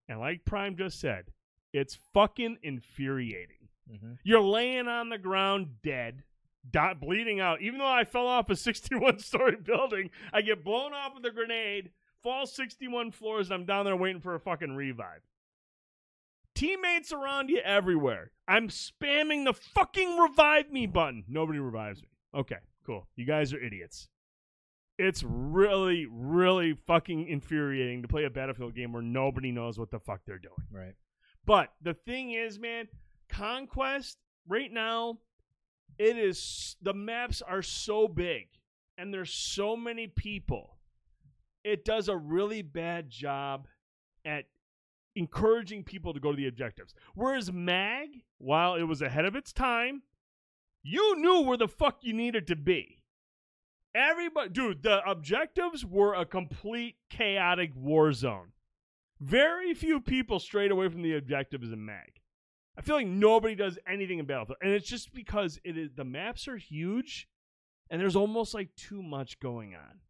[0.08, 1.26] And like Prime just said,
[1.72, 3.68] it's fucking infuriating.
[3.88, 4.18] Mhm.
[4.24, 6.24] You're laying on the ground dead,
[6.68, 7.62] dot bleeding out.
[7.62, 11.30] Even though I fell off a 61 story building, I get blown off with a
[11.30, 15.22] grenade, fall 61 floors, and I'm down there waiting for a fucking revive.
[16.54, 18.32] Teammates around you everywhere.
[18.48, 21.24] I'm spamming the fucking revive me button.
[21.28, 22.08] Nobody revives me.
[22.34, 23.06] Okay, cool.
[23.16, 24.08] You guys are idiots.
[24.98, 29.98] It's really, really fucking infuriating to play a Battlefield game where nobody knows what the
[29.98, 30.66] fuck they're doing.
[30.70, 30.94] right.
[31.46, 32.88] But the thing is, man,
[33.30, 35.18] Conquest right now,
[35.98, 38.48] it is the maps are so big
[38.98, 40.76] and there's so many people.
[41.64, 43.68] It does a really bad job
[44.24, 44.44] at
[45.16, 46.94] encouraging people to go to the objectives.
[47.14, 48.08] Whereas Mag,
[48.38, 50.02] while it was ahead of its time,
[50.82, 53.02] you knew where the fuck you needed to be.
[53.94, 58.52] Everybody, dude, the objectives were a complete chaotic war zone.
[59.20, 62.20] Very few people strayed away from the objectives in Mag.
[62.78, 66.04] I feel like nobody does anything in Battlefield, and it's just because it is the
[66.04, 67.28] maps are huge,
[67.90, 70.00] and there's almost like too much going on.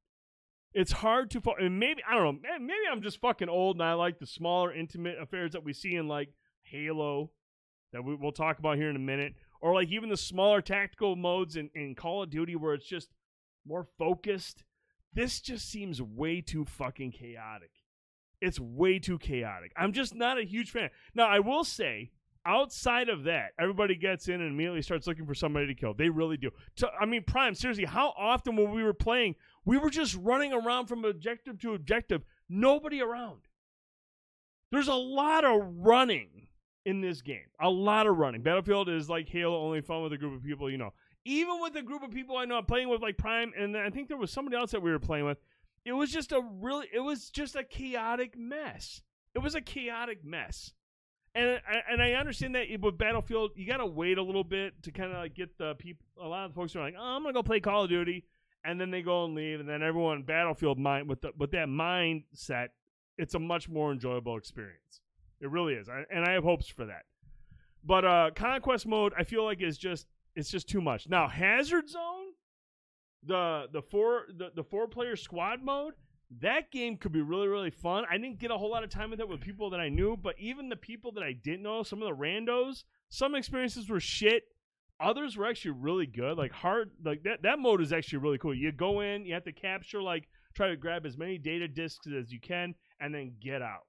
[0.72, 2.50] It's hard to, and maybe I don't know.
[2.60, 5.96] Maybe I'm just fucking old, and I like the smaller, intimate affairs that we see
[5.96, 6.28] in like
[6.62, 7.32] Halo,
[7.92, 11.16] that we, we'll talk about here in a minute, or like even the smaller tactical
[11.16, 13.08] modes in, in Call of Duty where it's just
[13.66, 14.62] more focused.
[15.12, 17.72] This just seems way too fucking chaotic.
[18.40, 19.72] It's way too chaotic.
[19.76, 20.90] I'm just not a huge fan.
[21.14, 22.12] Now, I will say,
[22.46, 25.94] outside of that, everybody gets in and immediately starts looking for somebody to kill.
[25.94, 26.50] They really do.
[26.98, 29.34] I mean, Prime, seriously, how often when we were playing,
[29.64, 33.40] we were just running around from objective to objective, nobody around.
[34.72, 36.48] There's a lot of running
[36.84, 37.46] in this game.
[37.60, 38.42] A lot of running.
[38.42, 40.92] Battlefield is like Halo, only fun with a group of people you know.
[41.24, 43.90] Even with a group of people I know, I'm playing with like Prime, and I
[43.90, 45.38] think there was somebody else that we were playing with.
[45.84, 49.02] It was just a really, it was just a chaotic mess.
[49.34, 50.72] It was a chaotic mess.
[51.34, 54.90] And and I understand that with Battlefield, you got to wait a little bit to
[54.90, 56.04] kind of like get the people.
[56.20, 58.24] A lot of folks are like, "Oh, I'm gonna go play Call of Duty,"
[58.64, 61.68] and then they go and leave, and then everyone Battlefield mind with the, with that
[61.68, 62.68] mindset,
[63.18, 65.00] it's a much more enjoyable experience.
[65.40, 67.04] It really is, I, and I have hopes for that.
[67.84, 70.06] But uh, conquest mode, I feel like is just
[70.36, 71.08] it's just too much.
[71.08, 72.26] Now Hazard Zone,
[73.24, 75.94] the the four the, the four player squad mode,
[76.40, 78.04] that game could be really really fun.
[78.10, 80.16] I didn't get a whole lot of time with it with people that I knew,
[80.16, 84.00] but even the people that I didn't know, some of the randos, some experiences were
[84.00, 84.44] shit.
[85.00, 86.36] Others were actually really good.
[86.36, 88.54] Like hard, like that that mode is actually really cool.
[88.54, 92.06] You go in, you have to capture like try to grab as many data disks
[92.06, 93.86] as you can, and then get out.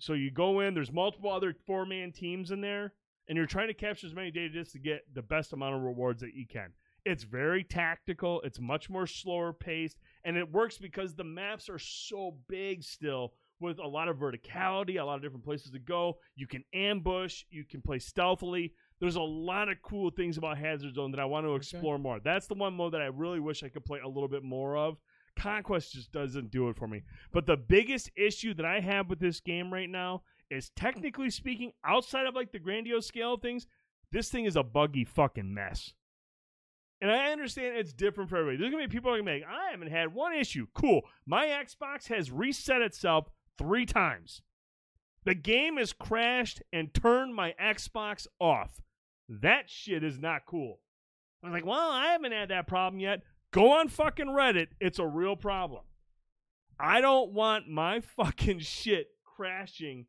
[0.00, 0.74] So you go in.
[0.74, 2.94] There's multiple other four man teams in there,
[3.28, 5.82] and you're trying to capture as many data disks to get the best amount of
[5.82, 6.72] rewards that you can.
[7.04, 8.40] It's very tactical.
[8.42, 13.34] It's much more slower paced, and it works because the maps are so big still
[13.58, 16.18] with a lot of verticality, a lot of different places to go.
[16.34, 18.72] You can ambush, you can play stealthily.
[19.00, 22.20] There's a lot of cool things about Hazard Zone that I want to explore more.
[22.20, 24.76] That's the one mode that I really wish I could play a little bit more
[24.76, 24.98] of.
[25.36, 27.02] Conquest just doesn't do it for me.
[27.32, 31.72] But the biggest issue that I have with this game right now is technically speaking,
[31.84, 33.66] outside of like the grandiose scale of things,
[34.12, 35.94] this thing is a buggy fucking mess.
[37.00, 38.58] And I understand it's different for everybody.
[38.58, 40.66] There's gonna be people who are gonna be like, I haven't had one issue.
[40.74, 41.02] Cool.
[41.24, 44.42] My Xbox has reset itself three times.
[45.24, 48.82] The game has crashed and turned my Xbox off.
[49.30, 50.80] That shit is not cool.
[51.42, 53.22] I was like, well, I haven't had that problem yet.
[53.52, 54.68] Go on fucking Reddit.
[54.80, 55.82] It's a real problem.
[56.78, 60.06] I don't want my fucking shit crashing.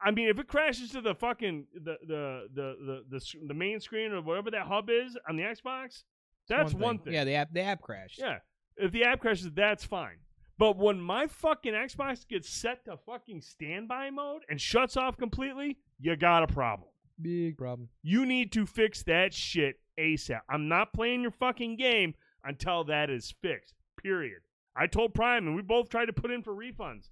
[0.00, 2.76] I mean, if it crashes to the fucking the the the
[3.10, 6.04] the the, the main screen or whatever that hub is on the Xbox,
[6.48, 7.14] that's one thing.
[7.14, 8.18] Yeah, the app the app crashed.
[8.18, 8.38] Yeah.
[8.76, 10.18] If the app crashes, that's fine.
[10.58, 15.78] But when my fucking Xbox gets set to fucking standby mode and shuts off completely,
[15.98, 16.88] you got a problem.
[17.20, 17.88] Big problem.
[18.02, 20.40] You need to fix that shit ASAP.
[20.48, 22.14] I'm not playing your fucking game
[22.44, 23.74] until that is fixed.
[24.02, 24.42] Period.
[24.76, 27.08] I told Prime and we both tried to put in for refunds.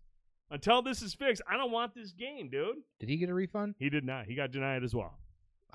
[0.50, 2.76] Until this is fixed, I don't want this game, dude.
[3.00, 3.74] Did he get a refund?
[3.78, 4.26] He did not.
[4.26, 5.18] He got denied as well.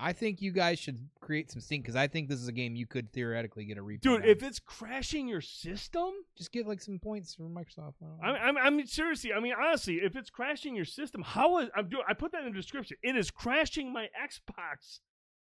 [0.00, 2.74] I think you guys should create some sync because I think this is a game
[2.74, 4.02] you could theoretically get a refund.
[4.02, 4.28] Dude, on.
[4.28, 7.94] if it's crashing your system, just get like some points from Microsoft.
[8.22, 8.30] I.
[8.30, 9.32] I, I, mean, seriously.
[9.32, 12.04] I mean, honestly, if it's crashing your system, how is I'm doing?
[12.08, 12.96] I put that in the description.
[13.02, 15.00] It is crashing my Xbox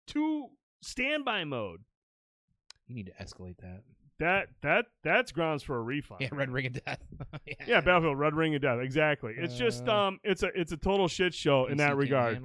[0.08, 0.48] to
[0.82, 1.80] standby mode.
[2.86, 3.82] you need to escalate that.
[4.18, 6.22] That that that's grounds for a refund.
[6.22, 6.98] Yeah, Red Ring of Death.
[7.66, 8.80] Yeah, Battlefield Red Ring of Death.
[8.80, 9.34] Exactly.
[9.36, 12.42] It's just Uh, um, it's a it's a total shit show in that regard.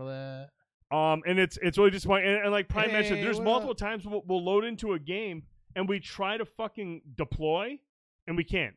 [0.94, 2.30] Um, and it's it's really disappointing.
[2.30, 3.78] And, and like Prime mentioned, there's multiple up?
[3.78, 5.44] times we'll, we'll load into a game
[5.76, 7.80] and we try to fucking deploy,
[8.28, 8.76] and we can't.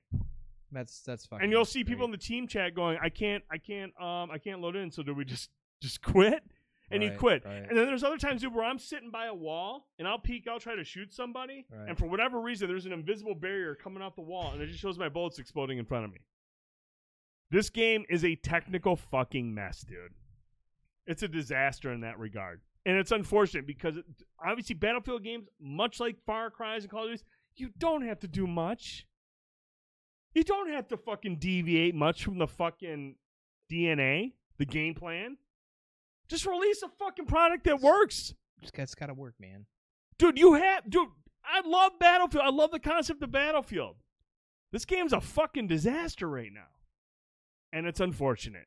[0.72, 1.43] That's that's fine.
[1.43, 4.38] and you'll see people in the team chat going, "I can't, I can't, um, I
[4.43, 5.51] can't load in." So do we just
[5.82, 6.43] just quit?
[6.90, 7.44] And you quit.
[7.44, 7.66] right.
[7.68, 10.47] And then there's other times dude, where I'm sitting by a wall and I'll peek,
[10.48, 11.88] I'll try to shoot somebody, Right.
[11.88, 14.78] and for whatever reason, there's an invisible barrier coming off the wall, and it just
[14.78, 16.18] shows my bullets exploding in front of me.
[17.51, 20.14] This game is a technical fucking mess, dude.
[21.06, 22.60] It's a disaster in that regard.
[22.84, 24.04] And it's unfortunate because it,
[24.44, 27.24] obviously Battlefield games, much like Far Cry's and Call of Duty,
[27.56, 29.06] you don't have to do much.
[30.34, 33.16] You don't have to fucking deviate much from the fucking
[33.72, 35.38] DNA, the game plan.
[36.28, 38.34] Just release a fucking product that works.
[38.62, 39.66] It's got to work, man.
[40.18, 41.08] Dude, you have dude,
[41.44, 42.44] I love Battlefield.
[42.44, 43.96] I love the concept of Battlefield.
[44.72, 46.68] This game's a fucking disaster right now.
[47.72, 48.66] And it's unfortunate.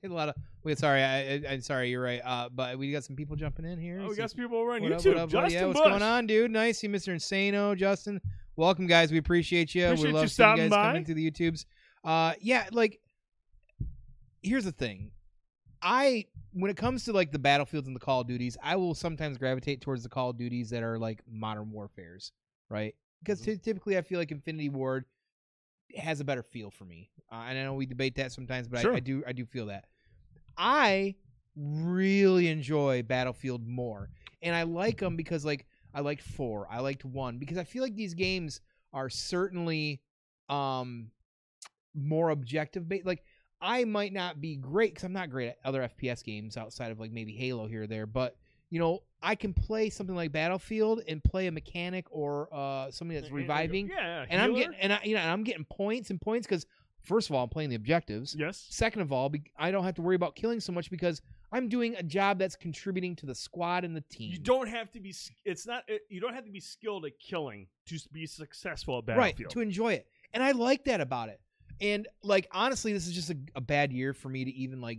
[0.04, 0.34] a lot of.
[0.64, 1.90] Wait, sorry, I, I'm sorry.
[1.90, 2.20] You're right.
[2.24, 4.00] Uh, but we got some people jumping in here.
[4.02, 5.30] Oh, we got some people over on what up, what up.
[5.30, 5.88] Justin yeah, what's Bush.
[5.88, 6.50] going on, dude?
[6.50, 7.14] Nice, see Mr.
[7.14, 8.20] Insano, Justin.
[8.56, 9.10] Welcome, guys.
[9.12, 9.84] We appreciate you.
[9.86, 10.86] Appreciate we you love seeing stopping you guys by.
[10.88, 11.64] coming to the YouTubes.
[12.04, 13.00] Uh, yeah, like
[14.42, 15.10] here's the thing.
[15.82, 18.94] I when it comes to like the battlefields and the Call of Duties, I will
[18.94, 22.32] sometimes gravitate towards the Call of Duties that are like modern warfares,
[22.68, 22.94] right?
[23.22, 23.52] Because Mm-hmm.
[23.52, 25.04] ty- typically, I feel like Infinity Ward
[25.96, 28.80] has a better feel for me, uh, and I know we debate that sometimes, but
[28.80, 28.92] Sure.
[28.92, 29.86] I, I do I do feel that.
[30.56, 31.14] I
[31.56, 34.10] really enjoy Battlefield more,
[34.42, 37.82] and I like them because like I liked four, I liked one because I feel
[37.82, 38.60] like these games
[38.92, 40.00] are certainly
[40.48, 41.10] um
[41.94, 43.06] more objective based.
[43.06, 43.24] Like
[43.60, 47.00] I might not be great because I'm not great at other FPS games outside of
[47.00, 48.36] like maybe Halo here or there, but
[48.74, 53.14] you know I can play something like Battlefield and play a mechanic or uh something
[53.16, 56.20] that's reviving, Yeah, and I'm getting and I you know and I'm getting points and
[56.20, 56.66] points because
[57.00, 58.34] first of all I'm playing the objectives.
[58.36, 58.66] Yes.
[58.70, 61.22] Second of all, I don't have to worry about killing so much because
[61.52, 64.32] I'm doing a job that's contributing to the squad and the team.
[64.32, 65.14] You don't have to be.
[65.44, 65.84] It's not.
[66.08, 69.40] You don't have to be skilled at killing to be successful at Battlefield.
[69.40, 71.40] right to enjoy it and i like that about it
[71.80, 74.98] and like honestly this is just a, a bad year for me to even like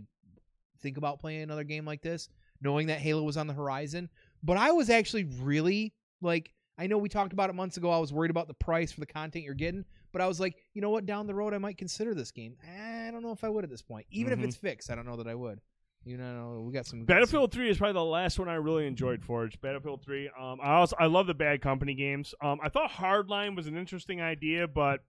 [0.80, 2.28] think about playing another game like this
[2.60, 4.08] knowing that halo was on the horizon
[4.42, 7.98] but i was actually really like i know we talked about it months ago i
[7.98, 10.80] was worried about the price for the content you're getting but i was like you
[10.82, 13.48] know what down the road i might consider this game i don't know if i
[13.48, 14.38] would at this point even Mhm.
[14.38, 15.60] if it's fixed i don't know that i would
[16.04, 19.24] you know we got some Battlefield 3 is probably the last one I really enjoyed.
[19.24, 20.30] Forge Battlefield 3.
[20.40, 22.32] Um, I also I love the Bad Company games.
[22.40, 25.00] Um, I thought Hardline was an interesting idea, but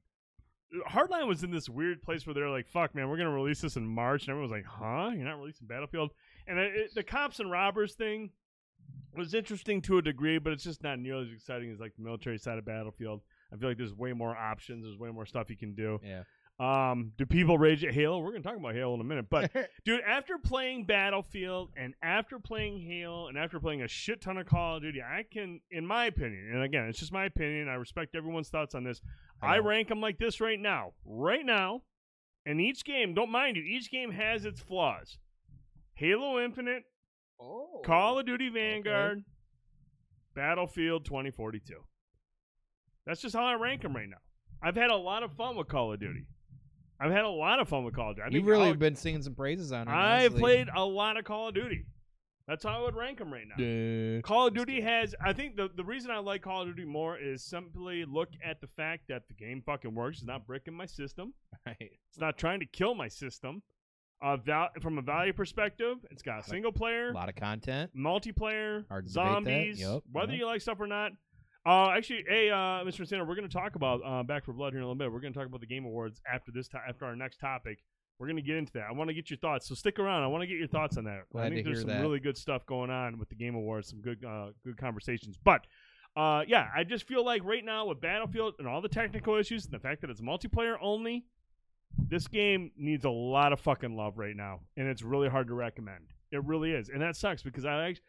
[0.90, 3.78] Hardline was in this weird place where they're like, "Fuck, man, we're gonna release this
[3.78, 5.12] in March," and everyone was like, "Huh?
[5.14, 6.12] You're not releasing Battlefield?"
[6.48, 8.32] And it, it- the cops and robbers thing
[9.16, 12.04] was interesting to a degree, but it's just not nearly as exciting as like the
[12.04, 13.22] military side of Battlefield.
[13.54, 14.84] I feel like there's way more options.
[14.86, 16.00] There's way more stuff you can do.
[16.04, 16.24] yeah
[16.60, 18.20] Um, do people rage at Halo?
[18.20, 19.52] We're gonna talk about Halo in a minute, but
[19.86, 24.46] dude, after playing Battlefield and after playing Halo and after playing a shit ton of
[24.46, 27.70] Call of Duty, I can, in my opinion, and again, it's just my opinion.
[27.70, 29.02] I respect everyone's thoughts on this.
[29.42, 29.64] I, know.
[29.64, 31.82] rank them like this right now, right now.
[32.46, 35.18] And each game, don't mind you, each game has its flaws.
[35.98, 36.84] Halo Infinite,
[37.42, 39.24] oh Call of Duty Vanguard,
[40.36, 41.74] Battlefield 2042.
[43.08, 44.18] That's just how I rank them right now.
[44.62, 46.26] I've had a lot of fun with Call of Duty.
[47.00, 48.36] I've had a lot of fun with Call of Duty.
[48.36, 49.92] You've really Call- been singing some praises on it.
[49.92, 51.86] I've played a lot of Call of Duty.
[52.48, 53.56] That's how I would rank them right now.
[53.58, 54.22] Duh.
[54.22, 55.16] Call of Duty has.
[55.20, 58.62] I think the the reason I like Call of Duty more is simply look at
[58.62, 60.20] the fact that the game fucking works.
[60.20, 61.34] It's not bricking my system.
[61.66, 61.76] Right.
[62.10, 63.62] It's not trying to kill my system.
[64.22, 67.92] Uh, val- from a value perspective, it's got a single player, A lot of content.
[67.96, 69.34] multiplayer, Hard to debate that.
[69.34, 69.80] zombies.
[69.80, 70.40] Yup, Whether yup.
[70.40, 71.12] you like stuff or not.
[71.66, 73.02] Uh, actually, hey, uh, Mr.
[73.08, 75.12] Sandler, we're going to talk about uh, Back 4 Blood here in a little bit.
[75.12, 76.68] We're going to talk about the Game Awards after this.
[76.70, 77.84] To- after our next topic,
[78.18, 78.86] we're going to get into that.
[78.90, 79.68] I want to get your thoughts.
[79.68, 80.24] So stick around.
[80.24, 81.24] I want to get your thoughts on that.
[81.36, 82.02] I think there's some that.
[82.02, 83.90] really good stuff going on with the Game Awards.
[83.90, 85.38] Some good, uh, good conversations.
[85.44, 85.68] But
[86.16, 89.66] uh, yeah, I just feel like right now with Battlefield and all the technical issues
[89.66, 91.26] and the fact that it's multiplayer only,
[91.98, 95.54] this game needs a lot of fucking love right now, and it's really hard to
[95.54, 96.06] recommend.
[96.32, 98.04] It really is, and that sucks because I actually,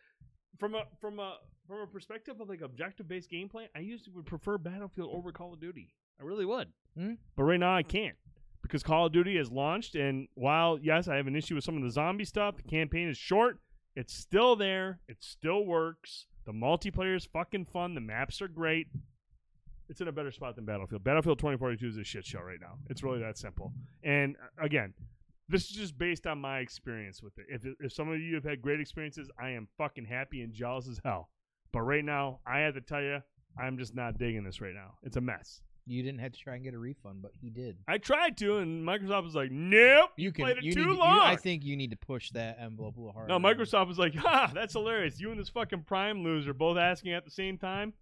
[0.59, 1.37] from a from a
[1.67, 5.53] from a perspective of like objective based gameplay, I usually would prefer Battlefield over Call
[5.53, 5.95] of Duty.
[6.21, 7.15] I really would, Hmm.
[7.37, 8.17] but right now I can't
[8.63, 11.77] because Call of Duty is launched, and while yes, I have an issue with some
[11.77, 13.59] of the zombie stuff, the campaign is short.
[13.95, 15.01] It's still there.
[15.09, 16.27] It still works.
[16.45, 17.95] The multiplayer is fucking fun.
[17.95, 18.89] The maps are great.
[19.89, 21.03] It's in a better spot than Battlefield.
[21.05, 22.75] Battlefield 2042 is a shit show right now.
[22.91, 23.73] It's really that simple.
[24.03, 24.93] And uh, again,
[25.49, 27.47] this is just based on my experience with it.
[27.49, 30.89] If if some of you have had great experiences, I am fucking happy and jealous
[30.89, 31.31] as hell.
[31.73, 33.21] But right now, I have to tell you,
[33.59, 34.95] I'm just not digging this right now.
[35.03, 35.61] It's a mess.
[35.87, 37.79] You didn't have to try and get a refund, but he did.
[37.89, 40.45] I tried to, and Microsoft was like, "Nope, You can.
[40.45, 42.99] played it you too need, you- long." I think you need to push that envelope
[42.99, 43.29] a little harder.
[43.29, 45.19] No, Microsoft was like, "Ha, that's hilarious.
[45.19, 47.95] You and this fucking Prime loser both asking at the same time.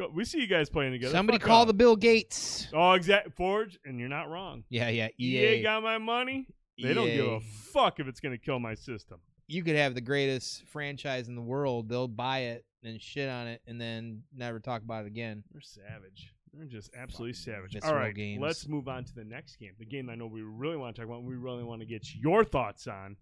[0.00, 1.12] Go, we see you guys playing together.
[1.12, 2.68] Somebody Fuck call off." the Bill Gates.
[2.72, 4.64] Oh, exact Forge, and you're not wrong.
[4.70, 5.08] Yeah, yeah.
[5.18, 5.62] EA, EA.
[5.62, 6.46] got my money.
[6.82, 9.20] They don't give a fuck if it's gonna kill my system.
[9.46, 11.88] you could have the greatest franchise in the world.
[11.88, 15.44] They'll buy it and shit on it, and then never talk about it again.
[15.52, 16.32] They're savage.
[16.54, 17.76] They're just absolutely savage.
[17.82, 18.40] All right, games.
[18.40, 19.72] let's move on to the next game.
[19.78, 21.24] The game I know we really want to talk about.
[21.24, 23.16] We really want to get your thoughts on.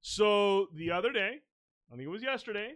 [0.00, 1.36] So the other day,
[1.92, 2.74] I think it was yesterday,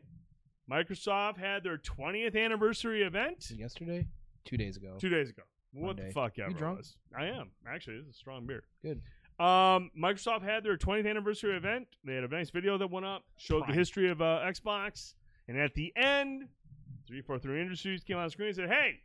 [0.70, 4.06] Microsoft had their 20th anniversary event Yesterday,
[4.44, 4.96] two days ago.
[4.98, 5.42] two days ago.
[5.72, 6.78] What the fuck ever You drunk?
[6.78, 6.96] was.
[7.16, 7.96] I am actually.
[7.98, 8.62] This is a strong beer.
[8.82, 9.00] Good.
[9.44, 11.88] Um, Microsoft had their 20th anniversary event.
[12.04, 15.14] They had a nice video that went up, showed the history of uh, Xbox,
[15.48, 16.44] and at the end,
[17.08, 19.00] 343 Industries came on screen and said, "Hey,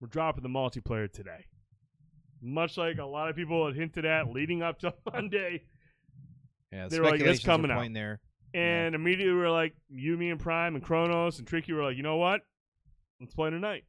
[0.00, 1.46] we're dropping the multiplayer today."
[2.42, 5.62] Much like a lot of people had hinted at leading up to Monday,
[6.70, 8.20] Yeah, They were like, "It's coming out." there.
[8.54, 11.96] And immediately we were like, you, me, and Prime and Kronos and Tricky were like,
[11.96, 12.40] you know what?
[13.20, 13.84] Let's play tonight.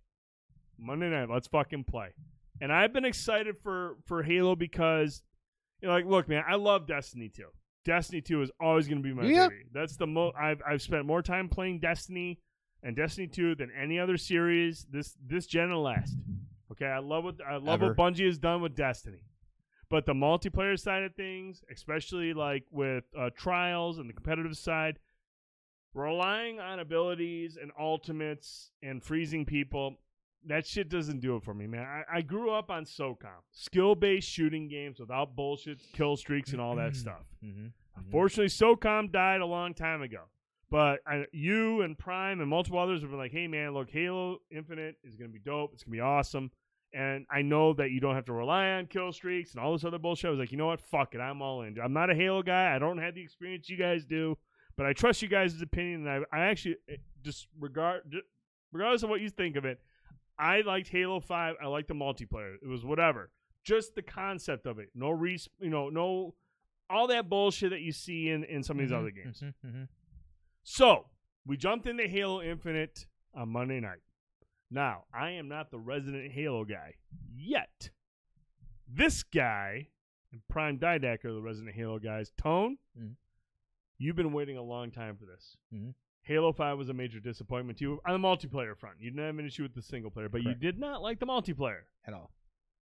[0.77, 2.09] Monday night, let's fucking play.
[2.59, 5.21] And I've been excited for for Halo because,
[5.81, 7.43] you know, like, look, man, I love Destiny 2.
[7.85, 9.49] Destiny 2 is always going to be my Yep.
[9.49, 9.63] baby.
[9.73, 12.39] That's the most I've I've spent more time playing Destiny
[12.83, 16.17] and Destiny 2 than any other series this this gen and last.
[16.71, 17.93] Okay, I love what I love Ever.
[17.93, 19.23] what Bungie has done with Destiny.
[19.91, 24.99] But the multiplayer side of things, especially like with uh, trials and the competitive side,
[25.93, 29.97] relying on abilities and ultimates and freezing people,
[30.47, 31.85] that shit doesn't do it for me, man.
[31.85, 36.61] I, I grew up on SOCOM, skill based shooting games without bullshit, kill streaks, and
[36.61, 37.25] all that stuff.
[37.43, 37.67] Mm-hmm.
[37.97, 40.21] Unfortunately, SOCOM died a long time ago.
[40.69, 44.37] But I, you and Prime and multiple others have been like, hey, man, look, Halo
[44.49, 45.71] Infinite is going to be dope.
[45.73, 46.49] It's going to be awesome.
[46.93, 49.85] And I know that you don't have to rely on kill streaks and all this
[49.85, 50.27] other bullshit.
[50.27, 50.81] I was like, you know what?
[50.81, 51.19] Fuck it.
[51.19, 51.77] I'm all in.
[51.81, 52.75] I'm not a Halo guy.
[52.75, 54.37] I don't have the experience you guys do.
[54.75, 56.07] But I trust you guys' opinion.
[56.07, 58.03] And I, I actually eh, just regard,
[58.71, 59.79] regardless of what you think of it,
[60.37, 61.55] I liked Halo 5.
[61.61, 62.55] I liked the multiplayer.
[62.61, 63.29] It was whatever.
[63.63, 64.89] Just the concept of it.
[64.95, 66.33] No, res- you know, no,
[66.89, 69.41] all that bullshit that you see in, in some of these other games.
[69.41, 69.83] Mm-hmm.
[70.63, 71.05] So
[71.45, 73.99] we jumped into Halo Infinite on Monday night.
[74.71, 76.95] Now, I am not the resident Halo guy
[77.35, 77.89] yet.
[78.87, 79.89] This guy
[80.31, 82.31] and Prime Didac are the resident Halo guys.
[82.37, 83.15] Tone, Mhm.
[83.97, 85.57] you've been waiting a long time for this.
[85.73, 85.93] Mhm.
[86.23, 89.01] Halo 5 was a major disappointment to you on the multiplayer front.
[89.01, 90.61] You didn't have an issue with the single player, but Correct.
[90.61, 91.83] you did not like the multiplayer.
[92.05, 92.31] At all.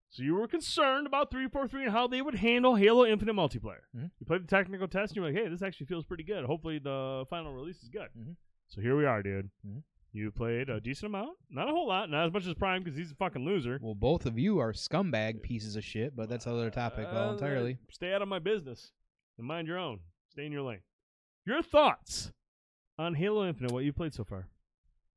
[0.09, 3.83] So you were concerned about 343 and how they would handle Halo Infinite multiplayer.
[3.95, 4.11] Mhm.
[4.19, 6.43] You played the technical test and you're like, hey, this actually feels pretty good.
[6.45, 8.09] Hopefully the final release is good.
[8.13, 8.35] Mhm.
[8.67, 9.49] So here we are, dude.
[10.13, 11.38] You played a decent amount.
[11.49, 12.09] Not a whole lot.
[12.09, 13.79] Not as much as Prime because he's a fucking loser.
[13.81, 17.77] Well, both of you are scumbag pieces of shit, but that's another topic Uh, entirely.
[17.89, 18.91] Stay out of my business
[19.38, 19.99] and mind your own.
[20.29, 20.81] Stay in your lane.
[21.45, 22.31] Your thoughts
[22.97, 24.47] on Halo Infinite, what you've played so far?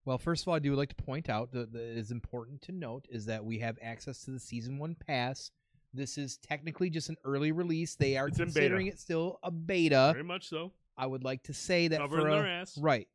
[0.05, 2.63] Well, first of all, I do like to point out that that it is important
[2.63, 5.51] to note is that we have access to the season one pass.
[5.93, 7.95] This is technically just an early release.
[7.97, 10.11] They are It's considering it still a beta.
[10.13, 10.73] Very much so.
[10.97, 12.79] I would like to say that Covering for their a- ass.
[12.79, 13.09] right,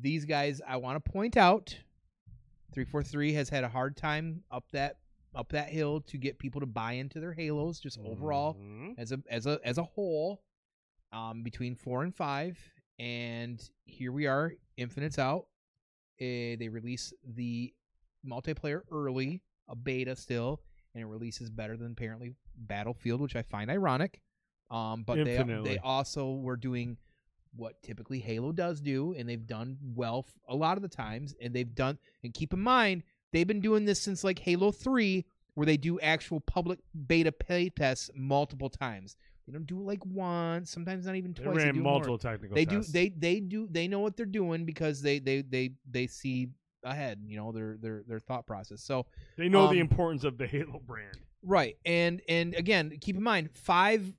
[0.00, 1.76] these guys, I want to point out,
[2.72, 4.98] three four three has had a hard time up that
[5.34, 8.94] up that hill to get people to buy into their Halos, just overall Mhm.
[8.98, 10.42] as a as a as a whole,
[11.12, 12.58] um, between four and five,
[12.98, 14.52] and here we are.
[14.76, 15.46] Infinite's out.
[16.20, 17.74] Eh, they release the
[18.24, 20.62] multiplayer early, a beta still,
[20.94, 24.20] and it releases better than apparently Battlefield, which I find ironic.
[24.70, 26.96] Um, but they they also were doing
[27.54, 31.34] what typically Halo does do, and they've done well f- a lot of the times.
[31.40, 33.02] And they've done, and keep in mind,
[33.32, 35.24] they've been doing this since like Halo Three,
[35.54, 39.16] where they do actual public beta play tests multiple times.
[39.46, 41.46] They don't do it like once, sometimes not even twice.
[41.46, 41.64] They twice.
[41.64, 41.92] ran do more.
[41.94, 42.90] multiple technical They tests.
[42.90, 42.92] do.
[42.92, 43.68] They they do.
[43.70, 46.48] They know what they're doing because they they they they see
[46.84, 47.20] ahead.
[47.26, 48.82] You know their their their thought process.
[48.82, 49.06] So
[49.36, 51.18] They know um, the importance of the Halo brand.
[51.44, 51.76] Right.
[51.84, 54.12] And and again, keep in mind, five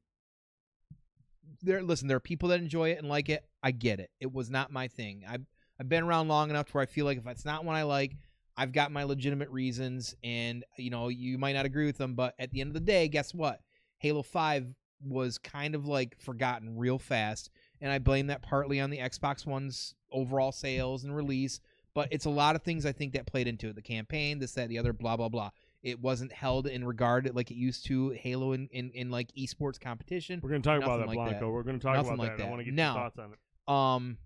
[1.63, 3.43] there listen, there are people that enjoy it and like it.
[3.63, 4.11] I get it.
[4.19, 5.23] It was not my thing.
[5.27, 5.45] I've
[5.79, 7.83] I've been around long enough to where I feel like if it's not one I
[7.83, 8.15] like,
[8.55, 12.35] I've got my legitimate reasons and you know, you might not agree with them, but
[12.37, 13.61] at the end of the day, guess what?
[13.97, 14.75] Halo 5
[15.05, 17.49] was kind of like forgotten real fast,
[17.81, 21.59] and I blame that partly on the Xbox One's overall sales and release,
[21.93, 23.75] but it's a lot of things I think that played into it.
[23.75, 25.51] The campaign, this, that, the other, blah, blah, blah
[25.83, 29.79] it wasn't held in regard like it used to Halo in, in, in like esports
[29.79, 30.39] competition.
[30.41, 31.39] We're going to talk about that, like Blanco.
[31.47, 31.49] that.
[31.51, 32.47] We're going to talk Nothing about like that.
[32.47, 33.71] I want to get Now- your thoughts on it.
[33.73, 34.17] Um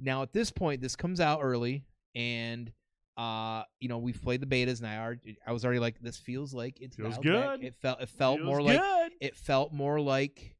[0.00, 1.84] now at this point this comes out early
[2.14, 2.70] and
[3.16, 6.16] uh you know we've played the betas and I already, I was already like this
[6.16, 7.60] feels like it's Feels dialed back.
[7.60, 7.66] good.
[7.66, 8.80] It felt it felt Feels more like
[9.20, 10.54] it felt more like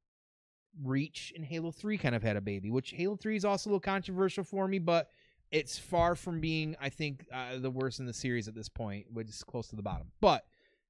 [0.82, 3.70] Reach and Halo 3 kind of had a baby, which Halo 3 is also a
[3.70, 5.09] little controversial for me, but
[5.50, 9.06] it's far from being, I think, uh, the worst in the series at this point,
[9.12, 10.08] which is close to the bottom.
[10.20, 10.44] But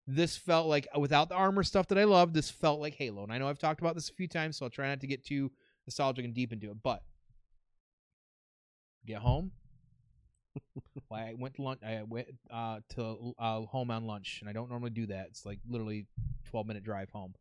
[0.06, 3.22] this felt like, without the armor stuff that I love, this felt like Halo.
[3.22, 5.06] And I know I've talked about this a few times, so I'll try not to
[5.06, 5.50] get too
[5.86, 6.78] nostalgic and deep into it.
[6.82, 7.02] But
[9.06, 9.52] get home.
[11.08, 11.80] well, I went to lunch.
[11.84, 15.26] I went uh, to uh, home on lunch, and I don't normally do that.
[15.30, 16.06] It's like literally
[16.50, 17.34] twelve minute drive home.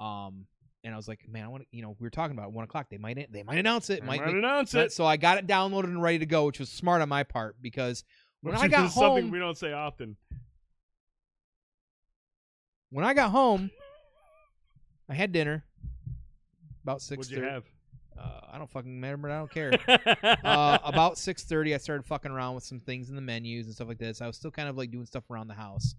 [0.00, 0.46] Um,
[0.84, 1.68] and I was like, man, I want to.
[1.76, 2.86] You know, we were talking about it, one o'clock.
[2.90, 4.02] They might they might announce it.
[4.02, 4.92] I Might might make- announce so- it.
[4.92, 7.56] So I got it downloaded and ready to go, which was smart on my part
[7.60, 8.04] because
[8.42, 10.16] when Which I got is something home, we don't say often.
[12.90, 13.70] when I got home,
[15.08, 15.64] I had dinner
[16.84, 17.64] about six What'd you have?
[18.18, 19.30] Uh, I don't fucking remember.
[19.30, 19.72] I don't care.
[20.44, 23.74] uh, about six thirty, I started fucking around with some things in the menus and
[23.74, 24.20] stuff like this.
[24.20, 25.94] I was still kind of like doing stuff around the house.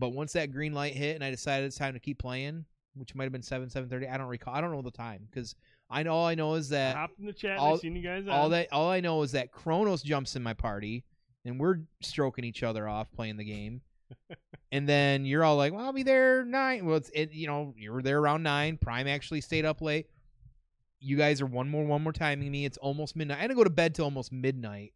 [0.00, 2.64] But once that green light hit and I decided it's time to keep playing,
[2.94, 4.54] which might have been seven, seven thirty, I don't recall.
[4.54, 5.54] I don't know the time because
[5.90, 7.58] I know all I know is that Hopped in the chat.
[7.58, 8.24] all- I seen you guys.
[8.28, 11.04] all that all I know is that Kronos jumps in my party
[11.44, 13.82] and we're stroking each other off playing the game.
[14.72, 16.84] and then you're all like, "Well, I'll be there nine.
[16.86, 18.76] Well, it's it, you know you were there around nine.
[18.78, 20.06] Prime actually stayed up late.
[20.98, 22.64] You guys are one more one more timing me.
[22.64, 23.38] It's almost midnight.
[23.38, 24.94] I had to go to bed till almost midnight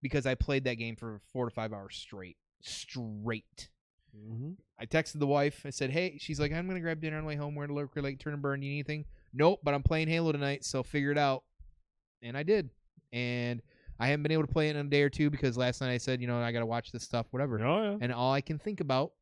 [0.00, 2.36] because I played that game for four to five hours straight.
[2.62, 3.68] Straight.
[4.16, 4.56] Mhm.
[4.78, 5.64] I texted the wife.
[5.64, 7.54] I said, "Hey," she's like, "I'm gonna grab dinner on the way home.
[7.54, 8.62] We're gonna Lurker Lake, turn and burn.
[8.62, 11.44] You need anything?" Nope, but I'm playing Halo tonight, so figure it out.
[12.22, 12.70] And I did.
[13.12, 13.60] And
[13.98, 15.92] I haven't been able to play it in a day or two because last night
[15.92, 17.64] I said, you know, I gotta watch this stuff, whatever.
[17.64, 17.98] Oh yeah.
[18.00, 19.12] And all I can think about,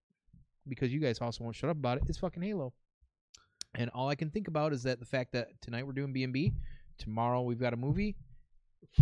[0.69, 2.73] because you guys also won't shut up about it, is fucking Halo.
[3.75, 6.25] And all I can think about is that the fact that tonight we're doing B
[6.25, 6.53] and B,
[6.99, 8.17] tomorrow we've got a movie.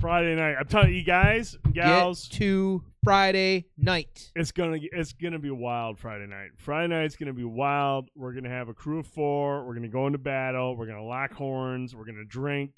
[0.01, 0.57] Friday night.
[0.59, 4.31] I'm telling you guys, gals, Get to Friday night.
[4.37, 6.51] it's gonna it's gonna be wild Friday night.
[6.57, 8.09] Friday night's gonna be wild.
[8.15, 9.67] We're gonna have a crew of four.
[9.67, 10.77] We're gonna go into battle.
[10.77, 11.95] We're gonna lock horns.
[11.95, 12.73] We're gonna drink.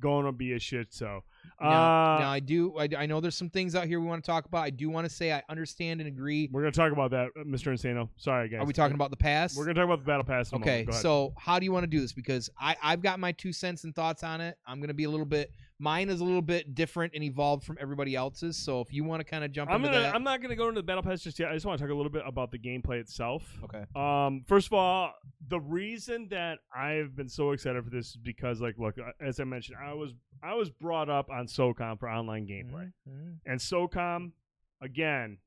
[0.00, 1.24] Gonna be a shit show.
[1.60, 2.72] Now, Uh, now I do.
[2.78, 4.62] I, I know there's some things out here we want to talk about.
[4.62, 6.48] I do want to say I understand and agree.
[6.52, 7.72] we're gonna talk about that, uh, Mr.
[7.72, 8.08] Insano.
[8.16, 8.60] Sorry, guys.
[8.60, 9.56] Are we talking about the past?
[9.58, 10.52] We're gonna talk about the battle pass.
[10.52, 10.86] Okay, moment.
[10.86, 11.02] Go ahead.
[11.02, 12.12] so how do you want to do this?
[12.12, 14.56] Because I I've got my two cents and thoughts on it.
[14.66, 15.50] I'm gonna be a little bit.
[15.80, 18.56] Mine is a little bit different and evolved from everybody else's.
[18.56, 20.00] So if you want to kind of jump I'm into gonna.
[20.02, 21.50] that, I'm not gonna go into the battle pass just yet.
[21.50, 23.44] I just want to talk a little bit about the gameplay itself.
[23.64, 23.84] okay.
[23.94, 25.12] Um, first of all,
[25.48, 29.38] the reason that I've been so excited for this is because, like, look, uh, as
[29.38, 33.38] I mentioned, I was I was brought up on SOCOM for online gameplay, Mhm.
[33.46, 34.32] and SOCOM,
[34.80, 35.38] again,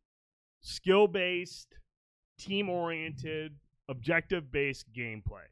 [0.62, 1.76] skill based,
[2.38, 3.58] team oriented,
[3.90, 5.44] objective based gameplay.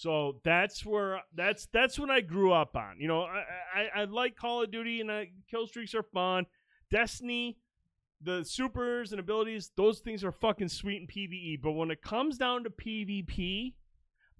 [0.00, 2.98] So that's where that's that's what I grew up on.
[2.98, 3.44] You know, I
[3.74, 6.46] I, I like Call of Duty and I, kill streaks are fun.
[6.90, 7.58] Destiny,
[8.22, 11.60] the supers and abilities, those things are fucking sweet in PVE.
[11.60, 13.74] But when it comes down to PvP,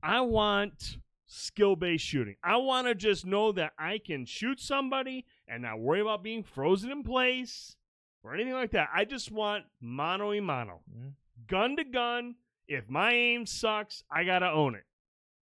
[0.02, 0.96] I want
[1.26, 2.36] skill based shooting.
[2.42, 6.42] I want to just know that I can shoot somebody and not worry about being
[6.42, 7.76] frozen in place
[8.22, 8.88] or anything like that.
[8.94, 11.12] I just want mano y mano, Mhm.
[11.46, 12.36] gun to gun.
[12.66, 14.84] If my aim sucks, I gotta own it.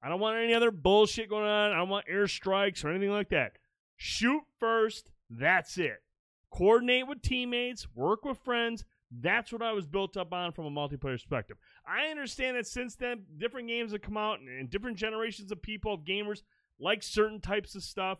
[0.02, 1.72] I don't want any other bullshit going on.
[1.72, 3.52] I don't want airstrikes or anything like that.
[3.96, 5.10] Shoot first.
[5.28, 6.02] That's it.
[6.50, 7.86] Coordinate with teammates.
[7.94, 8.84] Work with friends.
[9.10, 11.56] That's what I was built up on from a multiplayer perspective.
[11.86, 15.98] I understand that since then, different games have come out and, different generations of people,
[15.98, 16.42] gamers,
[16.78, 18.18] like certain types of stuff.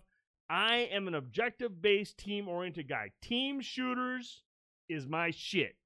[0.51, 3.11] I am an objective based, team oriented guy.
[3.21, 4.43] Team shooters
[4.89, 5.77] is my shit.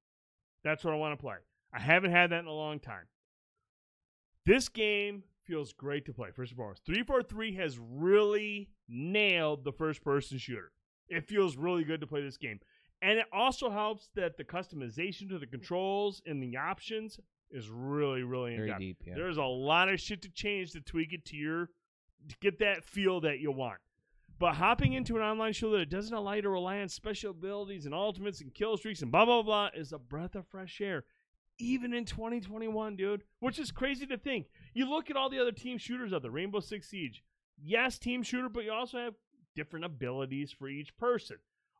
[0.63, 1.35] That's what I want to play.
[1.73, 3.07] I haven't had that in a long time.
[4.45, 6.29] This game feels great to play.
[6.35, 10.71] First and foremost, 343 has really nailed the first person shooter.
[11.07, 12.59] It feels really good to play this game.
[13.01, 17.19] And it also helps that the customization to the controls and the options
[17.51, 18.79] is really, really in depth.
[18.79, 18.97] deep.
[19.05, 19.15] Yeah.
[19.15, 21.69] There's a lot of shit to change to tweak it to your
[22.29, 23.79] to get that feel that you want.
[24.39, 27.31] But hopping into an online show that it doesn't allow you to rely on special
[27.31, 30.81] abilities and ultimates and kill streaks and blah blah blah is a breath of fresh
[30.81, 31.03] air.
[31.59, 34.47] Even in 2021, dude, which is crazy to think.
[34.73, 37.23] You look at all the other team shooters out there, Rainbow Six Siege.
[37.61, 39.13] Yes, team shooter, but you also have
[39.55, 41.37] different abilities for each person.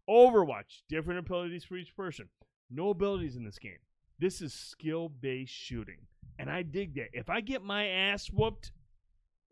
[0.09, 2.29] Overwatch, different abilities for each person.
[2.69, 3.79] No abilities in this game.
[4.19, 6.07] This is skill based shooting.
[6.37, 7.09] And I dig that.
[7.13, 8.71] If I get my ass whooped,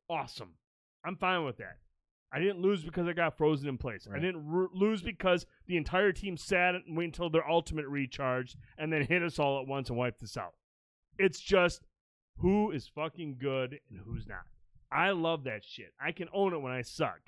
[0.09, 0.53] awesome.
[1.03, 1.77] I'm fine with that.
[2.34, 4.07] I didn't lose because I got frozen in place.
[4.13, 8.55] I didn't r- lose because the entire team sat and waited until their ultimate recharged
[8.77, 10.53] and then hit us all at once and wiped us out.
[11.18, 11.81] It's just
[12.41, 14.45] who is fucking good and who's not.
[14.91, 15.93] I love that shit.
[16.03, 17.19] I can own it when I suck.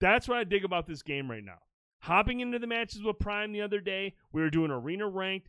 [0.00, 1.60] That's what I dig about this game right now.
[2.00, 5.48] Hopping into the matches with Prime the other day, we were doing arena ranked,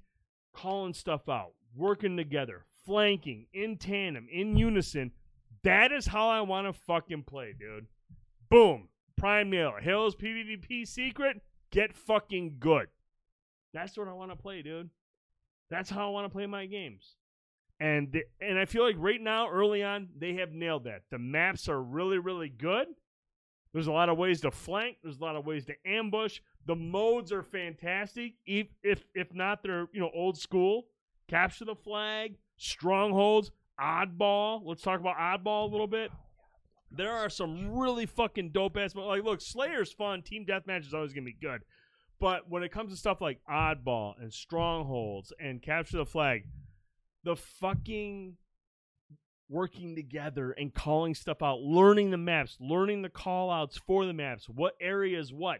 [0.53, 5.11] calling stuff out, working together, flanking, in tandem, in unison.
[5.63, 7.87] That is how I want to fucking play, dude.
[8.49, 8.87] Boom.
[9.17, 9.73] Prime nail.
[9.81, 11.41] Halo's PvP secret.
[11.71, 12.87] Get fucking good.
[13.73, 14.89] That's what I want to play, dude.
[15.69, 17.15] That's how I want to play my games.
[17.79, 21.01] And and I feel like right now, early on, they have nailed that.
[21.11, 22.87] The maps are really, really good.
[23.73, 24.97] There's a lot of ways to flank.
[25.03, 26.39] There's a lot of ways to ambush.
[26.65, 28.35] The modes are fantastic.
[28.45, 30.85] If if if not, they're you know old school.
[31.27, 34.61] Capture the flag, strongholds, oddball.
[34.63, 36.11] Let's talk about oddball a little bit.
[36.91, 38.95] There are some really fucking dope ass.
[38.95, 40.21] Like, look, Slayer's fun.
[40.21, 41.61] Team deathmatch is always gonna be good.
[42.19, 46.45] But when it comes to stuff like oddball and strongholds and capture the flag,
[47.25, 48.37] the fucking
[49.49, 54.13] working together and calling stuff out, learning the maps, learning the call outs for the
[54.13, 55.59] maps, what areas, what.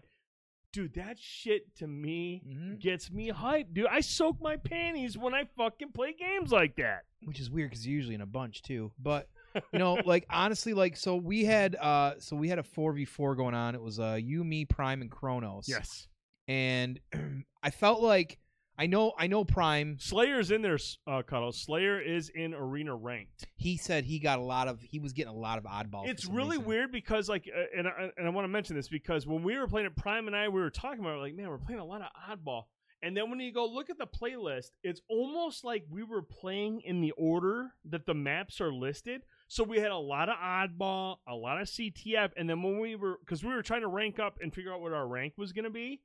[0.74, 2.80] Dude, that shit to me Mhm.
[2.80, 3.86] gets me hyped, dude.
[3.88, 7.06] I soak my panties when I fucking play games like that.
[7.24, 8.92] which is weird because usually in a bunch too.
[9.00, 9.28] But
[9.74, 13.04] you know, like honestly, like so we had uh so we had a four v
[13.06, 13.74] four going on.
[13.74, 15.68] It was uh you, me, Prime, and Kronos.
[15.68, 16.08] Yes.
[16.48, 17.00] And
[17.64, 18.38] I felt like
[18.78, 19.98] I know I know Prime.
[20.00, 20.78] Slayer's in there,
[21.08, 21.52] uh, Cuddle.
[21.52, 23.48] Slayer is in arena ranked.
[23.56, 26.08] He said he got a lot of he was getting a lot of oddballs.
[26.08, 26.66] It's really reason.
[26.66, 29.58] weird because, like, uh, and I, and I want to mention this because when we
[29.58, 31.80] were playing it, Prime and I, we were talking about, it, like, man, we're playing
[31.80, 32.64] a lot of oddball.
[33.02, 36.82] And then when you go look at the playlist, it's almost like we were playing
[36.82, 39.22] in the order that the maps are listed.
[39.48, 42.96] So we had a lot of oddball, a lot of CTF, and then when we
[42.96, 45.54] were, because we were trying to rank up and figure out what our rank was
[45.54, 46.02] going to be.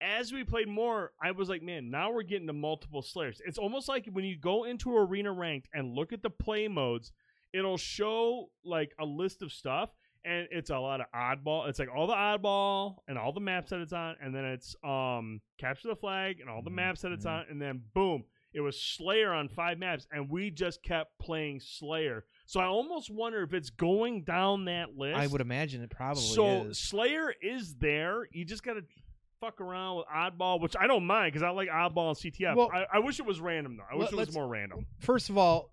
[0.00, 3.40] As we played more, I was like, man, now we're getting to multiple slayers.
[3.44, 7.12] It's almost like when you go into arena ranked and look at the play modes,
[7.52, 9.90] it'll show like a list of stuff
[10.24, 11.68] and it's a lot of oddball.
[11.68, 14.76] It's like all the oddball and all the maps that it's on and then it's
[14.84, 18.24] um capture the flag and all the Mhm, maps that it's on and then boom
[18.54, 22.24] it was slayer on five maps and we just kept playing slayer.
[22.46, 26.22] So i almost wonder if it's going down that list I would imagine it probably
[26.22, 26.78] so is.
[26.78, 28.26] slayer is there.
[28.32, 28.82] You just gotta
[29.40, 32.70] fuck around with oddball which i don't mind because i like oddball and ctf Well-
[32.72, 35.38] I, I wish it was random though i wish it was more random First of
[35.38, 35.70] all,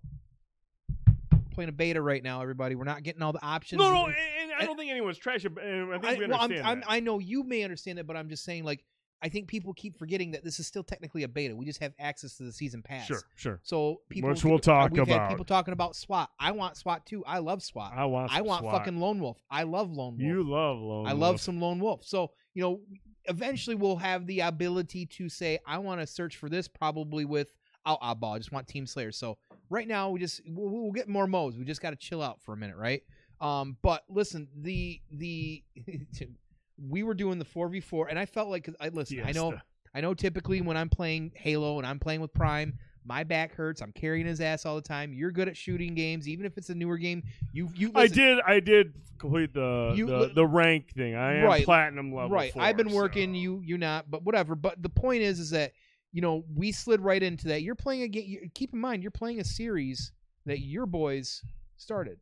[1.52, 2.74] playing a beta right now, everybody.
[2.74, 3.80] We're not getting all the options.
[3.80, 5.58] no no and, and i don't think anyone's trash i think
[6.04, 8.44] I, we well, I'm- understand I'm- I know you may understand that, but I'm just
[8.44, 8.84] saying, like,
[9.22, 11.56] I think people keep forgetting that this is still technically a beta.
[11.56, 13.06] We just have access to the season pass.
[13.06, 13.60] Sure, sure.
[13.62, 15.20] So people, Which we'll talk we've about.
[15.22, 16.28] Had people talking about SWAT.
[16.38, 17.24] I want SWAT too.
[17.24, 17.92] I love SWAT.
[17.96, 18.30] I want.
[18.30, 18.74] I want SWAT.
[18.76, 19.38] fucking Lone Wolf.
[19.50, 20.20] I love Lone Wolf.
[20.20, 21.08] You love Lone Wolf.
[21.08, 21.40] I love Wolf.
[21.40, 22.04] some Lone Wolf.
[22.04, 22.80] So you know,
[23.28, 27.52] eventually we'll have the ability to say, I want to search for this, probably with
[27.86, 28.34] out oddball.
[28.34, 29.12] I just want Team Slayer.
[29.12, 29.38] So
[29.70, 31.56] right now we just we'll, we'll get more modes.
[31.56, 33.02] We just got to chill out for a minute, right?
[33.40, 35.62] Um, but listen, the the
[36.88, 39.22] we were doing the four v four, and I felt like I listen.
[39.24, 39.62] I know Fiesta.
[39.94, 43.80] I know typically when I'm playing Halo and I'm playing with Prime, my back hurts.
[43.80, 45.12] I'm carrying his ass all the time.
[45.12, 47.22] You're good at shooting games, even if it's a newer game.
[47.52, 48.38] You you I did.
[48.46, 51.14] I did complete the You- the, the rank thing.
[51.14, 51.64] I am Right.
[51.64, 52.30] platinum level.
[52.30, 52.52] right.
[52.52, 53.34] Four, I've been so- working.
[53.34, 54.54] You you not, but whatever.
[54.54, 55.72] But the point is, is that
[56.12, 57.62] you know we slid right into that.
[57.62, 58.50] You're playing a game.
[58.54, 60.12] Keep in mind, you're playing a series
[60.44, 61.42] that your boys
[61.76, 62.18] started.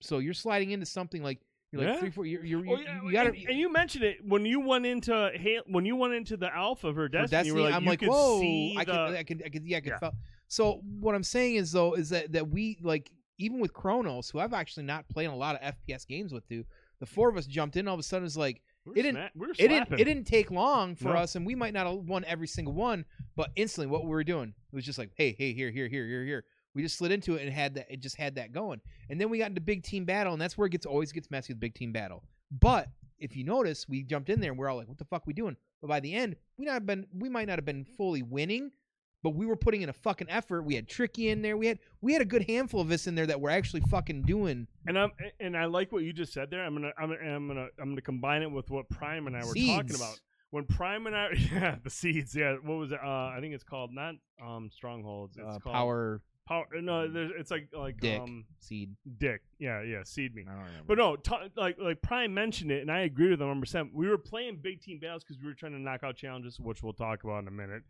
[0.00, 2.00] So you're sliding into something like You're like Yeah.
[2.00, 2.24] three, four.
[2.26, 3.28] You're, you're, Oh, yeah, you oh, gotta.
[3.30, 5.30] and, and you mentioned it when you went into
[5.66, 7.28] when you went into the alpha for for Destiny.
[7.30, 8.40] Destiny, you were like, I'm you like, could whoa!
[8.40, 9.88] see I the, could, I could, I could, yeah, I could.
[9.90, 9.98] Yeah.
[9.98, 10.14] Felt.
[10.48, 14.38] So what I'm saying is though is that that we like even with Chronos, who
[14.40, 16.64] I've actually not played a lot of FPS games with, too.
[17.00, 17.86] The four of us jumped in.
[17.86, 19.92] All of a sudden, it's like we were it didn't- sma- it didn't.
[20.00, 21.16] It didn't take long for No.
[21.20, 23.04] us, and we might not have won every single one,
[23.36, 26.04] but instantly, what we were doing it was just like, hey, hey, here, here, here,
[26.06, 26.44] here, here.
[26.78, 27.86] We just slid into it and had that.
[27.90, 28.80] It just had that going,
[29.10, 31.28] and then we got into big team battle, and that's where it gets always gets
[31.28, 32.22] messy with big team battle.
[32.52, 32.86] But
[33.18, 35.32] if you notice, we jumped in there and we're all like, "What the fuck we
[35.32, 38.70] doing?" But by the end, we not been we might not have been fully winning,
[39.22, 40.62] but we were putting in a fucking effort.
[40.62, 41.56] We had Tricky in there.
[41.56, 44.22] We had we had a good handful of us in there that were actually fucking
[44.22, 45.10] doing And I'm
[45.40, 46.64] and I like what you just said there.
[46.64, 49.40] I'm gonna I'm gonna I'm gonna I'm gonna combine it with what Prime and I
[49.40, 50.20] were talking about.
[50.50, 53.64] When Prime and I yeah the seeds yeah what was it uh I think it's
[53.64, 54.14] called not
[54.44, 58.20] um strongholds it's uh, called power power no there's it's like like Dick.
[58.20, 58.94] um seed.
[59.18, 60.84] dick yeah yeah seed me I don't remember.
[60.86, 63.60] But no, t- like like Prime mentioned it, and I agree with him 100.
[63.60, 66.58] percent We were playing big team battles because we were trying to knock out challenges,
[66.58, 67.82] which we'll talk about in a minute.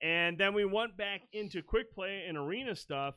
[0.00, 3.14] And then we went back into quick play and arena stuff,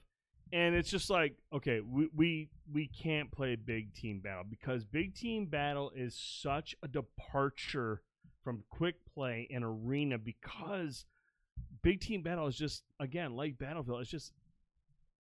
[0.54, 5.16] and it's just like, okay, we we we can't play big team battle because big
[5.16, 8.02] team battle is such a departure
[8.44, 11.06] from quick play and arena because
[11.82, 14.32] big team battle is just again like Battlefield, it's just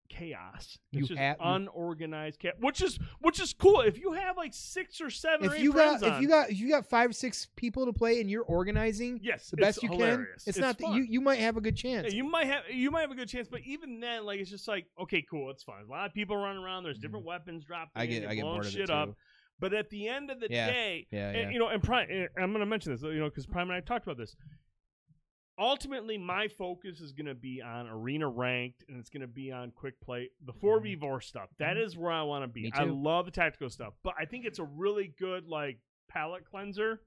[0.09, 0.77] chaos.
[0.77, 3.81] It's You just have- unorganized chaos, which is which is cool.
[3.81, 6.27] If you have like six or seven or if eight you got friends if you
[6.27, 9.57] got if you got five or six people to play and you're organizing yes, the
[9.57, 10.43] best you hilarious.
[10.43, 12.07] can, it's, not that you you might have a good chance.
[12.11, 14.49] Yeah, you might have you might have a good chance, but even then, like it's
[14.49, 15.83] just like okay, cool, it's fine.
[15.87, 16.83] A lot of people running around.
[16.83, 17.89] There's different weapons dropping.
[17.93, 17.99] Mm-hmm.
[18.01, 18.93] I get I get bored of shit it too.
[18.93, 19.15] up.
[19.57, 20.67] But at the end of the Yeah.
[20.67, 23.29] day, Yeah, and, you know, and Prime, and I'm going to mention this, you know,
[23.29, 24.35] because Prime and I talked about this.
[25.57, 29.51] Ultimately, my focus is going to be on arena ranked, and it's going to be
[29.51, 31.49] on quick play, the four v four stuff.
[31.59, 32.71] That is where I want to be.
[32.75, 35.79] I love the tactical stuff, but I think it's a really good like
[36.09, 37.01] palate cleanser.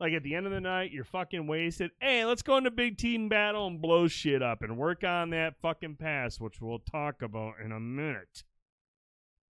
[0.00, 1.92] Like at the end of the night, you're fucking wasted.
[2.00, 5.54] Hey, let's go into big team battle and blow shit up and work on that
[5.62, 8.42] fucking pass, which we'll talk about in a minute.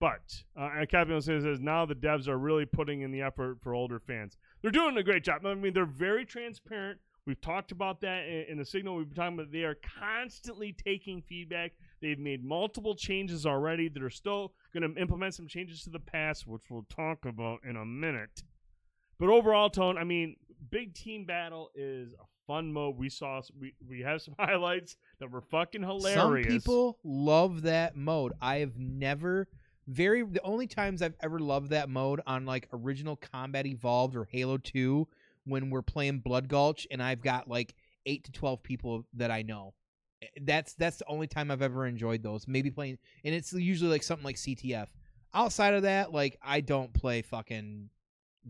[0.00, 3.74] But uh, Captain says, says now the devs are really putting in the effort for
[3.74, 4.36] older fans.
[4.60, 5.46] They're doing a great job.
[5.46, 7.00] I mean, they're very transparent.
[7.26, 8.96] We've talked about that in, in the signal.
[8.96, 11.72] We've been talking about they are constantly taking feedback.
[12.02, 13.88] They've made multiple changes already.
[13.88, 17.60] That are still going to implement some changes to the pass, which we'll talk about
[17.68, 18.42] in a minute.
[19.18, 19.96] But overall, tone.
[19.96, 20.36] I mean,
[20.70, 22.96] big team battle is a fun mode.
[22.98, 26.46] We saw we we have some highlights that were fucking hilarious.
[26.46, 28.32] Some people love that mode.
[28.40, 29.48] I have never
[29.86, 34.24] very the only times I've ever loved that mode on like original Combat Evolved or
[34.30, 35.06] Halo 2
[35.44, 37.74] when we're playing Blood Gulch and I've got like
[38.06, 39.74] 8 to 12 people that I know.
[40.22, 42.46] Eh, That's that's the only time I've ever enjoyed those.
[42.48, 44.88] Maybe playing and it's usually like something like CTF.
[45.32, 47.90] Outside of that, like I don't play fucking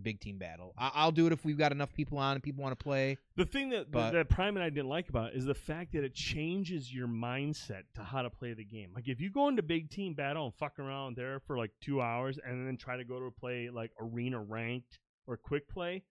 [0.03, 0.75] big team battle.
[0.77, 3.16] I- I'll do it if we've got enough people on and people want to play.
[3.37, 5.93] The thing that But- that Prime and I didn't like about it is the fact
[5.93, 8.91] that it changes your mindset to how to play the game.
[8.93, 12.01] Like if you go into big team battle and fuck around there for like two
[12.03, 14.99] hours and then try to go to play like arena ranked
[15.29, 16.03] or quick play,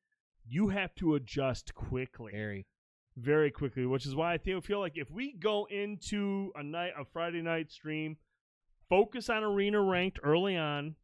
[0.47, 2.65] you have to adjust quickly, Very.
[3.17, 3.85] very quickly.
[3.85, 7.41] Which is why I think feel like if we go into a night a Friday
[7.41, 8.17] night stream,
[8.89, 10.95] focus on arena ranked early on.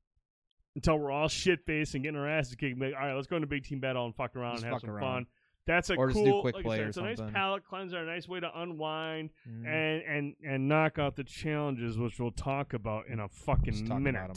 [0.76, 3.36] Until we're all shit faced and getting our asses kicked, like, all right, let's go
[3.36, 5.02] into big team battle and fuck around Just and have some around.
[5.02, 5.26] fun.
[5.66, 8.50] That's a Or cool, like said, it's a nice palate cleanser, a nice way to
[8.62, 9.66] unwind Mm.
[9.68, 14.30] and and and knock out the challenges, which we'll talk about in a fucking about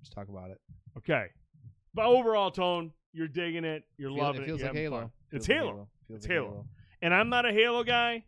[0.00, 0.60] Let's talk about it.
[0.96, 1.26] Okay,
[1.94, 4.90] but overall, tone, you're digging it, you're Feel- loving it it, feels you're like having
[4.92, 5.00] Halo.
[5.00, 5.10] fun.
[5.30, 5.88] Feels It's like Halo.
[6.08, 6.66] Feels It's like Halo.
[7.02, 8.24] and I'm not a Halo guy,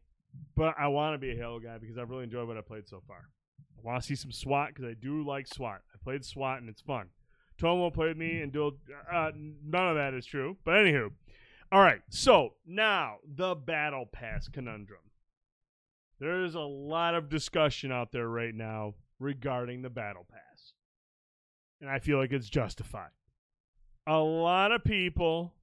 [0.57, 2.89] but I want to be a Halo guy because I've really enjoy what I played
[2.89, 3.29] so far.
[3.79, 5.81] I want to see some SWAT because I do like SWAT.
[5.95, 7.09] I played SWAT and it's fun.
[7.59, 8.77] Tone won't play with me and do
[9.13, 10.57] uh, none of that is true.
[10.65, 11.11] But anywho,
[11.73, 12.01] all right.
[12.09, 15.01] So now the battle pass conundrum.
[16.19, 20.73] There is a lot of discussion out there right now regarding the battle pass,
[21.81, 23.11] and I feel like it's justified.
[24.07, 25.55] A lot of people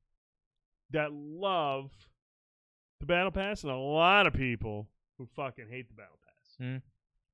[0.91, 1.91] that love
[2.99, 4.87] the battle pass and a lot of people
[5.17, 6.55] who fucking hate the battle pass.
[6.57, 6.77] Hmm.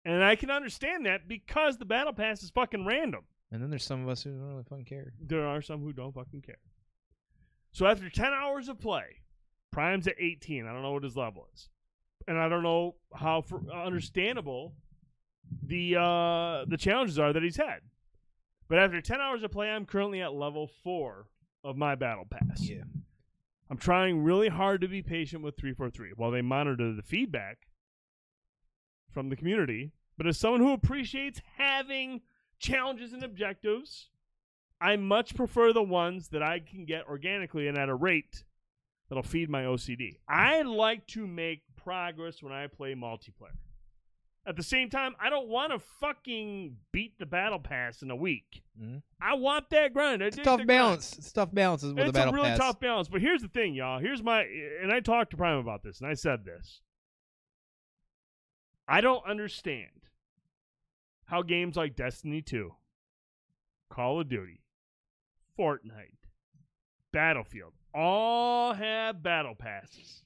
[0.06, 3.24] And I can understand that because the battle pass is fucking random.
[3.52, 5.14] And then there's some of us who don't really fucking care.
[5.22, 6.58] There are some who don't fucking care.
[7.72, 9.24] So after 10 hours of play,
[9.72, 10.66] Prime's at 18.
[10.66, 11.70] I don't know what his level is.
[12.28, 14.74] And I don't know how for, understandable
[15.62, 17.82] the uh, the challenges are that he's had.
[18.74, 21.28] But after 10 hours of play, I'm currently at level 4
[21.64, 22.60] of my battle pass.
[22.68, 22.82] Yeah.
[23.70, 27.68] I'm trying really hard to be patient with 343 while they monitor the feedback
[29.12, 29.92] from the community.
[30.18, 32.22] But as someone who appreciates having
[32.58, 34.10] challenges and objectives,
[34.82, 38.44] I much prefer the ones that I can get organically and at a rate
[39.08, 40.18] that'll feed my OCD.
[40.28, 43.54] I like to make progress when I play multiplayer.
[44.46, 48.16] At the same time, I don't want to fucking beat the battle pass in a
[48.16, 48.62] week.
[48.78, 49.02] Mhm.
[49.22, 50.22] I want that grind.
[50.22, 50.68] I It's tough the grind.
[50.68, 51.18] balance.
[51.18, 52.40] It's tough balances with It's the battle pass.
[52.40, 52.60] It's a really pass.
[52.74, 53.08] tough balance.
[53.08, 54.00] But here's the thing, y'all.
[54.00, 56.82] Here's my and I talked to Prime about this, and I said this.
[58.86, 60.10] I don't understand
[61.26, 62.76] how games like Destiny 2,
[63.90, 64.62] Call of Duty,
[65.58, 66.18] Fortnite,
[67.14, 70.24] Battlefield all have battle passes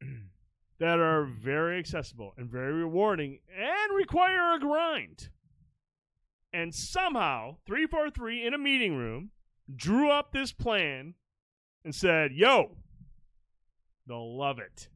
[0.78, 5.30] that are very accessible and very rewarding and require a grind.
[6.52, 9.30] And somehow, 343 in a meeting room
[9.74, 11.14] drew up this plan
[11.84, 12.76] and said, Yo,
[14.06, 14.88] they'll love it.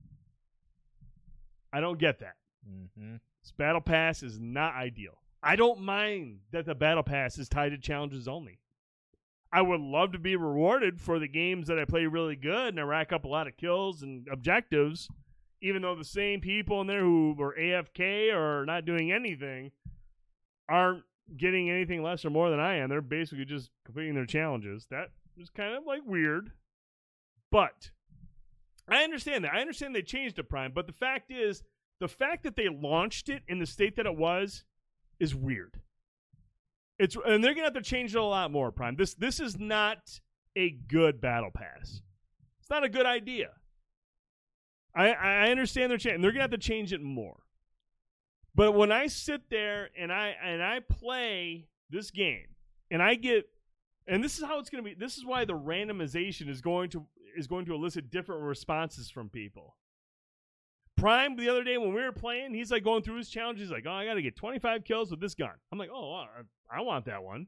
[1.73, 2.37] I don't get that.
[2.69, 3.17] Mm-hmm.
[3.43, 5.19] This battle pass is not ideal.
[5.43, 8.59] I don't mind that the battle pass is tied to challenges only.
[9.53, 12.79] I would love to be rewarded for the games that I play really good and
[12.79, 15.09] I rack up a lot of kills and objectives,
[15.63, 19.73] even though the same people in there who are AFK or not doing anything
[20.69, 21.03] aren't
[21.37, 22.89] getting anything less or more than I am.
[22.89, 24.87] They're basically just completing their challenges.
[24.91, 26.53] That is kind of like weird.
[27.51, 27.91] But
[28.89, 29.55] I understand that.
[29.55, 31.63] I understand they changed the Prime, but the fact is,
[32.01, 34.65] the fact that they launched it in the state that it was
[35.19, 35.81] is weird.
[36.99, 38.71] It's and they're gonna have to change it a lot more.
[38.71, 38.97] Prime.
[38.97, 40.21] This this is not
[40.57, 42.03] a good battle pass.
[42.61, 43.51] It's not a good idea.
[44.95, 46.23] I I understand they're changing.
[46.23, 47.41] They're gonna have to change it more.
[48.55, 52.47] But when I sit there and I and I play this game
[52.91, 53.49] and I get
[54.07, 57.07] and this is how it's to be this is why the randomization is going to
[57.37, 59.77] is going to elicit different responses from people.
[60.97, 63.69] Prime the other day when we were playing, he's like going through his challenges.
[63.69, 66.13] He's like, "Oh, I got to get 25 kills with this gun." I'm like, "Oh,
[66.15, 67.47] I, I want that one.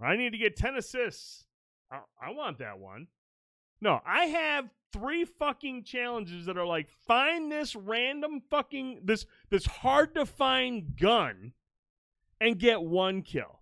[0.00, 1.44] I need to get 10 assists.
[1.92, 3.08] I, I want that one."
[3.80, 9.66] No, I have three fucking challenges that are like, find this random fucking this this
[9.66, 11.52] hard to find gun
[12.40, 13.60] and get one kill.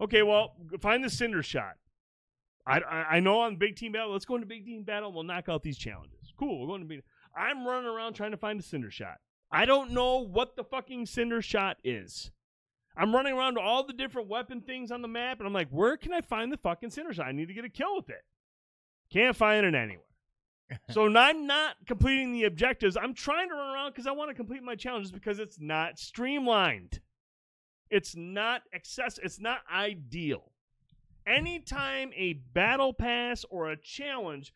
[0.00, 1.76] Okay, well, find the cinder shot.
[2.66, 4.12] I, I, I know on big team battle.
[4.12, 5.08] Let's go into big team battle.
[5.08, 6.32] And we'll knock out these challenges.
[6.38, 6.60] Cool.
[6.60, 7.02] We're going to be.
[7.36, 9.18] I'm running around trying to find a cinder shot.
[9.50, 12.30] I don't know what the fucking cinder shot is.
[12.96, 15.70] I'm running around to all the different weapon things on the map, and I'm like,
[15.70, 17.26] where can I find the fucking cinder shot?
[17.26, 18.22] I need to get a kill with it.
[19.12, 20.04] Can't find it anywhere.
[20.90, 22.96] so I'm not completing the objectives.
[22.96, 25.98] I'm trying to run around because I want to complete my challenges because it's not
[25.98, 27.00] streamlined.
[27.90, 29.18] It's not access.
[29.22, 30.52] It's not ideal.
[31.26, 34.52] Anytime a battle pass or a challenge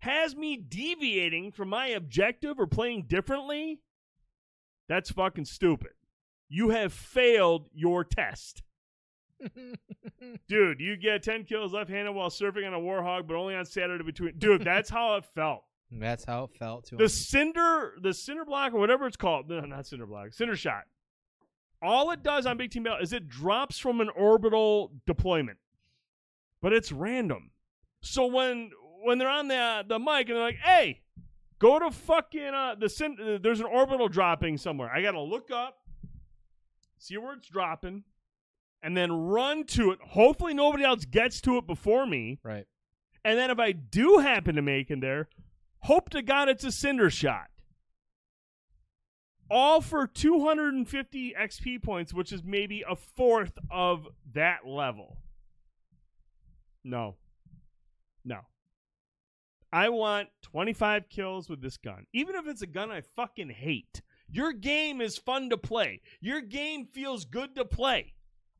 [0.00, 3.80] has me deviating from my objective or playing differently,
[4.88, 5.92] that's fucking stupid.
[6.48, 8.62] You have failed your test.
[10.48, 13.64] Dude, you get 10 kills left handed while surfing on a Warthog, but only on
[13.64, 14.38] Saturday between.
[14.38, 15.64] Dude, that's how it felt.
[15.90, 17.08] That's how it felt to The him.
[17.08, 20.84] cinder, the cinder block or whatever it's called, no, not cinder block, cinder shot.
[21.82, 25.58] All it does on Big Team Battle is it drops from an orbital deployment,
[26.60, 27.50] but it's random.
[28.02, 28.70] So when
[29.02, 31.00] when they're on the the mic and they're like, "Hey,
[31.58, 35.50] go to fucking uh, the cin- uh, there's an orbital dropping somewhere," I gotta look
[35.50, 35.78] up,
[36.98, 38.04] see where it's dropping,
[38.82, 39.98] and then run to it.
[40.00, 42.38] Hopefully, nobody else gets to it before me.
[42.42, 42.66] Right.
[43.24, 45.28] And then if I do happen to make it there,
[45.80, 47.48] hope to God it's a cinder shot.
[49.50, 55.18] All for 250 XP points, which is maybe a fourth of that level.
[56.84, 57.16] No.
[58.24, 58.40] No.
[59.72, 62.06] I want 25 kills with this gun.
[62.12, 64.02] Even if it's a gun I fucking hate.
[64.32, 66.00] Your game is fun to play.
[66.20, 68.14] Your game feels good to play.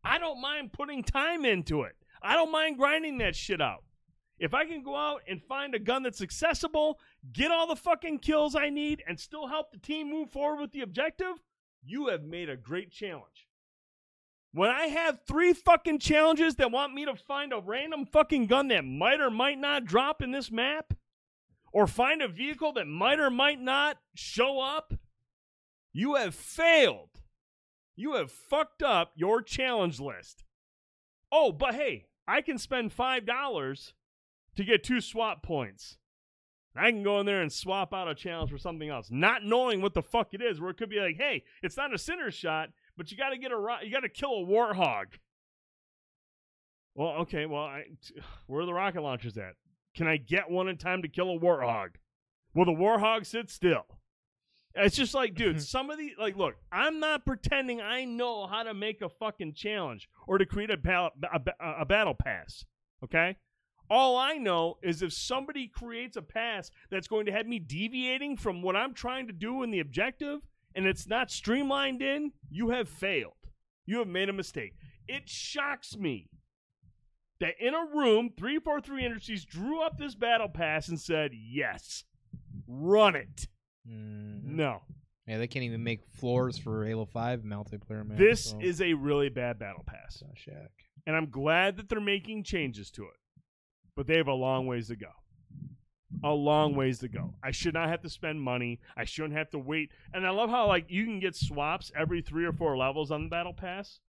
[0.05, 1.97] I don't mind putting time into it.
[2.23, 3.85] I don't mind grinding that shit out.
[4.39, 6.99] If I can go out and find a gun that's accessible,
[7.33, 10.73] get all the fucking kills I need, and still help the team move forward with
[10.73, 11.35] the objective,
[11.85, 13.47] you have made a great challenge.
[14.53, 18.69] When I have three fucking challenges that want me to find a random fucking gun
[18.69, 20.95] that might or might not drop in this map,
[21.73, 24.95] or find a vehicle that might or might not show up,
[25.93, 27.10] you have failed.
[28.01, 30.43] You have fucked up your challenge list.
[31.31, 33.93] Oh, but hey, I can spend $5
[34.57, 35.99] to get two swap points.
[36.75, 39.83] I can go in there and swap out a challenge for something else, not knowing
[39.83, 40.59] what the fuck it is.
[40.63, 43.39] Where it could be like, hey, it's not a cinder shot, but you got to
[43.39, 45.07] get a you got to kill a warthog.
[46.95, 47.85] Well, okay, well, I,
[48.47, 49.57] where are the rocket launchers at?
[49.95, 51.97] Can I get one in time to kill a warthog?
[52.55, 53.85] Will the warthog sit still?
[54.75, 55.63] It's just like, dude, mm-hmm.
[55.63, 59.55] some of the like, look, I'm not pretending I know how to make a fucking
[59.55, 60.79] challenge or to create a,
[61.33, 61.41] a,
[61.81, 62.65] a battle pass.
[63.03, 63.37] Okay,
[63.91, 68.37] all I know is if somebody creates a pass that's going to have me deviating
[68.37, 70.41] from what I'm trying to do in the objective,
[70.75, 73.33] and it's not streamlined in, you have failed.
[73.87, 74.75] You have made a mistake.
[75.09, 76.29] It shocks me
[77.41, 82.05] that in a room, 343 Industries drew up this battle pass and said, yes,
[82.69, 83.49] run it.
[83.91, 84.45] Mhm.
[84.45, 84.83] No.
[85.27, 88.07] Yeah, they can't even make floors for Halo Five multiplayer.
[88.07, 90.23] Man, This so- is a really bad battle pass.
[90.27, 90.69] Oh, Shaq.
[91.07, 93.17] And I'm glad that they're making changes to it.
[93.97, 95.11] But they have a long ways to go.
[96.25, 97.35] A long ways to go.
[97.43, 98.81] I should not have to spend money.
[98.97, 99.91] I shouldn't have to wait.
[100.13, 103.23] And I love how like you can get swaps every three or four levels on
[103.25, 104.01] the battle pass.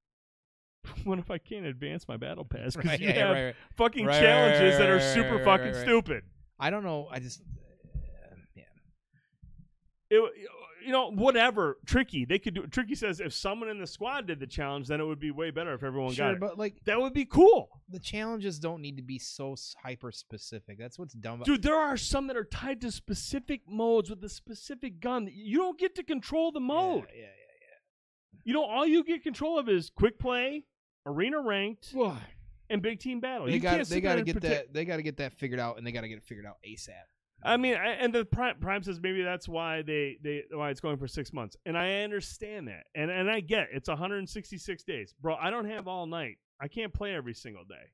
[1.03, 2.75] what if I can't advance my battle pass?
[2.75, 3.55] Because Right, you yeah, have right, right.
[3.75, 6.23] fucking challenges that are super fucking stupid.
[6.59, 7.07] I don't know.
[7.11, 7.41] I just.
[10.13, 10.31] It,
[10.85, 11.77] you know, whatever.
[11.85, 12.25] Tricky.
[12.25, 12.67] They could do.
[12.67, 15.51] Tricky says if someone in the squad did the challenge, then it would be way
[15.51, 16.39] better if everyone Sure, got it.
[16.41, 17.69] but like that would be cool.
[17.87, 20.77] the challenges don't need to be so hyper specific.
[20.77, 21.35] That's what's dumb.
[21.35, 25.29] About, Dude, there are some that are tied to specific modes with a specific gun.
[25.31, 27.05] You don't get to control the mode.
[27.13, 28.39] Yeah, yeah, yeah.
[28.43, 30.65] You know, all you get control of is quick play,
[31.05, 32.17] arena ranked, yeah.
[32.69, 33.45] and big team battle.
[33.45, 35.59] They you got they got to get protect- that they got to get that figured
[35.59, 36.89] out, and they got to get it figured out ASAP.
[37.43, 40.79] I mean, I, and the prime, prime says maybe that's why they, they why it's
[40.79, 43.69] going for six months, and I understand that, and and I get it.
[43.73, 45.35] it's 166 days, bro.
[45.35, 46.37] I don't have all night.
[46.59, 47.91] I can't play every single day.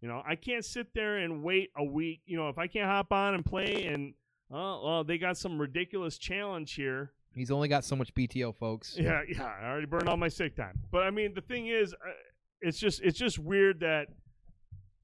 [0.00, 2.20] You know, I can't sit there and wait a week.
[2.26, 4.14] You know, if I can't hop on and play, and
[4.50, 7.12] oh well, they got some ridiculous challenge here.
[7.34, 8.96] He's only got so much PTO, folks.
[8.98, 9.44] Yeah, yeah.
[9.44, 10.78] I already burned all my sick time.
[10.90, 12.12] But I mean, the thing is, uh,
[12.60, 14.08] it's just it's just weird that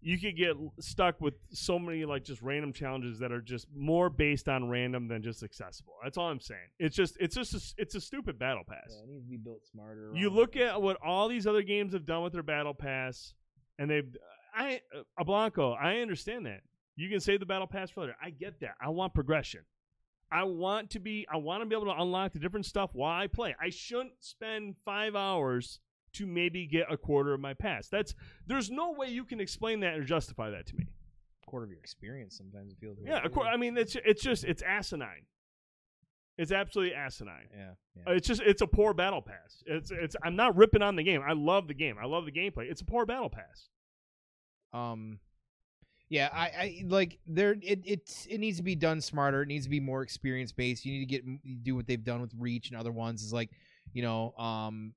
[0.02, 4.10] you could get stuck with so many like just random challenges that are just more
[4.10, 5.94] based on random than just accessible.
[6.02, 6.60] That's all I'm saying.
[6.80, 8.90] It's just it's just a, it's a stupid battle pass.
[8.90, 10.10] it needs to be built smarter.
[10.14, 13.34] You look at what all these other games have done with their battle pass,
[13.78, 14.16] and they've
[14.54, 14.80] I
[15.18, 15.72] uh, Blanco.
[15.72, 16.62] I understand that
[16.96, 18.16] you can save the battle pass for later.
[18.20, 18.74] I get that.
[18.80, 19.60] I want progression.
[20.32, 21.26] I want to be.
[21.30, 23.54] I want to be able to unlock the different stuff while I play.
[23.60, 25.78] I shouldn't spend five hours
[26.14, 27.88] to maybe get a quarter of my pass.
[27.88, 28.14] That's
[28.46, 30.88] there's no way you can explain that or justify that to me.
[31.46, 32.36] A quarter of your experience.
[32.36, 32.98] Sometimes it feels.
[33.04, 33.48] Yeah, of course.
[33.50, 35.26] I mean, it's it's just it's asinine.
[36.38, 37.48] It's absolutely asinine.
[37.54, 38.14] yeah, yeah.
[38.14, 39.62] It's just it's a poor battle pass.
[39.66, 41.22] It's it's I'm not ripping on the game.
[41.26, 41.96] I love the game.
[42.02, 42.70] I love the gameplay.
[42.70, 43.68] It's a poor battle pass.
[44.72, 45.18] Um,
[46.08, 47.52] yeah, I, I like there.
[47.62, 49.42] It it it needs to be done smarter.
[49.42, 50.84] It needs to be more experience based.
[50.84, 53.22] You need to get do what they've done with Reach and other ones.
[53.22, 53.50] Is like,
[53.92, 54.94] you know, um,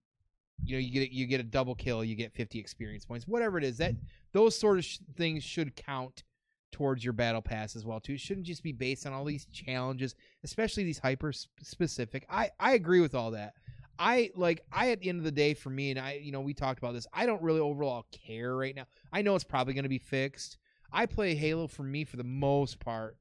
[0.64, 3.58] you know, you get you get a double kill, you get fifty experience points, whatever
[3.58, 3.78] it is.
[3.78, 3.96] That
[4.32, 6.24] those sort of sh- things should count
[6.72, 8.14] towards your battle pass as well too.
[8.14, 12.26] It shouldn't just be based on all these challenges, especially these hyper specific.
[12.30, 13.54] I I agree with all that.
[13.98, 16.42] I like I at the end of the day for me and I you know
[16.42, 17.08] we talked about this.
[17.14, 18.86] I don't really overall care right now.
[19.14, 20.58] I know it's probably going to be fixed.
[20.92, 23.18] I play Halo for me for the most part.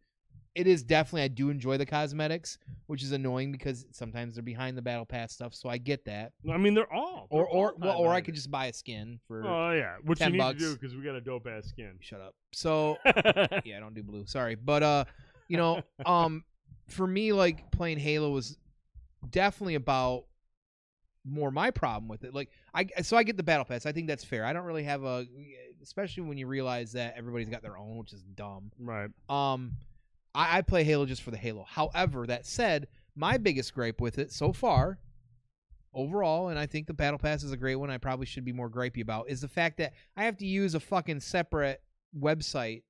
[0.55, 4.76] It is definitely I do enjoy the cosmetics, which is annoying because sometimes they're behind
[4.78, 5.52] the battle pass stuff.
[5.55, 6.32] So I get that.
[6.51, 7.26] I mean, they're all.
[7.31, 9.97] Or they're all or well, or I could just buy a skin for Oh yeah,
[10.05, 10.59] which you 10 need bucks.
[10.60, 11.94] to do because we got a dope ass skin.
[12.01, 12.35] shut up.
[12.52, 12.98] So
[13.64, 14.26] yeah, I don't do blue.
[14.26, 15.05] Sorry, but uh,
[15.48, 16.44] you know, um,
[16.89, 18.56] for me, like playing Halo was
[19.31, 20.24] definitely about
[21.24, 22.35] more my problem with it.
[22.35, 23.86] Like I, so I get the battle pass.
[23.86, 24.44] I think that's fair.
[24.44, 25.26] I don't really have a,
[25.82, 28.70] especially when you realize that everybody's got their own, which is dumb.
[28.78, 29.10] right.
[29.28, 29.72] Um,
[30.35, 31.65] I, I play Halo just for the Halo.
[31.69, 34.98] However, that said, my biggest gripe with it so far,
[35.94, 37.90] overall, and I think the Battle Pass is a great one.
[37.90, 40.74] I probably should be more gripey about is the fact that I have to use
[40.74, 41.81] a fucking separate
[42.19, 42.82] website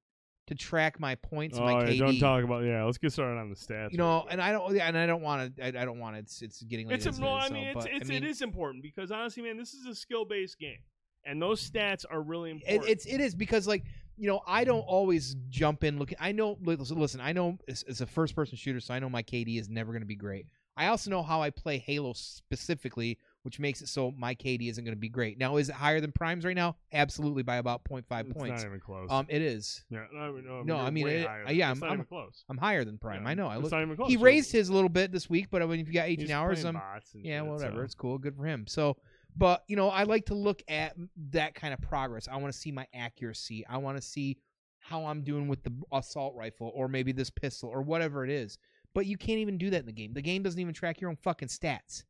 [0.46, 1.98] to track my points Oh my yeah, KD.
[1.98, 2.84] don't talk about yeah.
[2.84, 3.92] Let's get started on the stats.
[3.92, 5.64] you know, and I don't, and I don't want to.
[5.64, 6.20] I, I don't want it.
[6.20, 6.96] It's, it's getting late.
[6.96, 7.32] it's it no.
[7.32, 9.72] I so, mean, it's, but, it's I mean, it is important because honestly, man, this
[9.74, 10.78] is a skill based game,
[11.24, 12.90] and those stats are really It, important.
[12.90, 13.84] it's it is because like
[14.16, 16.18] you know I don't always jump in looking.
[16.20, 19.22] I know listen, I know it's, it's a first person shooter, so I know my
[19.22, 20.46] KD is never going to be great.
[20.76, 24.84] I also know how I play Halo specifically, which makes it so my KD isn't
[24.84, 25.38] going to be great.
[25.38, 26.74] Now, is it higher than Primes right now?
[26.92, 28.62] Absolutely, by about 0.5 It's points.
[28.62, 29.06] not even close.
[29.08, 29.84] Um, it is.
[29.88, 32.44] yeah, no, no, no, I mean, way it- yeah, it's I'm- not even close.
[32.48, 33.22] I'm higher than Prime.
[33.22, 33.46] Yeah, I know.
[33.46, 33.72] I it's look.
[33.72, 34.08] not even close.
[34.10, 36.26] He raised his a little bit this week, but I mean, if you got 18
[36.26, 36.80] he's hours, um,
[37.14, 37.76] yeah, whatever.
[37.76, 38.18] so- It's cool.
[38.18, 38.66] Good for him.
[38.66, 38.96] So,
[39.36, 40.94] but you know, I like to look at
[41.30, 42.28] that kind of progress.
[42.30, 43.64] I want to see my accuracy.
[43.68, 44.38] I want to see
[44.78, 48.58] how I'm doing with the assault rifle or maybe this pistol or whatever it is.
[48.94, 50.12] But you can't even do that in the game.
[50.12, 52.04] The game doesn't even track your own fucking stats.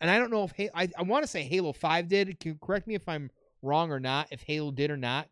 [0.00, 2.38] And I don't know if I I want to say Halo Five did.
[2.40, 3.30] Can correct me if I'm
[3.62, 4.28] wrong or not.
[4.30, 5.28] If Halo did or not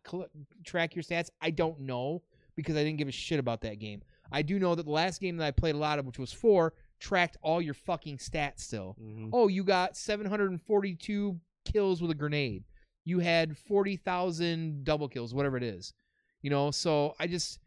[0.65, 2.23] track your stats, I don't know
[2.55, 4.01] because I didn't give a shit about that game.
[4.31, 6.31] I do know that the last game that I played a lot of, which was
[6.31, 8.95] four, tracked all your fucking stats still.
[9.01, 9.31] Mhm.
[9.33, 12.63] Oh, you got 742 kills with a grenade.
[13.03, 15.93] You had 40,000 double kills, whatever it is.
[16.41, 17.59] You know, so I just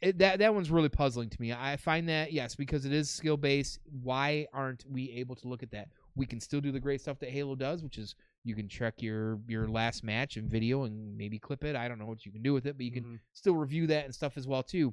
[0.00, 1.52] it, that that one's really puzzling to me.
[1.52, 3.78] I find that yes, because it is skill based.
[4.02, 5.90] Why aren't we able to look at that?
[6.16, 9.00] We can still do the great stuff that Halo does, which is you can check
[9.00, 11.76] your your last match and video and maybe clip it.
[11.76, 13.20] I don't know what you can do with it, but you can Mhm.
[13.32, 14.92] still review that and stuff as well too.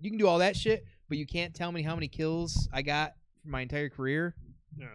[0.00, 2.82] You can do all that shit, but you can't tell me how many kills I
[2.82, 4.34] got for my entire career.
[4.78, 4.88] Yeah.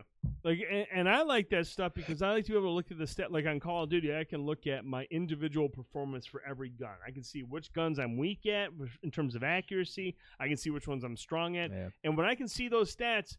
[0.44, 2.92] Like, and, and I like that stuff because I like to be able to look
[2.92, 3.32] at the stat.
[3.32, 6.94] Like on Call of Duty, I can look at my individual performance for every gun.
[7.06, 8.70] I can see which guns I'm weak at
[9.02, 10.16] in terms of accuracy.
[10.40, 11.72] I can see which ones I'm strong at.
[12.04, 13.38] And when I can see those stats,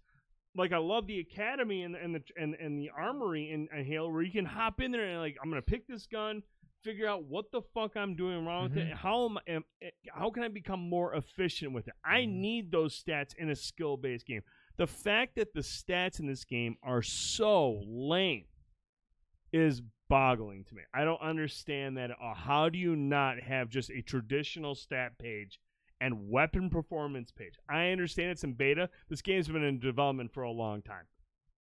[0.56, 4.10] like I love the academy and and the and, and the armory in, in Halo,
[4.10, 6.42] where you can hop in there and like I'm gonna pick this gun,
[6.82, 8.90] figure out what the fuck I'm doing wrong with it, Mhm.
[8.90, 9.64] and how am, am
[10.10, 11.94] how can I become more efficient with it.
[12.04, 12.28] I Mhm.
[12.28, 14.42] need those stats in a skill based game.
[14.76, 18.46] The fact that the stats in this game are so lame
[19.52, 20.82] is boggling to me.
[20.92, 22.34] I don't understand that at all.
[22.34, 25.60] How do you not have just a traditional stat page
[26.00, 27.54] and weapon performance page?
[27.68, 28.90] I understand it's in beta.
[29.08, 31.06] This game's been in development for a long time.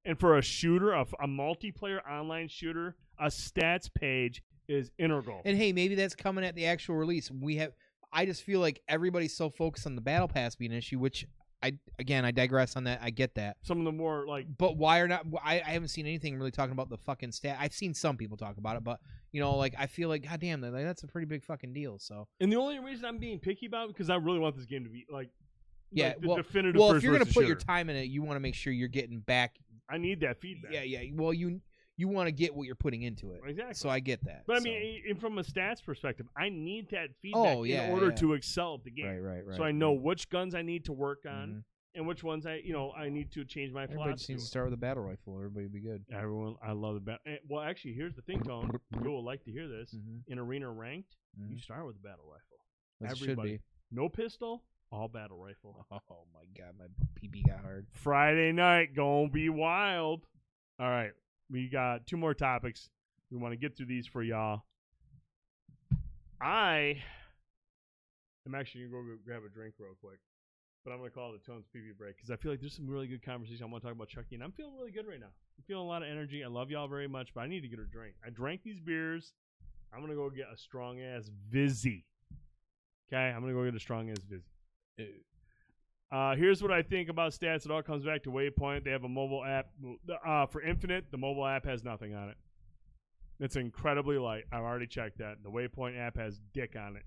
[0.04, 4.42] And for a shooter, a, a multiplayer online shooter, a stats page
[4.72, 5.42] is integral.
[5.46, 7.30] And hey, maybe that's coming at the actual release.
[7.32, 7.74] We have.
[8.14, 11.26] I just feel like everybody's so focused on the battle pass being an issue, which
[11.64, 13.00] I again I digress on that.
[13.02, 15.26] I get that, Some of the more like but why are not?
[15.44, 17.58] I, I haven't seen anything really talking about the fucking stat.
[17.60, 19.00] I've seen some people talk about it, but
[19.32, 22.00] you know, like I feel like goddamn, like, that's a pretty big fucking deal.
[22.00, 24.66] So And the only reason I'm being picky about it because I really want this
[24.66, 25.30] game to be like,
[25.92, 26.80] Yeah, like the well- definitive.
[26.80, 28.88] well, if you're gonna put your time in it, you want to make sure you're
[28.90, 29.56] getting back.
[29.90, 30.74] I need that feedback.
[30.74, 31.12] Yeah, yeah.
[31.14, 31.62] Well, you
[31.98, 33.42] you want to get what you're putting into it.
[33.46, 33.74] exactly.
[33.76, 34.44] So I get that.
[34.48, 37.92] but I so- mean, from a stats perspective, I need that feedback Oh, yeah, in
[37.92, 38.16] order yeah.
[38.16, 39.06] to excel at the game.
[39.08, 39.56] right, right, right.
[39.58, 41.64] So I know which guns I need to work on Mhm.
[41.96, 44.18] and which ones I, you know, I need to change my Everybody philosophy.
[44.20, 45.36] just needs to start with a battle rifle.
[45.38, 46.06] Everybody would be good.
[46.12, 47.38] Everyone, I love the battle.
[47.48, 48.72] Well, actually, here's the thing, Tom.
[49.04, 49.94] You will like to hear this.
[49.94, 50.32] Mm-hmm.
[50.32, 51.62] In arena ranked, you Mhm.
[51.62, 52.66] start with a battle rifle.
[53.02, 53.58] As it should everybody.
[53.58, 53.64] be.
[53.92, 55.86] No pistol, all battle rifle.
[56.10, 56.86] Oh my god, my
[57.16, 57.88] PP got hard.
[57.92, 60.26] Friday night gonna be wild.
[60.80, 61.12] All right,
[61.52, 62.90] we got two more topics.
[63.30, 64.64] We want to get through these for y'all.
[66.42, 66.98] I
[68.48, 70.20] am actually gonna go grab a drink real quick,
[70.84, 72.90] but I'm gonna call it a Tones PV break because I feel like there's some
[72.90, 73.64] really good conversation.
[73.64, 75.28] I want to talk about Chucky, and I'm feeling really good right now.
[75.28, 76.44] I'm feeling a lot of energy.
[76.44, 78.16] I love y'all very much, but I need to get a drink.
[78.26, 79.34] I drank these beers.
[79.94, 82.06] I'm gonna go get a strong ass Vizzy.
[83.08, 85.24] Okay, I'm gonna go get a strong ass Vizzy.
[86.12, 87.66] Uh, here's what I think about stats.
[87.66, 88.84] It all comes back to Waypoint.
[88.84, 89.68] They have a mobile app.
[90.26, 92.38] Uh, for Infinite, the mobile app has nothing on it.
[93.40, 94.44] It's incredibly light.
[94.52, 95.38] I've already checked that.
[95.44, 97.04] The Waypoint app has dick on it.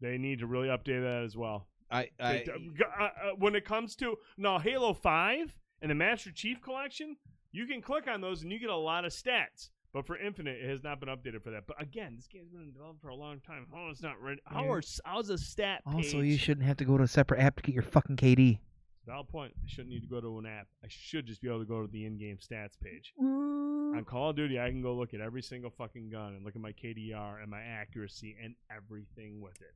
[0.00, 1.66] They need to really update that as well.
[1.90, 6.62] I, I uh, uh, when it comes to now Halo Five and the Master Chief
[6.62, 7.16] Collection,
[7.52, 9.70] you can click on those and you get a lot of stats.
[9.92, 11.66] But for Infinite, it has not been updated for that.
[11.66, 13.66] But again, this game's been in development for a long time.
[13.72, 14.40] How is not ready?
[14.44, 14.70] How Yeah.
[14.70, 15.94] are how's a stat page?
[16.06, 18.60] also you shouldn't have to go to a separate app to get your fucking KD.
[19.06, 19.52] Valid point.
[19.64, 20.68] I shouldn't need to go to an app.
[20.84, 23.12] I should just be able to go to the in-game stats page.
[23.20, 23.96] Mm.
[23.96, 26.54] On Call of Duty, I can go look at every single fucking gun and look
[26.54, 29.74] at my KDR and my accuracy and everything with it.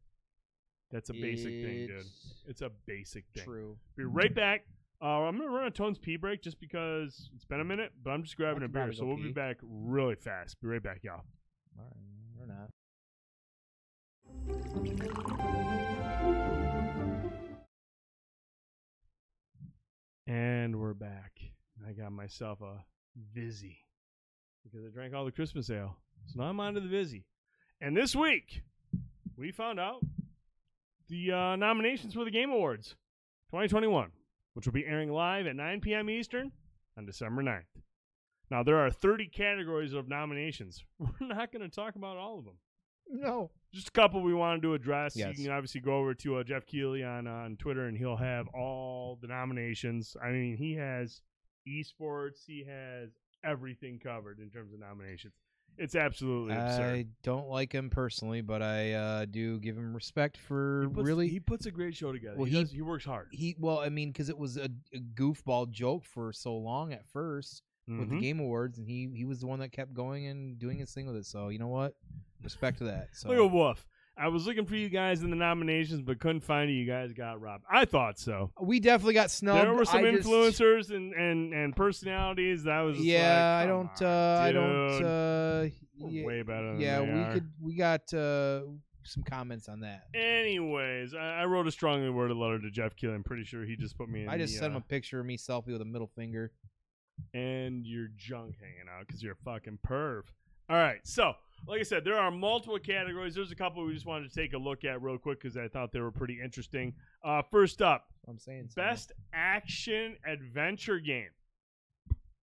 [0.92, 2.06] That's a basic thing, dude.
[2.46, 3.44] It's a basic thing.
[3.44, 3.76] True.
[3.96, 4.66] Be right back.
[5.02, 8.10] Uh, I'm gonna run a Tones pee break just because it's been a minute, but
[8.10, 10.60] I'm just grabbing a beer, so we'll be back really fast.
[10.60, 11.24] Be right back, y'all.
[11.78, 11.92] All right,
[12.38, 12.70] we're not.
[20.26, 21.32] And we're back.
[21.86, 22.82] I got myself a
[23.34, 23.78] Vizzy
[24.64, 25.96] because I drank all the Christmas ale.
[26.26, 27.26] So now I'm on to the Vizzy.
[27.80, 28.62] And this week,
[29.36, 30.02] we found out
[31.08, 32.96] the uh, nominations for the Game Awards
[33.50, 34.10] 2021,
[34.55, 36.09] which will be airing live at 9 p.m.
[36.09, 36.52] Eastern
[36.97, 37.82] on December 9th.
[38.51, 40.85] Now, there are 30 categories of nominations.
[40.98, 42.55] We're not going to talk about all of them.
[43.09, 43.51] No.
[43.72, 45.16] Just a couple we wanted to address.
[45.16, 45.36] Yes.
[45.36, 48.48] You can obviously go over to uh, Jeff Keighley on on Twitter, and he'll have
[48.48, 50.16] all the nominations.
[50.22, 51.20] I mean, he has
[51.68, 53.10] esports, he has
[53.44, 55.35] everything covered in terms of nominations.
[55.76, 56.94] It's absolutely absurd.
[56.94, 61.06] I don't like him personally, but I uh, do give him respect for He puts-
[61.06, 61.28] really.
[61.28, 62.36] he puts a great show together.
[62.36, 64.68] Well, he, he- does, he works hard he well, I mean, because it was a,
[64.92, 68.20] a goofball joke for so long at first with the Mhm.
[68.20, 71.06] Game Awards, and he he was the one that kept going and doing his thing
[71.06, 71.26] with it.
[71.26, 71.94] So you know what,
[72.42, 73.09] respect to that.
[73.12, 73.86] So Look at Wolf.
[74.16, 76.76] I was looking for you guys in the nominations, but couldn't find you.
[76.76, 77.64] You guys got robbed.
[77.68, 78.52] I thought so.
[78.60, 79.66] we definitely got snubbed.
[79.66, 82.96] there were some I just- influencers and, and, and personalities that I was.
[82.96, 84.02] Just yeah, like, I don't.
[84.02, 85.04] on, uh I don't.
[85.04, 87.32] uh yeah, way better than yeah, we are.
[87.34, 87.50] could.
[87.60, 88.12] We got.
[88.14, 88.62] uh
[89.06, 90.04] some comments on that.
[90.14, 93.12] Anyways, I, I wrote a strongly worded letter to Jeff Keighley.
[93.14, 94.30] I'm pretty sure he just put me in.
[94.30, 96.52] I just the, sent him uh, a picture of me selfie with a middle finger.
[97.32, 100.22] and your junk hanging out because you're a fucking perv.
[100.70, 101.34] All right, so
[101.66, 103.34] like I said, there are multiple categories.
[103.34, 105.68] There's a couple we just wanted to take a look at real quick because I
[105.68, 106.94] thought they were pretty interesting.
[107.24, 108.82] Uh, first up, I'm saying so.
[108.82, 111.30] best action adventure game,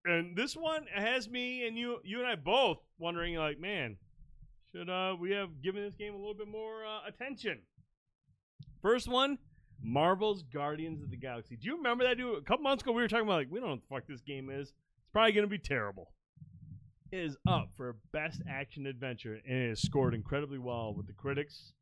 [0.05, 3.97] and this one has me and you, you and I both wondering, like, man,
[4.73, 7.59] should uh, we have given this game a little bit more uh, attention?
[8.81, 9.37] First one,
[9.83, 11.55] Marvel's Guardians of the Galaxy.
[11.55, 12.17] Do you remember that?
[12.17, 13.95] Dude, a couple months ago, we were talking about like, we don't know what the
[13.95, 14.69] fuck this game is.
[14.69, 16.11] It's probably going to be terrible.
[17.11, 21.73] Is up for best action adventure, and it has scored incredibly well with the critics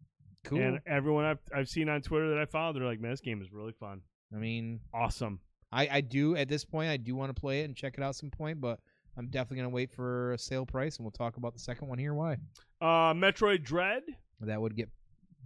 [0.43, 0.59] Cool.
[0.59, 2.73] and everyone I've I've seen on Twitter that I follow.
[2.73, 4.01] They're like, man, this game is really fun,
[4.35, 5.39] I mean, awesome.
[5.71, 6.89] I, I do at this point.
[6.89, 8.79] I do want to play it and check it out some point, but
[9.19, 11.99] I'm definitely gonna wait for a sale price, and we'll talk about the second one
[11.99, 12.15] here.
[12.15, 12.37] Why?
[12.81, 14.01] Uh, Metroid Dread.
[14.41, 14.89] That would get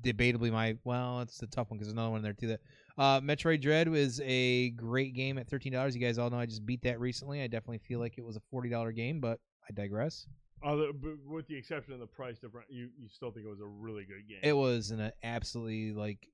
[0.01, 1.19] debatably my well.
[1.19, 2.47] It's a tough one because there's another one there too.
[2.47, 2.61] That
[2.97, 5.93] uh, Metroid Dread was a great game at thirteen dollars.
[5.93, 7.41] You guys all know I just beat that recently.
[7.41, 9.39] I definitely feel like it was a forty dollar game, but
[9.69, 10.27] I digress.
[10.65, 10.91] Other,
[11.27, 14.05] with the exception of the price difference, you you still think it was a really
[14.05, 14.39] good game.
[14.43, 16.27] It was an uh, absolutely like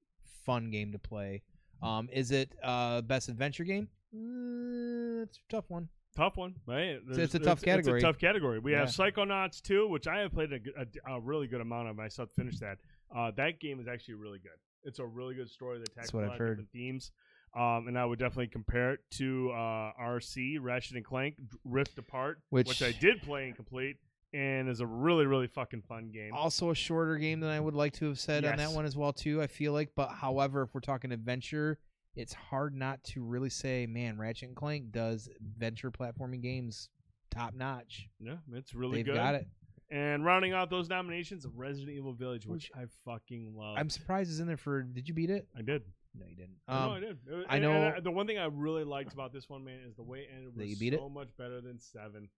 [0.46, 1.42] fun game to play.
[1.82, 3.88] Um, is it uh best adventure game?
[4.16, 5.90] Mm, it's a tough one.
[6.16, 6.96] tough one, right?
[7.10, 8.00] It's- it's a tough category.
[8.00, 8.60] It's a tough category.
[8.60, 9.12] We have Yeah.
[9.12, 10.60] Psychonauts 2, which I have played a,
[11.08, 12.00] a, a really good amount of.
[12.00, 12.78] I still have to finish that.
[13.16, 14.58] Uh, that game is actually really good.
[14.84, 16.50] It's a really good story that tackles what a I've lot heard.
[16.60, 17.12] of different themes.
[17.56, 22.40] Um, and I would definitely compare it to uh, RC Ratchet and Clank Rift Apart,
[22.50, 23.98] Which- I did play and complete,
[24.34, 26.34] and is a really really fucking fun game.
[26.34, 28.96] Also a shorter game than I would like to have said on that one as
[28.96, 29.42] well too.
[29.42, 31.80] I feel like, but however, if we're talking adventure,
[32.16, 36.90] it's hard not to really say, man, Ratchet and Clank does adventure platforming games
[37.32, 38.08] top notch.
[38.20, 39.16] Yeah, it's really They've good.
[39.16, 39.48] got it.
[39.92, 43.76] And rounding out those nominations, Resident Evil Village, which I fucking love.
[43.80, 44.84] I'm surprised it's in there for.
[44.84, 45.48] Did you beat it?
[45.58, 45.82] I did.
[46.16, 46.58] No, you didn't.
[46.68, 47.18] I Um, I did.
[47.32, 49.64] Uh, I and- know- and I- the one thing I really liked about this one,
[49.64, 51.00] man, is the way it ended was you beat it?
[51.00, 52.30] so much better than seven.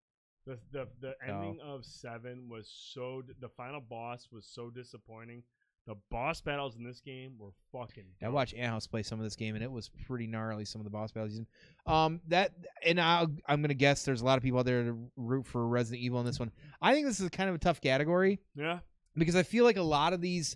[0.45, 1.34] The the the Oh.
[1.35, 3.22] ending of seven was so.
[3.39, 5.43] The final boss was so disappointing.
[5.88, 8.06] The boss battles in this game were fucking.
[8.22, 10.64] I watched Ant House play some of this game, and it was pretty gnarly.
[10.65, 11.39] Some of the boss battles.
[11.85, 12.53] Um, that
[12.85, 15.68] and I'll, I'm gonna guess there's a lot of people out there to root for
[15.68, 16.52] Resident Evil in this one.
[16.81, 18.80] I think this is kind of a tough category Yeah.
[19.15, 20.56] because I feel like a lot of these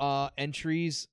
[0.00, 1.08] uh entries,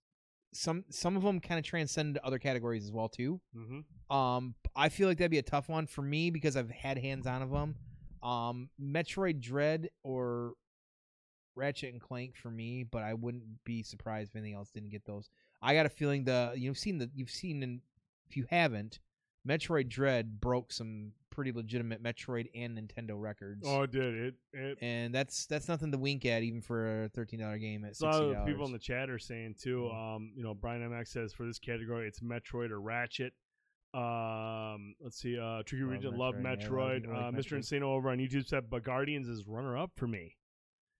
[0.53, 3.39] some some of them kind of transcend other categories as well too.
[3.55, 4.15] Mm-hmm.
[4.15, 7.25] Um, I feel like that'd be a tough one for me because I've had hands
[7.25, 7.75] on of them.
[8.21, 10.53] Um, Metroid Dread or
[11.55, 15.05] Ratchet and Clank for me, but I wouldn't be surprised if anything else didn't get
[15.05, 15.29] those.
[15.61, 17.81] I got a feeling the you've seen the you've seen in
[18.27, 18.99] if you haven't,
[19.47, 23.63] Metroid Dread broke some pretty legitimate Metroid and Nintendo records.
[23.65, 24.35] Oh, it did it?
[24.53, 24.77] It.
[24.81, 28.05] and that's that's nothing to wink at even for a thirteen dollar game at a
[28.05, 29.89] lot of people in the chat are saying too.
[29.89, 33.33] Um, you know, Brian MX says for this category, it's Metroid or Ratchet.
[33.93, 35.37] Um, let's see.
[35.37, 37.33] Uh, Tricky Love Region love Metroid, yeah, of Metroid.
[37.33, 37.57] like uh, Mr.
[37.57, 40.37] Insano over on YouTube said, but Guardians is runner up for me.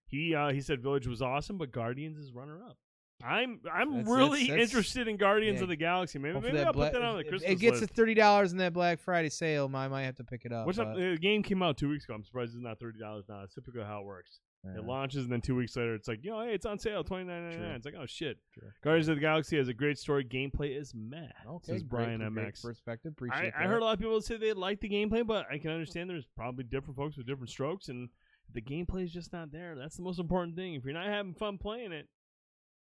[0.08, 2.78] He uh, he said Village was awesome, but Guardians is runner up.
[3.24, 5.64] I'm I'm That's- really that's- that's- interested in Guardians yeah.
[5.64, 6.20] of the Galaxy.
[6.20, 7.90] Maybe maybe I'll Black- put that on the Christmas It gets list.
[7.90, 9.70] to thirty dollars in that Black Friday sale.
[9.74, 10.66] I might have to pick it up.
[10.66, 10.96] What's up?
[10.96, 12.14] The uh, game came out two weeks ago.
[12.14, 13.42] I'm surprised it's not thirty dollars now.
[13.44, 14.40] It's typically how it works.
[14.64, 14.78] Yeah.
[14.78, 17.04] It launches and then two weeks later, it's like, you know, hey, it's on sale,
[17.04, 17.76] twenty nine ninety nine.
[17.76, 18.38] It's like, oh shit.
[18.54, 18.70] True.
[18.84, 20.24] Guardians of the Galaxy has a great story.
[20.24, 21.18] Gameplay is meh.
[21.50, 22.62] Okay, says Brian great MX.
[22.62, 23.14] perspective.
[23.14, 23.68] I, Appreciate I that.
[23.70, 26.28] heard a lot of people say they like the gameplay, but I can understand there's
[26.36, 28.10] probably different folks with different strokes, and
[28.54, 29.74] the gameplay is just not there.
[29.76, 30.76] That's the most important thing.
[30.76, 32.08] If you're not having fun playing it,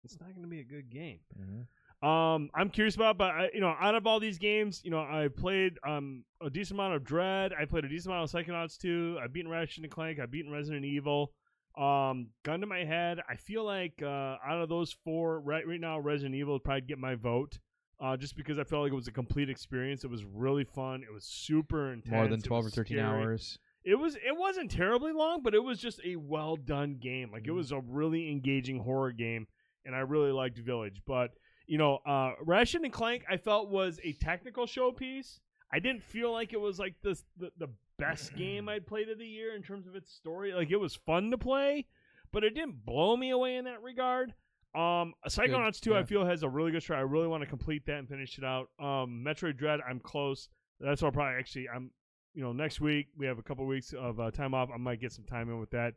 [0.03, 1.19] it's not going to be a good game.
[1.39, 1.67] Mhm.
[2.07, 4.99] Um, I'm curious about, but I, you know, out of all these games, you know,
[4.99, 7.53] I played um a decent amount of Dread.
[7.59, 9.17] I played a decent amount of Psychonauts 2.
[9.21, 10.19] I've beaten Ratchet and Clank.
[10.19, 11.33] I've beaten Resident Evil.
[11.75, 14.07] Um, gun to my head, I feel like uh,
[14.43, 17.57] out of those four, right right now, Resident Evil would probably get my vote.
[17.99, 20.03] Uh, just because I felt like it was a complete experience.
[20.03, 21.01] It was really fun.
[21.01, 22.11] It was super intense.
[22.13, 23.23] More than twelve or thirteen scary.
[23.23, 23.57] hours.
[23.83, 24.15] It was.
[24.17, 27.31] It wasn't terribly long, but it was just a well done game.
[27.31, 27.55] Like it Mhm.
[27.55, 29.47] was a really engaging horror game,
[29.87, 31.01] and I really liked Village.
[31.07, 31.31] But
[31.65, 35.39] you know, uh, Ratchet and Clank, I felt was a technical showpiece.
[35.73, 39.17] I didn't feel like it was like this the, the best game I'd played of
[39.17, 40.53] the year in terms of its story.
[40.53, 41.87] Like it was fun to play,
[42.31, 44.33] but it didn't blow me away in that regard.
[44.75, 46.99] Um, Psychonauts 2, I feel has a really good story.
[46.99, 48.69] I really want to complete that and finish it out.
[48.79, 50.49] Um, Metroid Dread, I'm close.
[50.79, 51.67] That's what I'll probably actually.
[51.73, 51.89] I'm,
[52.35, 54.69] you know, next week we have a couple weeks of uh, time off.
[54.71, 55.95] I might get some time in with that.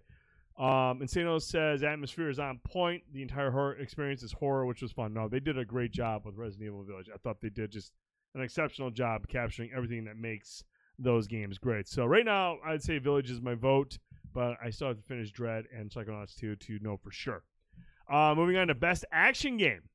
[0.61, 3.03] Um, Insano says atmosphere is on point.
[3.15, 5.15] The entire horror experience is horror, which was fun.
[5.15, 7.09] No, they did a great job with Resident Evil Village.
[7.13, 7.95] I thought they did just
[8.35, 10.63] an exceptional job capturing everything that makes
[10.99, 11.89] those games great.
[11.89, 13.97] So right now, I'd say Village is my vote,
[14.35, 17.43] but I still have to finish Dread and Psychonauts 2 to know for sure.
[18.13, 19.89] Uh, moving on to best action game.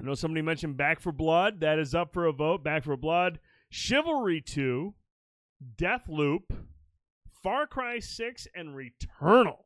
[0.00, 1.60] I know somebody mentioned Back 4 Blood.
[1.60, 2.64] That is up for a vote.
[2.64, 3.38] Back 4 Blood,
[3.70, 4.94] Chivalry 2,
[5.76, 6.50] Deathloop,
[7.40, 9.65] Far Cry 6, and Returnal.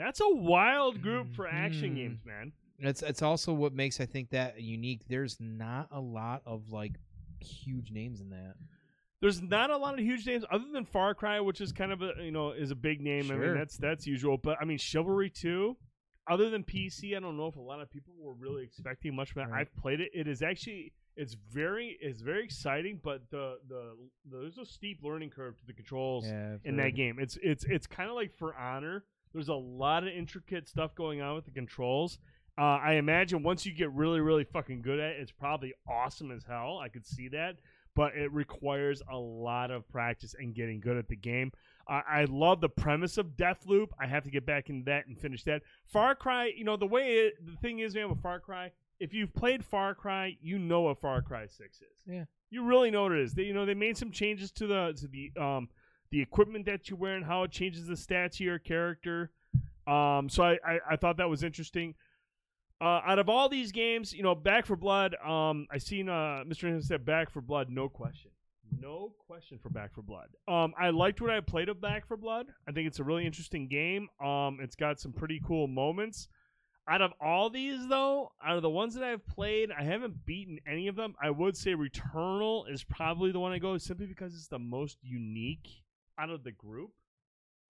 [0.00, 1.96] That's a wild group for action Mhm.
[1.96, 2.52] games, man.
[2.78, 5.06] It's it's also what makes I think that unique.
[5.06, 6.98] There's not a lot of like
[7.40, 8.56] huge names in that.
[9.20, 12.00] There's not a lot of huge names other than Far Cry, which is kind of
[12.00, 13.26] a you know is a big name.
[13.30, 13.54] I mean Sure.
[13.54, 15.76] that's that's usual, but I mean Chivalry 2,
[16.26, 19.32] other than PC, I don't know if a lot of people were really expecting much
[19.32, 19.50] from that.
[19.50, 19.60] Right.
[19.60, 20.10] I've played it.
[20.14, 25.28] It is actually it's very it's very exciting, but the the there's a steep learning
[25.28, 27.18] curve to the controls Yeah, in that game.
[27.18, 29.04] It's it's it's kind of like For Honor.
[29.32, 32.18] There's a lot of intricate stuff going on with the controls.
[32.58, 36.30] Uh, I imagine once you get really really fucking good at it, it's probably awesome
[36.30, 36.78] as hell.
[36.82, 37.56] I could see that,
[37.94, 41.52] but it requires a lot of practice and getting good at the game.
[41.88, 43.88] I I love the premise of Deathloop.
[43.98, 45.62] I have to get back into that and finish that.
[45.86, 49.14] Far Cry, you know the way it, the thing is, man, with Far Cry, if
[49.14, 52.02] you've played Far Cry, you know what Far Cry Six is.
[52.06, 52.24] Yeah.
[52.50, 53.32] you really know what it is.
[53.32, 55.68] They, you know, they made some changes to the to the um
[56.10, 59.30] the equipment that you wear and how it changes the stats of your character.
[59.86, 61.94] Um, so I, I, I thought that was interesting.
[62.80, 66.44] Uh, out of all these games, you know, Back 4 Blood, um, I seen uh,
[66.46, 66.64] Mr.
[66.64, 68.30] Anderson said Back 4 Blood, no question.
[68.78, 70.28] No question for Back 4 Blood.
[70.48, 72.46] Um, I liked what I played of Back 4 Blood.
[72.66, 74.08] I think it's a really interesting game.
[74.24, 76.28] Um, it's got some pretty cool moments.
[76.88, 80.58] Out of all these, though, out of the ones that I've played, I haven't beaten
[80.66, 81.14] any of them.
[81.22, 84.96] I would say Returnal is probably the one I go simply because it's the most
[85.02, 85.68] unique
[86.18, 86.90] out of the group.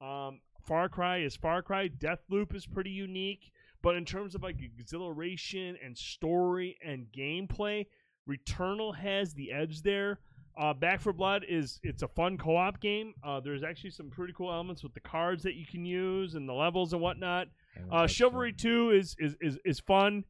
[0.00, 1.88] Um, Far Cry is Far Cry.
[1.88, 3.52] Deathloop is pretty unique,
[3.82, 7.86] but in terms of like exhilaration and story and gameplay,
[8.28, 10.20] Returnal has the edge there.
[10.58, 13.14] Uh, Back 4 Blood is it's a fun co-op game.
[13.24, 16.48] Uh, there's actually some pretty cool elements with the cards that you can use and
[16.48, 17.48] the levels and whatnot.
[17.90, 20.24] Uh, Chivalry Two is is is is fun,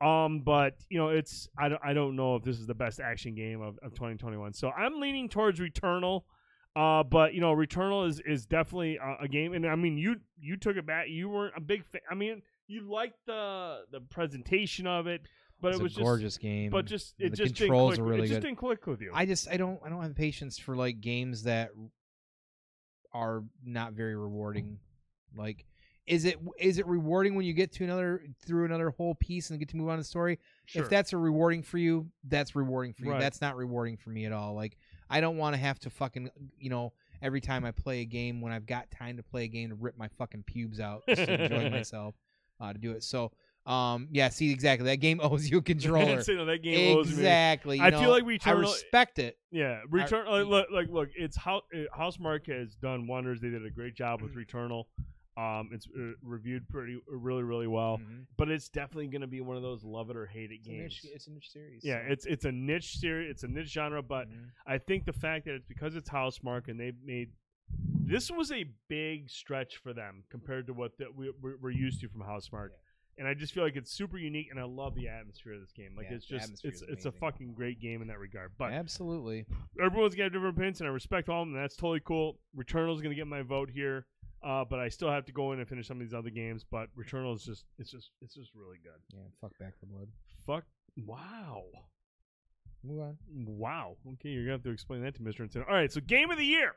[0.00, 3.00] um, but you know it's I don't I don't know if this is the best
[3.00, 4.54] action game of, of 2021.
[4.54, 6.22] So I'm leaning towards Returnal,
[6.76, 10.16] uh, but you know Returnal is is definitely a, a game, and I mean you
[10.38, 11.08] you took it back.
[11.08, 12.02] You weren't a big fan.
[12.10, 15.22] I mean you liked the the presentation of it,
[15.60, 16.70] but it's it was a just gorgeous game.
[16.70, 18.46] but just it the just controls didn't are click, really it just good.
[18.48, 19.10] didn't click with you.
[19.14, 21.70] I just I don't I don't have patience for like games that
[23.12, 24.78] are not very rewarding.
[25.34, 25.64] Like,
[26.06, 29.58] is it is it rewarding when you get to another through another whole piece and
[29.58, 30.38] get to move on to the story?
[30.66, 30.82] sure.
[30.82, 33.12] If that's a rewarding for you, that's rewarding for you.
[33.12, 33.20] Right.
[33.20, 34.54] That's not rewarding for me at all.
[34.54, 34.76] Like,
[35.08, 36.92] I don't want to have to fucking you know
[37.22, 39.74] every time I play a game when I've got time to play a game to
[39.74, 42.14] rip my fucking pubes out just to enjoy myself
[42.60, 43.02] uh, to do it.
[43.02, 43.32] So.
[43.66, 44.06] Um.
[44.12, 44.28] Yeah.
[44.28, 44.52] See.
[44.52, 44.86] Exactly.
[44.86, 46.22] That game owes you a controller.
[46.22, 47.14] So, know, that game owes me.
[47.14, 47.80] exactly.
[47.80, 49.38] I feel know, like I respect it.
[49.50, 50.26] Yeah, return.
[50.28, 53.40] like, look, like, look, it's how uh, Housemarque has done wonders.
[53.40, 54.84] They did a great job with Returnal.
[55.36, 57.98] Um, it's uh, reviewed pretty, really, really well.
[57.98, 58.26] Mhm.
[58.38, 60.66] But it's definitely going to be one of those love it or hate it It's
[60.66, 61.00] a games.
[61.04, 61.84] niche, it's a niche series.
[61.84, 62.12] yeah, so.
[62.12, 63.30] it's it's a niche series.
[63.30, 64.50] It's a niche genre, but Mhm.
[64.66, 67.32] I think the fact that it's because it's Housemarque and they've made
[67.68, 72.00] this was a big stretch for them compared to what that we, we're, we're used
[72.00, 72.70] to from Housemarque.
[72.70, 72.76] Yeah.
[73.18, 75.72] And I just feel like it's super unique, and I love the atmosphere of this
[75.72, 75.96] game.
[75.96, 78.52] Like Yeah, it's just it's it's a fucking great game in that regard.
[78.58, 79.46] But absolutely.
[79.82, 81.54] everyone's got different opinions, and I respect all of them.
[81.56, 82.38] And that's totally cool.
[82.54, 84.06] Returnal's going to get my vote here,
[84.44, 86.64] uh, but I still have to go in and finish some of these other games.
[86.70, 89.00] But Returnal is just it's just it's just really good.
[89.12, 89.20] Yeah.
[89.40, 90.08] Fuck Back 4 Blood.
[90.46, 90.64] Fuck!
[91.04, 91.64] Wow!
[92.84, 93.16] Move on.
[93.46, 93.96] Wow!
[94.14, 95.68] Okay, you're gonna have to explain that to Mister Incident.
[95.68, 96.74] All right, so game of the year.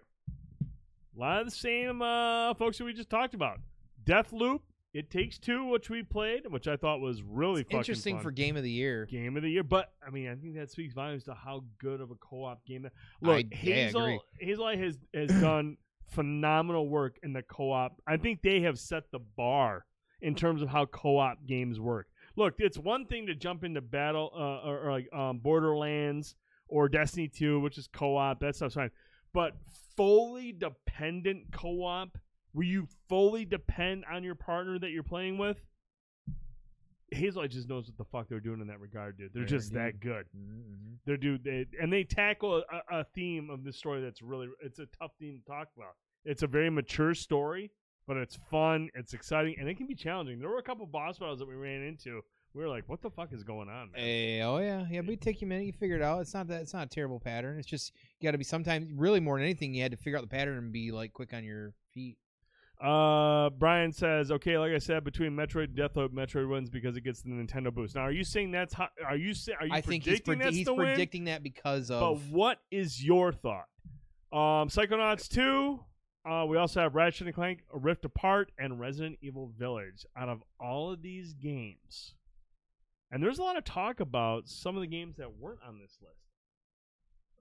[0.62, 3.60] A lot of the same uh, folks that we just talked about.
[4.06, 4.62] Deathloop,
[4.94, 8.24] It takes two, which we played, which I thought was really fucking Interesting fun.
[8.24, 9.06] for Game of the Year.
[9.06, 9.64] game of the year.
[9.64, 12.84] But I mean, I think that speaks volumes to how good of a co-op game.
[12.84, 14.20] That, look, I- yeah, I Hazel agree.
[14.44, 15.78] Hazelight has has done
[16.10, 18.02] phenomenal work in the co-op.
[18.08, 19.86] I think they have set the bar
[20.22, 22.08] in terms of how co-op games work.
[22.36, 26.36] Look, it's one thing to jump into battle uh, or, or like um, Borderlands
[26.68, 28.40] or Destiny 2, which is co-op.
[28.40, 28.92] That stuff's fine.
[29.34, 29.54] But
[29.96, 32.18] fully dependent co-op,
[32.54, 35.58] where you fully depend on your partner that you're playing with,
[37.14, 39.32] Hazelight just knows what the fuck they're doing in that regard, dude.
[39.34, 40.02] They're just that indeed.
[40.02, 40.26] good.
[40.38, 40.98] Mhm.
[41.06, 44.80] They're dude, they, and they tackle a, a theme of this story that's really it's
[44.80, 45.94] a tough theme to talk about.
[46.26, 47.72] It's a very mature story,
[48.08, 50.40] but it's fun, it's exciting, and it can be challenging.
[50.40, 52.22] There were a couple boss battles that we ran into.
[52.54, 54.02] We were like, "What the fuck is going on?" Man?
[54.02, 55.02] Eh, oh yeah, yeah.
[55.02, 55.66] But it take you a minute.
[55.66, 56.20] You figure it out.
[56.22, 56.62] It's not that.
[56.62, 57.60] It's not a terrible pattern.
[57.60, 59.74] It's just you got to be sometimes really more than anything.
[59.76, 62.18] You had to figure out the pattern and be like quick on your feet.
[62.80, 67.02] Uh, Brian says, "Okay, like I said, between Metroid and Deathloop, Metroid wins because it
[67.02, 68.88] gets the Nintendo boost." Now, are you saying that's how?
[69.06, 69.54] Are you say?
[69.60, 70.86] Are you I think he's, predicting predi- that's he's the win?
[70.88, 73.68] predicting that because But of what is your thought?
[74.32, 75.84] Um, Psychonauts two,
[76.26, 80.06] Uh, we also have Ratchet and Clank, Rift Apart, and Resident Evil Village.
[80.16, 82.14] Out of all of these games,
[83.12, 85.98] and there's a lot of talk about some of the games that weren't on this
[86.02, 86.29] list.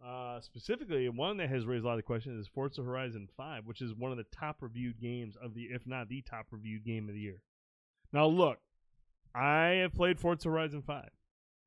[0.04, 3.82] Uh, specifically, one that has raised a lot of questions is Forza Horizon 5, which
[3.82, 7.08] is one of the top reviewed games of the, if not the top reviewed game
[7.08, 7.40] of the year.
[8.12, 8.58] Now, look,
[9.34, 11.08] I have played Forza Horizon 5.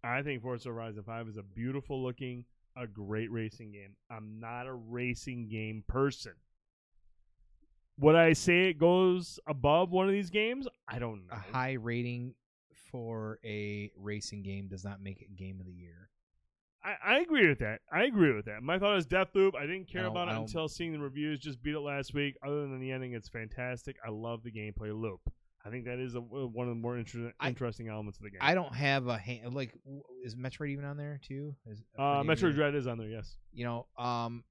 [0.03, 2.45] I think Forza Horizon 5 is a beautiful looking,
[2.75, 3.95] a great racing game.
[4.09, 6.33] I'm not a racing game person.
[7.99, 10.67] Would I say it goes above one of these games?
[10.87, 11.33] I don't know.
[11.33, 12.33] A high rating
[12.91, 16.00] for a racing game does not make it game of the year.
[16.83, 17.81] I, I agree with that.
[17.91, 18.63] I agree with that.
[18.63, 19.55] My thought is Deathloop.
[19.55, 21.39] I didn't care I about it until seeing the reviews.
[21.39, 22.35] Just beat it last week.
[22.45, 23.97] Other than the ending, it's fantastic.
[24.05, 25.19] I love the gameplay loop.
[25.63, 28.31] I think that is a, one of the more inter- I- interesting elements of the
[28.31, 28.39] game.
[28.41, 29.75] I don't have a hand like
[30.25, 31.55] is Metroid even on there too?
[31.67, 32.55] Is, uh, Metroid?
[32.55, 33.09] Dread is on there.
[33.09, 33.37] Yes.
[33.53, 34.43] You know, um,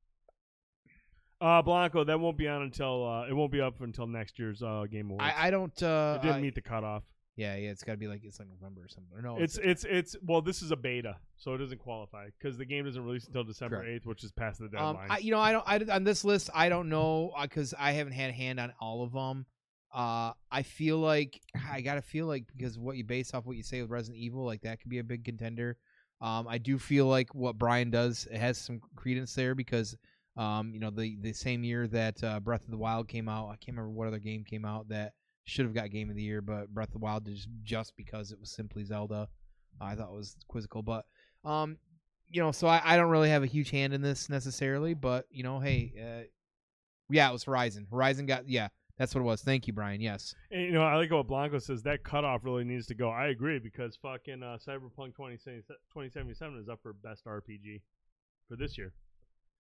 [1.41, 2.05] Uh, Blanco.
[2.05, 5.11] That won't be on until uh, it won't be up until next year's uh, Game
[5.11, 5.25] Awards.
[5.37, 5.83] I, I don't.
[5.83, 7.03] Uh, it didn't I- meet the cutoff.
[7.37, 9.17] Yeah, yeah, it's got to be like it's like November or something.
[9.17, 12.59] Or no, It's it's it's well, this is a beta, so it doesn't qualify because
[12.59, 13.91] the game doesn't release until December Correct.
[13.91, 15.09] eighth, which is past the um, deadline.
[15.11, 15.65] I, you know, I don't.
[15.67, 19.05] I, on this list, I don't know because I haven't had a hand on all
[19.05, 19.47] of them.
[19.93, 21.41] Uh, I feel like
[21.71, 24.45] I gotta feel like because what you base off what you say with Resident Evil,
[24.45, 25.79] like that could be a big contender.
[26.21, 29.97] Um, I do feel like what Brian does it has some credence there because,
[30.37, 33.47] um, you know, the the same year that uh, Breath of the Wild came out,
[33.47, 35.15] I can't remember what other game came out that
[35.45, 38.33] should have got Game of the Year, but Breath of the Wild just just because
[38.33, 39.29] it was simply Zelda,
[39.81, 40.83] I thought was quizzical.
[40.83, 41.05] But
[41.45, 41.79] um,
[42.29, 45.27] you know, so I, I don't really have a huge hand in this necessarily, but
[45.31, 46.25] you know, hey, uh,
[47.09, 47.87] yeah, it was Horizon.
[47.91, 48.69] Horizon got yeah,
[48.99, 49.43] that's what it was.
[49.43, 50.01] Thank you, Brian.
[50.01, 51.83] Yes, And, you know, I like what Blanco says.
[51.83, 53.11] That cutoff really needs to go.
[53.11, 57.81] I agree because fucking uh, Cyberpunk 2077 2077 is up for best RPG
[58.49, 58.93] for this year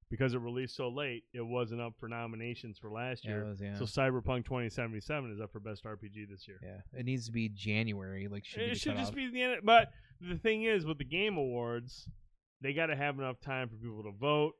[0.10, 1.24] because it released so late.
[1.34, 3.46] It wasn't up for nominations for last yeah, year.
[3.46, 3.76] was, yeah.
[3.78, 6.60] So Cyberpunk 2077 is up for best RPG this year.
[6.64, 8.28] yeah, it needs to be January.
[8.28, 9.16] Like should be it the should just cutoff.
[9.16, 9.62] be the end.
[9.64, 9.92] But
[10.22, 12.08] the thing is, with the Game Awards,
[12.62, 14.54] they got to have enough time for people to vote.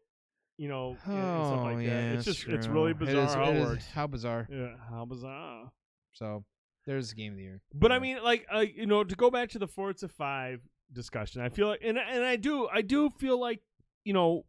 [0.58, 2.16] You know, and- and stuff Oh like yeah, that.
[2.16, 2.76] It's that's just it's true.
[2.76, 3.88] really It bizarre is- how it it is- works.
[3.92, 4.48] How bizarre.
[4.52, 5.72] Yeah, how bizarre.
[6.12, 6.44] So
[6.86, 7.62] there's the game of the year.
[7.74, 8.00] But I Yeah.
[8.02, 10.60] mean, like, uh, you know, to go back to the Forza Five
[10.92, 13.62] discussion, I feel like, and and I do, I do feel like,
[14.04, 14.46] you know,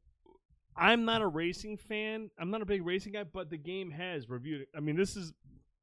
[0.80, 2.30] I'm not a racing fan.
[2.38, 4.66] I'm not a big racing guy, but the game has reviewed.
[4.74, 5.32] I mean, this is,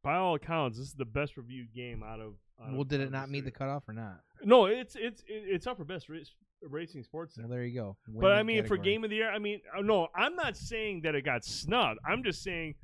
[0.04, 2.34] by all accounts, this is the best reviewed game out of.
[2.62, 4.22] out well, of- did it not meet the cutoff or not?
[4.44, 7.38] No, it's it's it's up for best race, racing sports.
[7.38, 7.98] Well, there you go.
[8.08, 10.58] Win But I mean, for game of the year, I mean, uh, no, I'm not
[10.58, 12.00] saying that it got snubbed.
[12.06, 12.76] I'm just saying,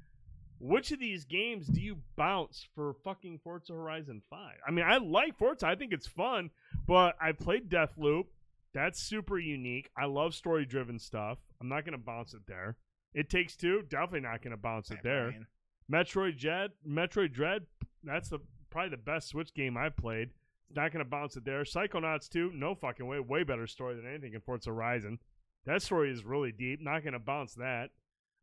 [0.59, 4.57] which of these games do you bounce for fucking Forza Horizon Five?
[4.67, 5.67] I mean, I like Forza.
[5.67, 6.49] I think it's fun,
[6.87, 8.25] but I played Deathloop.
[8.73, 9.89] That's super unique.
[9.95, 11.37] I love story-driven stuff.
[11.63, 12.75] I'm not gonna bounce it there.
[13.13, 13.83] It takes two.
[13.89, 15.29] Definitely not gonna bounce it there.
[15.29, 15.47] Brian.
[15.91, 17.65] Metroid Dread, Metroid Dread,
[18.03, 20.31] that's the probably the best Switch game I've played.
[20.75, 21.63] Not gonna bounce it there.
[21.63, 23.19] Psychonauts 2, no fucking way.
[23.19, 25.19] Way better story than anything in Forza Horizon.
[25.65, 26.81] That story is really deep.
[26.81, 27.91] Not gonna bounce that.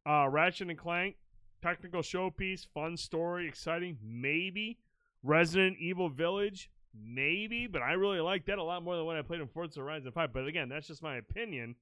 [0.08, 1.16] Uh, Ratchet and Clank,
[1.60, 4.78] technical showpiece, fun story, exciting, maybe.
[5.22, 9.22] Resident Evil Village, maybe, but I really like that a lot more than when I
[9.22, 10.32] played in Forza Horizon 5.
[10.32, 11.74] But again, that's just my opinion.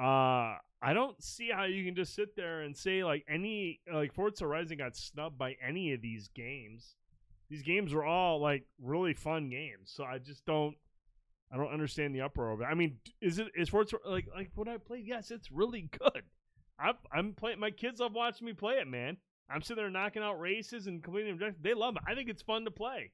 [0.00, 4.12] Uh, I don't see how you can just sit there and say like any like
[4.14, 6.94] Forza Horizon got snubbed by any of these games.
[7.50, 10.76] These games were all like really fun games, so I just don't.
[11.50, 12.64] I don't understand the uproar of it.
[12.64, 15.06] I mean, is it is Forza like like what I played?
[15.06, 16.22] Yes, it's really good.
[16.78, 17.58] I'm I'm playing.
[17.58, 19.16] My kids love watching me play it, man.
[19.50, 21.62] I'm sitting there knocking out races and completing objectives.
[21.62, 22.02] They love it.
[22.06, 23.12] I think it's fun to play.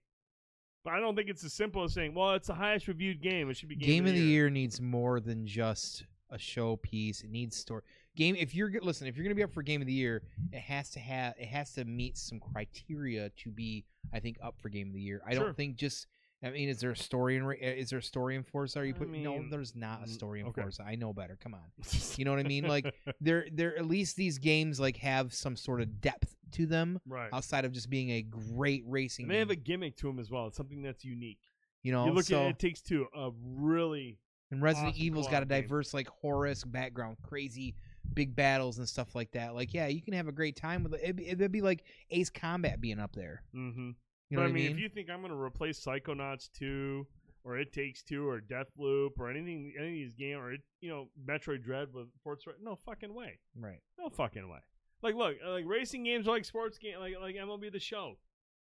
[0.85, 3.49] But I don't think it's as simple as saying, "Well, it's the highest reviewed game.
[3.49, 6.05] It should be game, Game of the year needs more than just
[6.35, 7.25] a showpiece.
[7.25, 7.83] It needs story.
[8.17, 8.37] Game.
[8.37, 10.91] If you're listen, if you're gonna be up for game of the year, it has
[10.91, 14.89] to have it has to meet some criteria to be, I think, up for game
[14.89, 15.23] of the year.
[15.27, 15.45] I Sure.
[15.45, 16.07] don't think just.
[16.43, 18.81] I mean, is there a story in Ra- uh, is there a story in Forza?
[18.81, 19.43] Are you I put no?
[19.49, 20.61] There's not a story in okay.
[20.61, 20.83] Forza.
[20.87, 21.39] I know better.
[21.43, 21.63] Come on.
[22.19, 22.69] You know what I mean?
[22.69, 23.79] Like there, there.
[23.79, 27.31] At least these games like have some sort of depth to them right.
[27.33, 29.25] outside of just being a great racing.
[29.25, 30.47] And they have a gimmick to them as well.
[30.49, 31.39] It's something that's unique.
[31.83, 32.05] you know.
[32.05, 33.07] you look so, at it takes two.
[33.17, 34.19] A really
[34.51, 35.63] And Resident awesome Evil's got a game.
[35.63, 37.75] diverse like horror background, crazy
[38.13, 39.55] big battles and stuff like that.
[39.55, 41.01] Like, yeah, you can have a great time with it.
[41.03, 43.43] It'd, be- it'd be like Ace Combat being up there.
[43.55, 43.91] mm-hmm.
[44.31, 47.07] You know but what I mean, if you think I'm going to replace Psychonauts 2
[47.45, 50.89] or It Takes Two or Deathloop or anything, any of these games or it, you
[50.89, 53.81] know Metroid Dread with Forza, no fucking way, right?
[53.99, 54.61] no fucking way.
[55.03, 58.17] Like, look, uh, like racing games are like sports game, like like MLB The Show.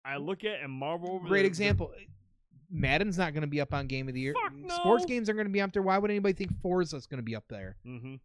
[0.05, 1.29] I look at and marvel over.
[1.29, 1.93] Great the- example.
[2.75, 4.35] Madden's not going to be up on Game of the Year.
[4.35, 4.75] Fuck no.
[4.75, 5.83] Sports games are going to be up there.
[5.83, 7.77] Why would anybody think Forza's going to be up there?
[7.87, 8.17] Mm-hmm.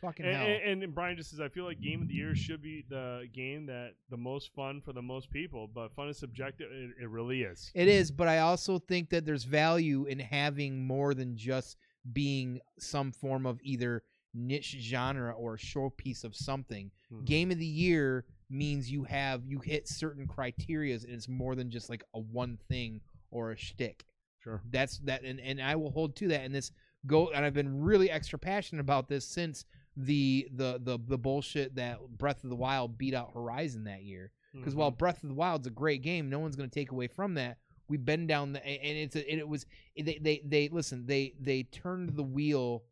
[0.00, 0.46] Fucking And, hell.
[0.64, 3.28] and, and Brian just says, I feel like game of the year should be the
[3.34, 6.68] game that the most fun for the most people, but fun is subjective.
[6.72, 7.70] It, it really is.
[7.74, 11.76] It is, but I also think that there's value in having more than just
[12.12, 14.02] being some form of either
[14.32, 16.92] niche genre or a showpiece of something.
[17.12, 17.24] Mhm.
[17.24, 21.70] Game of the year means you have you hit certain criterias and it's more than
[21.70, 24.04] just like a one thing or a shtick.
[24.42, 24.62] Sure.
[24.70, 26.70] That's that and, and I will hold to that and this
[27.06, 29.64] go and I've been really extra passionate about this since
[29.96, 34.30] the the the the bullshit that Breath of the Wild beat out Horizon that year.
[34.54, 34.78] Because Mhm.
[34.78, 37.34] while Breath of the Wild's a great game, no one's going to take away from
[37.34, 37.58] that.
[37.88, 41.34] We've been down the and it's a, and it was they, they they listen they
[41.40, 42.84] they turned the wheel.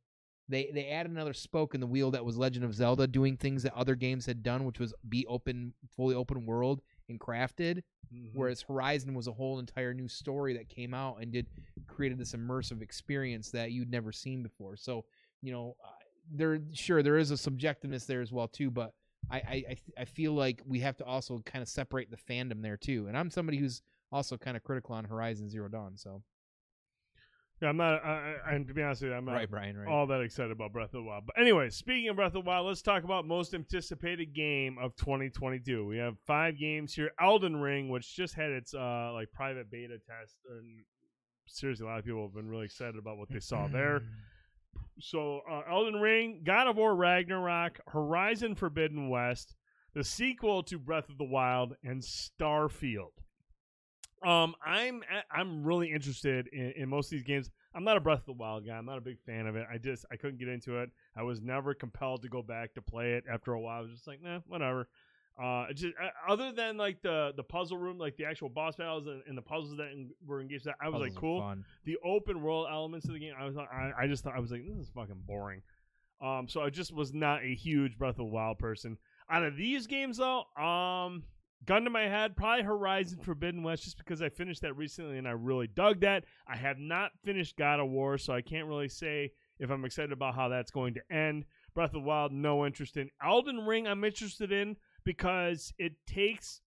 [0.49, 3.63] They they added another spoke in the wheel that was Legend of Zelda doing things
[3.63, 7.83] that other games had done, which was be open, fully open world and crafted.
[8.13, 8.31] Mhm.
[8.35, 11.47] Whereas Horizon was a whole entire new story that came out and did
[11.87, 14.77] created this immersive experience that you'd never seen before.
[14.77, 15.05] So
[15.43, 15.89] you know, uh,
[16.31, 18.95] there sure there is a subjectiveness there as well too, but
[19.31, 22.63] I I I, I feel like we have to also kind of separate the fandom
[22.63, 23.07] there too.
[23.09, 25.97] And I'm somebody who's also kind of critical on Horizon Zero Dawn.
[25.97, 26.23] So
[27.61, 28.05] Yeah, I'm not.
[28.05, 29.89] I, I, and to be honest with you, I'm not right, Brian, right.
[29.89, 31.25] all that excited about Breath of the Wild.
[31.27, 34.95] But anyway, speaking of Breath of the Wild, let's talk about most anticipated game of
[34.97, 35.87] 2022.
[35.87, 37.13] We have five games here.
[37.19, 40.85] Elden Ring, which just had its uh like private beta test, and
[41.47, 44.03] seriously, a lot of people have been really excited about what they saw there.
[44.99, 49.55] So, uh, Elden Ring, God of War Ragnarok, Horizon Forbidden West,
[49.95, 53.13] the sequel to Breath of the Wild, and Starfield.
[54.25, 57.51] Um, I'm I'm really interested in, in most of these games.
[57.75, 58.73] I'm not a Breath of the Wild guy.
[58.73, 59.67] I'm not a big fan of it.
[59.71, 60.91] I just I couldn't get into it.
[61.17, 63.25] I was never compelled to go back to play it.
[63.31, 64.89] After a while, I was just like, nah, whatever.
[65.41, 69.07] Uh, just uh, other than like the the puzzle room, like the actual boss battles
[69.07, 71.65] and, and the puzzles that in, were engaged, that I was Puzzles like, cool fun.
[71.85, 74.41] the open world elements of the game, I was like, I, I just thought I
[74.41, 75.61] was like, this is fucking boring.
[76.23, 78.97] Um, so I just was not a huge Breath of the Wild person.
[79.29, 81.25] Out of these games, though, um,
[81.65, 85.27] gun to my head, probably Horizon Forbidden West, just because I finished that recently and
[85.27, 86.25] I really dug that.
[86.47, 90.13] I have not finished God of War, so I can't really say if I'm excited
[90.13, 91.45] about how that's going to end.
[91.75, 93.11] Breath of the Wild, no interest in.
[93.25, 96.61] Elden Ring, I'm interested in because it takes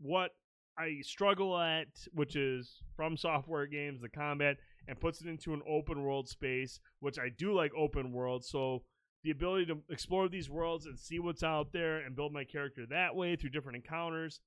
[0.00, 0.30] what
[0.78, 4.56] I struggle at, which is from software games, the combat,
[4.88, 8.44] and puts it into an open world space, which I do like open world.
[8.44, 8.82] So
[9.26, 12.86] the ability to explore these worlds and see what's out there and build my character
[12.86, 14.38] that way through different encounters,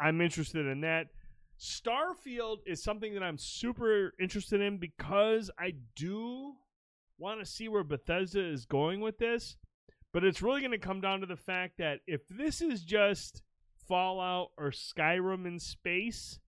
[0.00, 1.08] I'm interested in that.
[1.60, 6.54] Starfield is something that I'm super interested in because I do
[7.18, 9.56] want to see where Bethesda is going with this.
[10.10, 13.42] But it's really going to come down to the fact that if this is just
[13.86, 16.40] Fallout or Skyrim in space,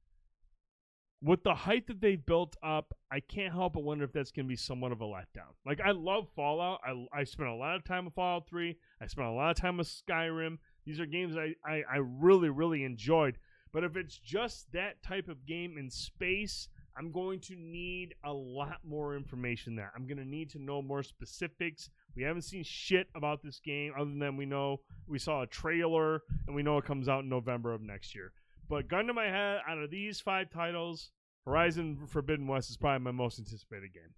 [1.22, 4.46] with the height that they've built up, I can't help but wonder if that's going
[4.46, 5.54] to be somewhat of a letdown.
[5.64, 6.80] Like I love Fallout.
[6.84, 8.76] I I spent a lot of time with Fallout 3.
[9.00, 10.58] I spent a lot of time with Skyrim.
[10.84, 13.38] These are games I, I, I really, really enjoyed.
[13.72, 18.32] But if it's just that type of game in space, I'm going to need a
[18.32, 19.92] lot more information there.
[19.94, 21.90] I'm going to need to know more specifics.
[22.14, 26.22] We haven't seen shit about this game other than we know we saw a trailer
[26.46, 28.32] and we know it comes out in November of next year.
[28.68, 31.10] But gun to my head, out of these five titles,
[31.44, 34.14] Horizon Forbidden West is probably my most anticipated game.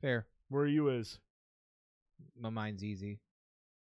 [0.00, 0.26] Fair.
[0.48, 1.18] Where are you is?
[2.38, 3.20] My mind's easy.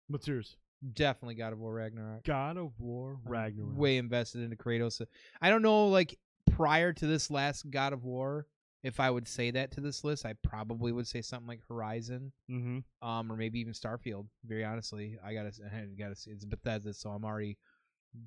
[0.07, 0.57] What's yours?
[0.93, 2.23] Definitely God of War Ragnarok.
[2.23, 3.77] God of War I'm Ragnarok.
[3.77, 5.01] Way invested into Kratos.
[5.41, 6.17] I don't know, like
[6.51, 8.47] prior to this last God of War,
[8.83, 12.31] if I would say that to this list, I probably would say something like Horizon,
[12.51, 13.07] Mm-hmm.
[13.07, 14.27] um, or maybe even Starfield.
[14.45, 16.31] Very honestly, I gotta, I gotta see.
[16.31, 17.57] It's Bethesda, so I'm already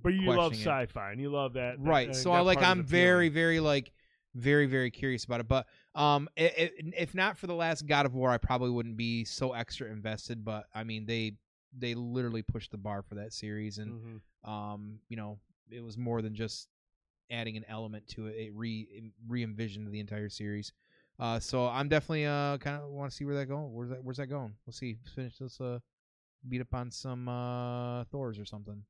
[0.02, 0.56] But you love it.
[0.56, 2.08] sci-fi and you love that, that- right.
[2.10, 3.92] uh, so that I like, I'm very, very like,
[4.34, 5.48] very, very curious about it.
[5.48, 8.96] But um, i i if not for the last God of War, I probably wouldn't
[8.96, 10.44] be so extra invested.
[10.44, 11.34] But I mean, they
[11.76, 14.48] they literally pushed the bar for that series, and Mhm.
[14.50, 15.38] um, you know,
[15.70, 16.68] it was more than just
[17.30, 18.36] adding an element to it.
[18.36, 20.72] It re re envisioned the entire series.
[21.18, 23.72] Uh, so I'm definitely uh kind of want to see where that going.
[23.72, 24.54] Where's that Where's that going?
[24.66, 24.98] We'll see.
[25.14, 25.60] Finish this.
[25.60, 25.80] Uh,
[26.48, 28.84] beat up on some uh Thors or something.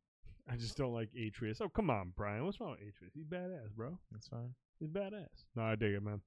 [0.51, 1.61] I just don't like Atreus.
[1.61, 2.45] Oh come on, Brian.
[2.45, 3.13] What's wrong with Atreus?
[3.15, 3.99] He's badass, bro.
[4.13, 4.55] That's fine.
[4.79, 5.45] He's badass.
[5.55, 6.21] No, I dig it, man.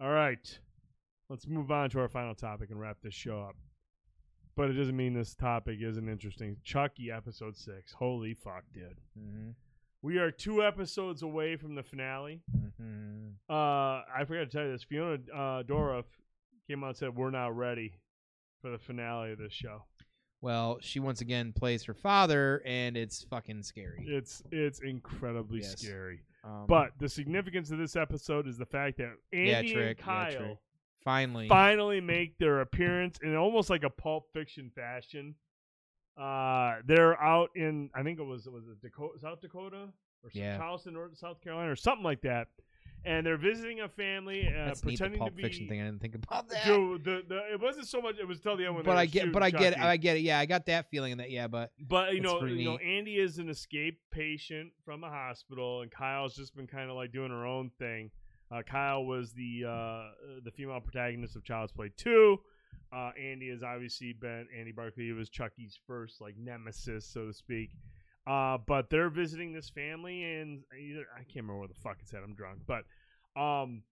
[0.00, 0.58] All right.
[1.28, 3.56] Let's move on to our final topic and wrap this show up.
[4.56, 6.56] But it doesn't mean this topic isn't interesting.
[6.64, 7.92] Chucky episode six.
[7.92, 8.98] Holy fuck, dude.
[9.18, 9.50] Mm-hmm.
[10.00, 12.40] We are two episodes away from the finale.
[12.56, 13.28] Mm-hmm.
[13.50, 14.84] Uh, I forgot to tell you this.
[14.84, 16.04] Fiona uh, Dourif
[16.68, 17.94] came out and said we're not ready
[18.62, 19.82] for the finale of this show.
[20.40, 24.04] Well, she once again plays her father, and it's fucking scary.
[24.06, 25.80] It's it's incredibly Yes.
[25.80, 26.20] scary.
[26.44, 30.04] Um, But the significance of this episode is the fact that yeah, Andy trick, and
[30.06, 30.54] Kyle yeah.
[31.04, 31.48] Finally.
[31.48, 35.34] finally make their appearance in almost like a Pulp Fiction fashion.
[36.16, 39.88] Uh, they're out in I think it was was it Dakota, South Dakota
[40.22, 40.56] or Yeah.
[40.56, 42.48] Charleston, North South Carolina, or something like that.
[43.04, 44.98] And they're visiting a family, uh, That's neat.
[44.98, 45.42] The pretending Pulp to be.
[45.42, 45.80] Fiction thing.
[45.80, 46.64] I didn't think about that.
[46.64, 48.16] Dude, the, the, it wasn't so much.
[48.18, 50.16] It was till the end when but I get, but I get, it, I get
[50.16, 50.20] it.
[50.20, 51.30] Yeah, I got that feeling in that.
[51.30, 52.76] Yeah, but But you know, you know.
[52.78, 57.12] Andy is an escaped patient from a hospital, and Kyle's just been kind of like
[57.12, 58.10] doing her own thing.
[58.50, 62.40] Uh, Kyle was the uh, the female protagonist of Child's Play two.
[62.92, 67.70] Uh, Andy has obviously been Andy Barclay was Chucky's first like nemesis, so to speak.
[68.28, 72.12] Uh, but they're visiting this family, and either I can't remember where the fuck it's
[72.12, 72.22] at.
[72.22, 72.84] I'm drunk, but
[73.40, 73.82] um,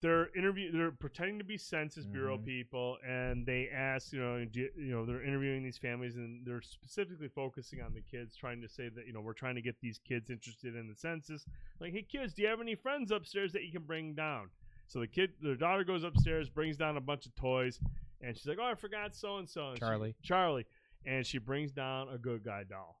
[0.00, 2.44] they're interview they're pretending to be census bureau Mhm.
[2.44, 6.62] people and they ask you know do, you know they're interviewing these families and they're
[6.62, 9.80] specifically focusing on the kids trying to say that you know we're trying to get
[9.80, 11.44] these kids interested in the census
[11.80, 14.48] like hey kids do you have any friends upstairs that you can bring down
[14.86, 17.80] so the kid their daughter goes upstairs brings down a bunch of toys
[18.20, 20.14] and she's like oh i forgot so and so Charlie.
[20.22, 20.66] charlie
[21.06, 22.97] and she brings down a good guy doll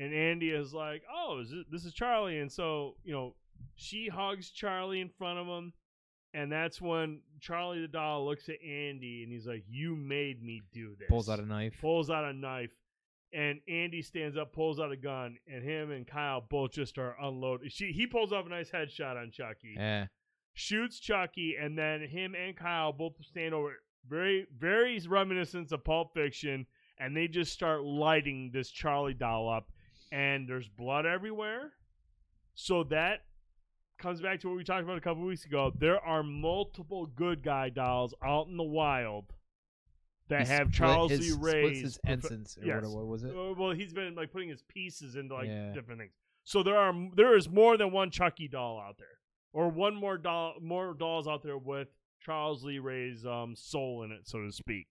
[0.00, 3.34] and andy is like oh is this, this is charlie and so you know
[3.76, 5.72] she hugs charlie in front of him
[6.32, 10.62] and that's when Charlie the doll looks at Andy and he's like, "You made me
[10.72, 11.74] do this." pulls out a knife.
[11.80, 12.70] pulls out a knife,
[13.32, 17.16] and Andy stands up, pulls out a gun, and him and Kyle both just are
[17.20, 17.72] unloaded.
[17.72, 20.06] She he pulls off a nice headshot on Chucky, Yeah.
[20.54, 23.82] shoots Chucky, and then him and Kyle both stand over.
[24.08, 26.64] Very very reminiscent of Pulp Fiction,
[26.98, 29.72] and they just start lighting this Charlie doll up,
[30.12, 31.72] and there's blood everywhere.
[32.54, 33.20] So that
[33.98, 35.72] comes back to what we talked about a couple weeks ago.
[35.78, 39.26] There are multiple good guy dolls out in the wild
[40.28, 42.24] that He have Charles his, Lee Ray's his prof-.
[42.24, 42.82] Or yes.
[42.84, 43.30] what, what was it?
[43.36, 45.72] uh, well, he's been like putting his pieces into like Yeah.
[45.72, 46.12] different things.
[46.44, 49.18] So there are there is more than one Chucky doll out there,
[49.52, 51.88] or one more doll, more dolls out there with
[52.20, 54.86] Charles Lee Ray's um, soul in it, so to speak.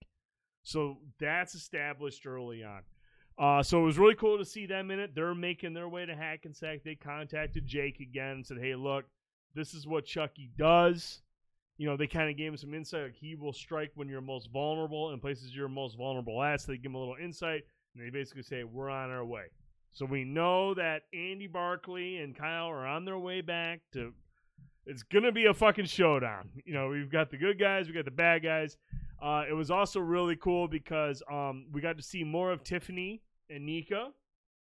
[0.64, 2.82] So that's established early on.
[3.40, 5.16] Uh, so it was really cool to see them in it.
[5.16, 6.84] They're making their way to Hackensack.
[6.84, 9.06] They contacted Jake again and said, "Hey, look,
[9.56, 11.22] this is what Chucky does."
[11.78, 13.04] You know, they kind of gave him some insight.
[13.04, 16.60] Like he will strike when you're most vulnerable in places you're most vulnerable at.
[16.60, 17.64] So they give him a little insight,
[17.96, 19.46] and they basically say, "We're on our way."
[19.94, 24.14] So we know that Andy Barclay and Kyle are on their way back to.
[24.86, 26.50] It's gonna be a fucking showdown.
[26.66, 28.76] You know, we've got the good guys, we got the bad guys.
[29.22, 33.22] Uh, it was also really cool because um, we got to see more of Tiffany
[33.50, 34.10] and Nica.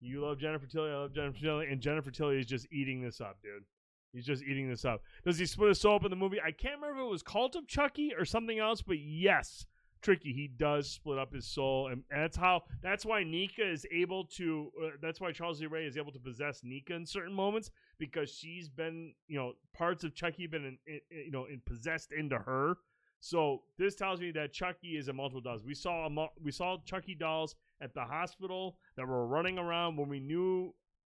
[0.01, 3.21] You love Jennifer Tilly, I love Jennifer Tilly, and Jennifer Tilly is just eating this
[3.21, 3.63] up, dude.
[4.11, 5.01] He's just eating this up.
[5.25, 6.39] Does he split his soul up in the movie?
[6.39, 9.65] I can't remember if it was Cult of Chucky or something else, but yes,
[10.03, 12.63] Tricky, he does split up his soul, and, that's how.
[12.81, 14.69] That's why Nica is able to.
[14.83, 18.29] Uh, that's why Charles Lee Ray is able to possess Nica in certain moments because
[18.29, 22.37] she's been, you know, parts of Chucky been, in, in, you know, in possessed into
[22.37, 22.77] her.
[23.23, 25.63] So this tells me that Chucky is a multiple dolls.
[25.63, 30.09] We saw a we saw Chucky dolls at the hospital that were running around when
[30.09, 30.73] we knew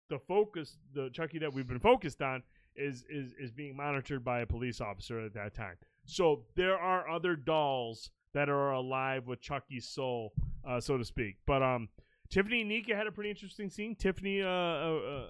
[0.08, 2.44] the focus, the Chucky that we've been focused on,
[2.76, 5.74] is is is being monitored by a police officer at that time.
[6.04, 10.32] So there are other dolls that are alive with Chucky's soul,
[10.64, 11.38] uh, so to speak.
[11.44, 11.88] But um,
[12.30, 13.96] Tiffany and Nica had a pretty interesting scene.
[13.96, 15.26] Tiffany uh, uh,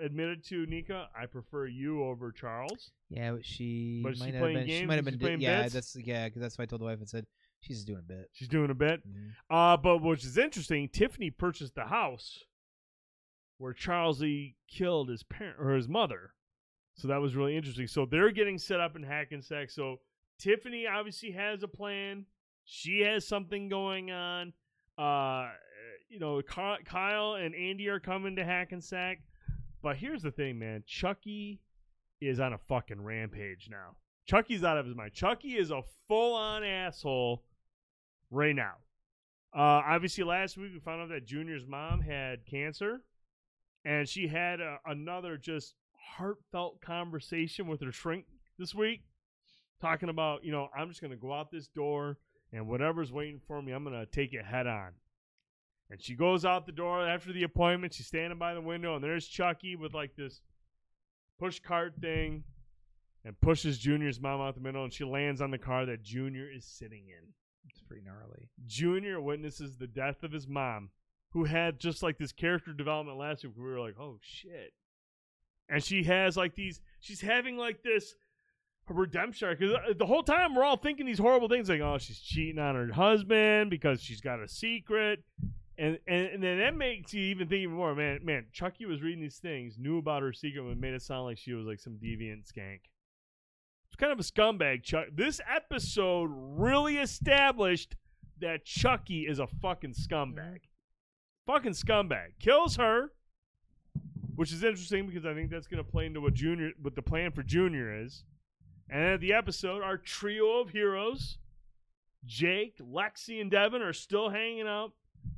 [0.00, 4.32] admitted to Nica, "I prefer you over Charles." Yeah, but she But is might she
[4.32, 4.66] have playing been.
[4.66, 4.88] She games?
[4.88, 5.26] might have Is she been.
[5.26, 5.74] playing yeah, bits?
[5.74, 7.26] that's yeah, because that's why I told the wife and said
[7.60, 8.30] she's just doing a bit.
[8.32, 9.06] She's doing a bit.
[9.08, 9.30] Mhm.
[9.50, 12.44] Uh, but which is interesting, Tiffany purchased the house
[13.58, 16.34] where Charles Lee killed his parent or his mother.
[16.94, 17.86] So that was really interesting.
[17.86, 19.70] So they're getting set up in Hackensack.
[19.70, 20.00] So
[20.38, 22.26] Tiffany obviously has a plan.
[22.64, 24.52] She has something going on.
[24.96, 25.52] Uh,
[26.08, 29.22] you know, Ky- Kyle and Andy are coming to Hackensack.
[29.84, 30.82] But here's the thing, man.
[30.86, 31.60] Chucky
[32.18, 33.96] is on a fucking rampage now.
[34.24, 35.12] Chucky's out of his mind.
[35.12, 37.44] Chucky is a full on asshole
[38.30, 38.76] right now.
[39.54, 43.02] Uh, obviously, last week we found out that Junior's mom had cancer,
[43.84, 45.74] and she had a, another just
[46.16, 48.24] heartfelt conversation with her shrink
[48.58, 49.02] this week,
[49.82, 52.16] talking about, you know, I'm just going to go out this door,
[52.54, 54.92] and whatever's waiting for me, I'm going to take it head on.
[55.94, 57.94] And she goes out the door after the appointment.
[57.94, 60.40] She's standing by the window, and there's Chucky with like this
[61.38, 62.42] push cart thing
[63.24, 66.50] and pushes Junior's mom out the window, and she lands on the car that Junior
[66.52, 67.28] is sitting in.
[67.70, 68.48] It's pretty gnarly.
[68.66, 70.90] Junior witnesses the death of his mom,
[71.30, 73.52] who had just like this character development last week.
[73.54, 74.72] Where we were like, oh shit.
[75.68, 78.16] And she has like these, she's having like this
[78.88, 79.54] redemption.
[79.56, 82.58] Because uh, the whole time we're all thinking these horrible things like, oh, she's cheating
[82.58, 85.22] on her husband because she's got a secret.
[85.76, 88.20] And, and and then that makes you even think even more, man.
[88.22, 91.38] Man, Chucky was reading these things, knew about her secret, and made it sound like
[91.38, 92.80] she was like some deviant skank.
[93.88, 94.82] It's kind of a scumbag.
[94.82, 95.06] Chuck.
[95.12, 97.96] This episode really established
[98.40, 100.36] that Chucky is a fucking scumbag.
[100.36, 101.52] Mm-hmm.
[101.52, 102.38] Fucking scumbag.
[102.40, 103.12] Kills her,
[104.36, 107.02] which is interesting because I think that's going to play into what Junior, what the
[107.02, 108.24] plan for Junior is.
[108.88, 111.38] And at the episode, our trio of heroes,
[112.24, 114.92] Jake, Lexi, and Devon, are still hanging out.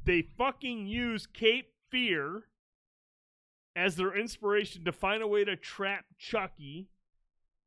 [0.04, 2.44] They fucking use Cape Fear
[3.74, 6.88] as their inspiration to find a way to trap Chucky.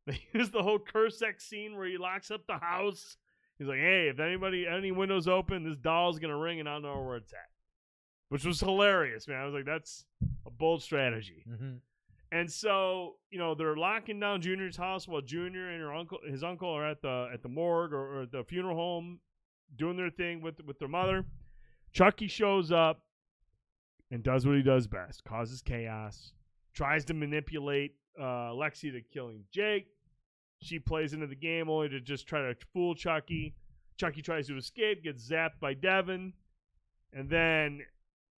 [0.07, 3.17] They use the whole curse X scene where he locks up the house.
[3.59, 6.81] He's like, "Hey, if anybody any windows open, this doll's gonna ring, and I don't
[6.81, 7.49] know where it's at."
[8.29, 9.39] Which was hilarious, man.
[9.39, 10.05] I was like, "That's
[10.47, 11.75] a bold strategy." Mm-hmm.
[12.31, 16.43] And so, you know, they're locking down Junior's house while Junior and her uncle, his
[16.43, 19.19] uncle, are at the at the morgue or, or at the funeral home,
[19.75, 21.25] doing their thing with with their mother.
[21.91, 23.01] Chucky shows up
[24.11, 26.33] and does what he does best: causes chaos,
[26.73, 29.87] tries to manipulate uh, Lexi to killing Jake.
[30.61, 33.55] She plays into the game only to just try to fool Chucky.
[33.97, 36.33] Chucky tries to escape, gets zapped by Devon,
[37.13, 37.81] and then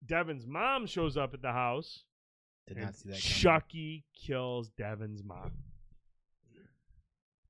[0.06, 2.04] Devon's mom shows up at the house.
[2.68, 3.14] Did not see that.
[3.14, 3.22] coming.
[3.22, 5.52] Chucky kills Devon's mom.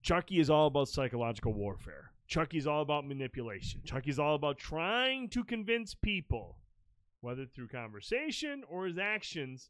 [0.01, 2.10] Chucky is all about psychological warfare.
[2.31, 3.81] Chucky's all about manipulation.
[3.83, 6.55] Chucky's all about trying to convince people,
[7.19, 9.69] whether through conversation or his actions.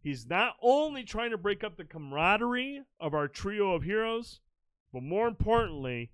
[0.00, 4.38] He's not only trying to break up the camaraderie of our trio of heroes,
[4.92, 6.12] but more importantly,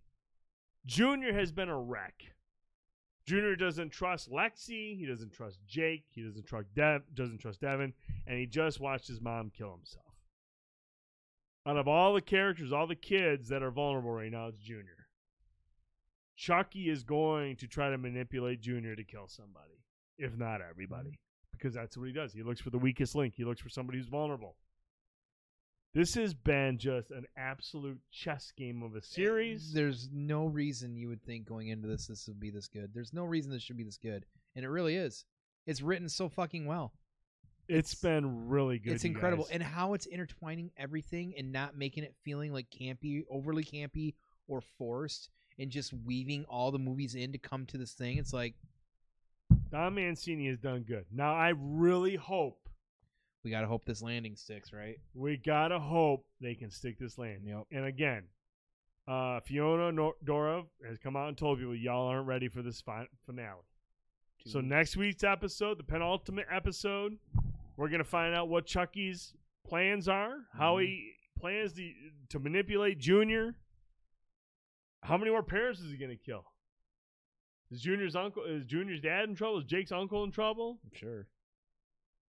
[0.86, 2.32] Junior has been a wreck.
[3.26, 4.98] Junior doesn't trust Lexi.
[4.98, 6.04] He doesn't trust Jake.
[6.12, 7.02] He doesn't trust Dev.
[7.12, 7.92] Doesn't trust Devon
[8.26, 10.06] and he just watched his mom kill himself.
[11.66, 15.01] Out of all the characters, all the kids that are vulnerable right now, it's Junior.
[16.42, 19.78] Chucky is going to try to manipulate Junior to kill somebody,
[20.18, 21.56] if not everybody, mm-hmm.
[21.56, 22.32] because that's what he does.
[22.32, 24.56] He looks for the weakest link, he looks for somebody who's vulnerable.
[25.94, 29.72] This has been just an absolute chess game of a eh, series.
[29.72, 32.90] There's no reason you would think going into this this would be this good.
[32.92, 34.24] There's no reason this should be this good,
[34.56, 35.24] and it really is.
[35.66, 36.92] It's written so fucking well.
[37.68, 38.94] it's been really good.
[38.94, 39.52] it's incredible, guys.
[39.52, 44.14] and how it's intertwining everything and not making it feeling like campy, overly campy
[44.48, 48.18] or forced, and just weaving all the movies in to come to this thing.
[48.18, 48.54] It's like
[49.70, 51.06] Don Mancini has done good.
[51.12, 52.58] Now I really hope
[53.44, 54.98] we gotta hope this landing sticks, right?
[55.14, 57.40] We gotta hope they can stick this land.
[57.44, 57.64] Yep.
[57.72, 58.24] And again,
[59.08, 62.80] uh, Fiona Nor- Dourif has come out and told people y'all aren't ready for this
[62.80, 63.62] fi- finale.
[64.44, 67.16] So next week's episode, the penultimate episode,
[67.76, 69.34] we're gonna find out what Chucky's
[69.66, 71.92] plans are, how he plans to
[72.30, 73.54] to manipulate Junior.
[75.02, 76.44] How many more parents is he gonna kill?
[77.70, 78.44] Is Junior's uncle?
[78.44, 79.58] Is Junior's dad in trouble?
[79.58, 80.78] Is Jake's uncle in trouble?
[80.84, 81.26] I'm sure.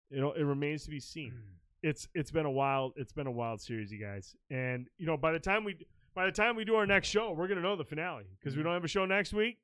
[0.10, 1.34] You know, it remains to be seen.
[1.84, 4.36] it's it's been a wild it's been a wild series, you guys.
[4.50, 5.76] And you know, by the time we
[6.16, 8.64] by the time we do our next show, we're gonna know the finale because we
[8.64, 9.58] don't have a show next week.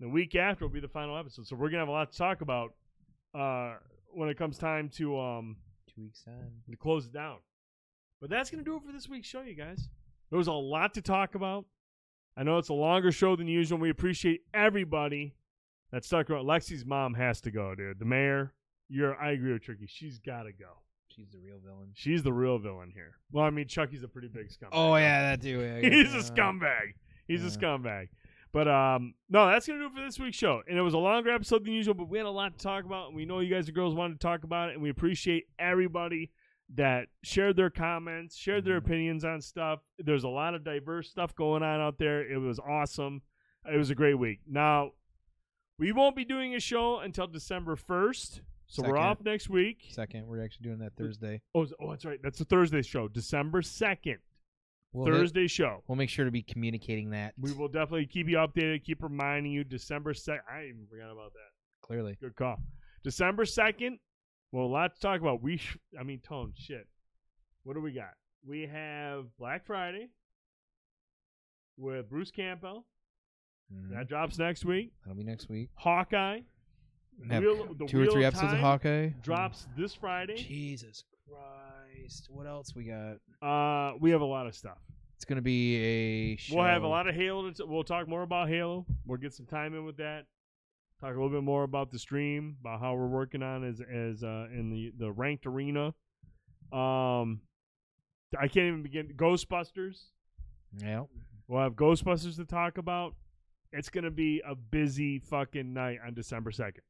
[0.00, 2.18] The week after will be the final episode, so we're gonna have a lot to
[2.18, 2.72] talk about
[3.34, 3.74] uh,
[4.12, 5.56] when it comes time to um
[5.94, 6.52] Two weeks time.
[6.70, 7.38] to close it down.
[8.20, 9.88] But that's gonna do it for this week's show, you guys.
[10.30, 11.64] There was a lot to talk about.
[12.36, 13.78] I know it's a longer show than usual.
[13.78, 15.34] We appreciate everybody
[15.92, 16.46] that stuck around.
[16.46, 17.98] Lexi's mom has to go, dude.
[17.98, 18.52] The mayor.
[18.88, 19.16] You're.
[19.16, 19.86] I agree with Tricky.
[19.86, 20.70] She's got to go.
[21.08, 21.90] She's the real villain.
[21.94, 23.16] She's the real villain here.
[23.32, 24.70] Well, I mean, Chucky's a pretty big scumbag.
[24.72, 25.60] Oh yeah, that too.
[25.60, 26.94] Yeah, yeah, he's a scumbag.
[27.26, 28.08] He's a scumbag.
[28.52, 30.62] But um, no, that's gonna do it for this week's show.
[30.68, 32.84] And it was a longer episode than usual, but we had a lot to talk
[32.84, 34.90] about, and we know you guys and girls wanted to talk about it, and we
[34.90, 36.30] appreciate everybody
[36.74, 38.84] that shared their comments, shared their Mhm.
[38.84, 39.80] opinions on stuff.
[39.98, 42.24] There's a lot of diverse stuff going on out there.
[42.30, 43.22] It was awesome.
[43.70, 44.40] It was a great week.
[44.46, 44.92] Now,
[45.78, 49.86] we won't be doing a show until December first, so we're off next week.
[49.90, 51.42] Second, we're actually doing that Thursday.
[51.54, 52.20] Oh, oh, that's right.
[52.22, 54.18] That's the Thursday show, December second.
[54.92, 55.84] We'll hit- Thursday show.
[55.86, 57.34] we'll make sure to be communicating that.
[57.38, 59.62] We will definitely keep you updated, keep reminding you.
[59.64, 60.42] December 2nd.
[60.50, 61.50] I even forgot about that.
[61.82, 62.16] clearly.
[62.20, 62.60] Good call.
[63.02, 63.98] December 2nd.
[64.52, 65.42] Well, a lot to talk about.
[65.42, 66.86] We, sh- I mean, Tone, shit.
[67.62, 68.14] What do we got?
[68.46, 70.08] We have Black Friday
[71.76, 72.86] with Bruce Campbell.
[73.72, 73.90] Mhm.
[73.90, 74.92] That drops next week.
[75.04, 75.70] That'll be next week.
[75.74, 76.40] Hawkeye
[77.18, 79.08] Wheel- two or three episodes of Hawkeye.
[79.22, 80.36] drops this Friday.
[80.36, 82.28] Jesus Christ!
[82.30, 83.18] What else we got?
[83.46, 84.78] Uh, we have a lot of stuff.
[85.16, 86.36] It's gonna be a.
[86.36, 86.56] Show.
[86.56, 87.48] We'll have a lot of Halo.
[87.50, 88.86] To t- we'll talk more about Halo.
[89.04, 90.26] We'll get some time in with that.
[91.00, 94.22] Talk a little bit more about the stream, about how we're working on as as
[94.22, 95.94] uh, in the the ranked arena.
[96.72, 97.40] Um,
[98.38, 99.14] I can't even begin.
[99.16, 100.02] Ghostbusters.
[100.76, 101.04] Yeah.
[101.48, 103.14] We'll have Ghostbusters to talk about.
[103.72, 106.82] It's gonna be a busy fucking night on December second.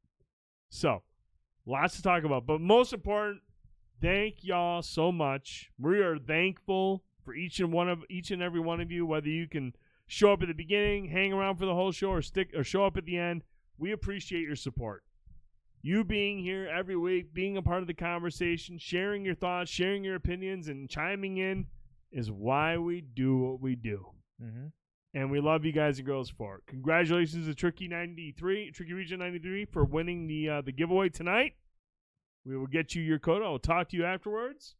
[0.70, 1.02] So,
[1.64, 2.46] lots to talk about.
[2.46, 3.42] But most important,
[4.00, 5.70] thank y'all so much.
[5.78, 9.06] We are thankful for for each and one of each and every one of you,
[9.06, 9.74] whether you can
[10.06, 12.84] show up at the beginning, hang around for the whole show, or stick or show
[12.84, 13.44] up at the end.
[13.80, 15.02] We appreciate your support.
[15.80, 20.04] You being here every week, being a part of the conversation, sharing your thoughts, sharing
[20.04, 21.66] your opinions, and chiming in
[22.12, 24.06] is why we do what we do.
[24.42, 24.66] Mm-hmm.
[25.14, 26.62] And we love you guys and girls for it.
[26.66, 31.08] Congratulations to Tricky ninety three, Tricky Region ninety three for winning the uh, the giveaway
[31.08, 31.54] tonight.
[32.44, 33.42] We will get you your code.
[33.42, 34.76] I will talk to you afterwards.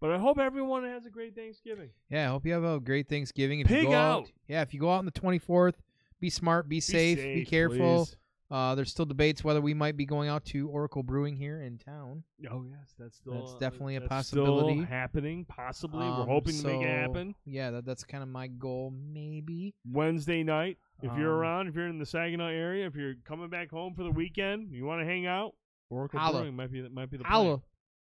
[0.00, 1.90] But I hope everyone has a great Thanksgiving.
[2.08, 3.60] Yeah, I hope you have a great Thanksgiving.
[3.60, 4.30] If Pig you go out.
[4.48, 5.74] Yeah, if you go out on the 24th,
[6.20, 8.06] be smart, be, safe, be careful.
[8.06, 8.16] please.
[8.50, 11.78] Uh, there's still debates whether we might be going out to Oracle Brewing here in
[11.78, 12.24] town.
[12.50, 14.82] Oh yes, that's still That's definitely a that's still possibility.
[14.82, 15.44] happening.
[15.44, 18.92] Possibly, we're Um, hoping to make it happen Yeah, that, that's kind of my goal,
[18.92, 19.76] maybe.
[19.88, 20.78] Wednesday night.
[21.00, 23.94] If you're Um, around, if you're in the Saginaw area, if you're coming back home
[23.94, 25.54] for the weekend, you want to hang out,
[25.88, 26.40] Oracle Holla.
[26.40, 27.32] Brewing might be might be the plan.
[27.32, 27.62] Holla.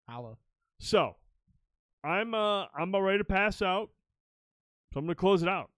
[0.10, 0.38] Holla.
[0.80, 1.18] So,
[2.04, 3.92] I'm uh I'm about ready to pass out.
[4.92, 5.70] So I'm gonna close it out.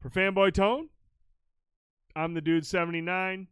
[0.00, 0.88] For Fanboy Tone,
[2.16, 3.46] I'm the dude 79.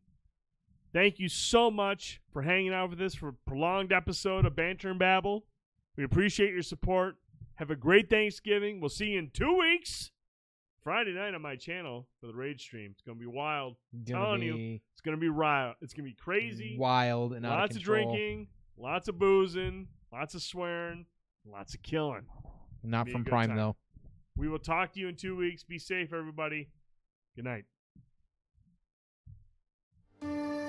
[0.92, 4.90] Thank you so much for hanging out with us for a prolonged episode of Banter
[4.90, 5.44] and Babble.
[5.96, 7.16] We appreciate your support.
[7.56, 8.80] Have a great Thanksgiving.
[8.80, 10.10] We'll see you in two weeks.
[10.82, 12.92] Friday night on my channel for the Rage stream.
[12.92, 13.76] It's gonna be wild.
[14.06, 15.74] Gonna Telling you, It's gonna be wild.
[15.82, 16.76] It's gonna be crazy.
[16.78, 21.04] wild and out Lots of of drinking, lots of boozing, lots of swearing,
[21.44, 22.24] lots of killing.
[22.82, 23.56] Not from Prime time.
[23.56, 23.76] though.
[24.36, 25.64] We will talk to you in two weeks.
[25.64, 26.70] Be safe, everybody.
[27.36, 27.64] Good night.
[30.20, 30.67] Música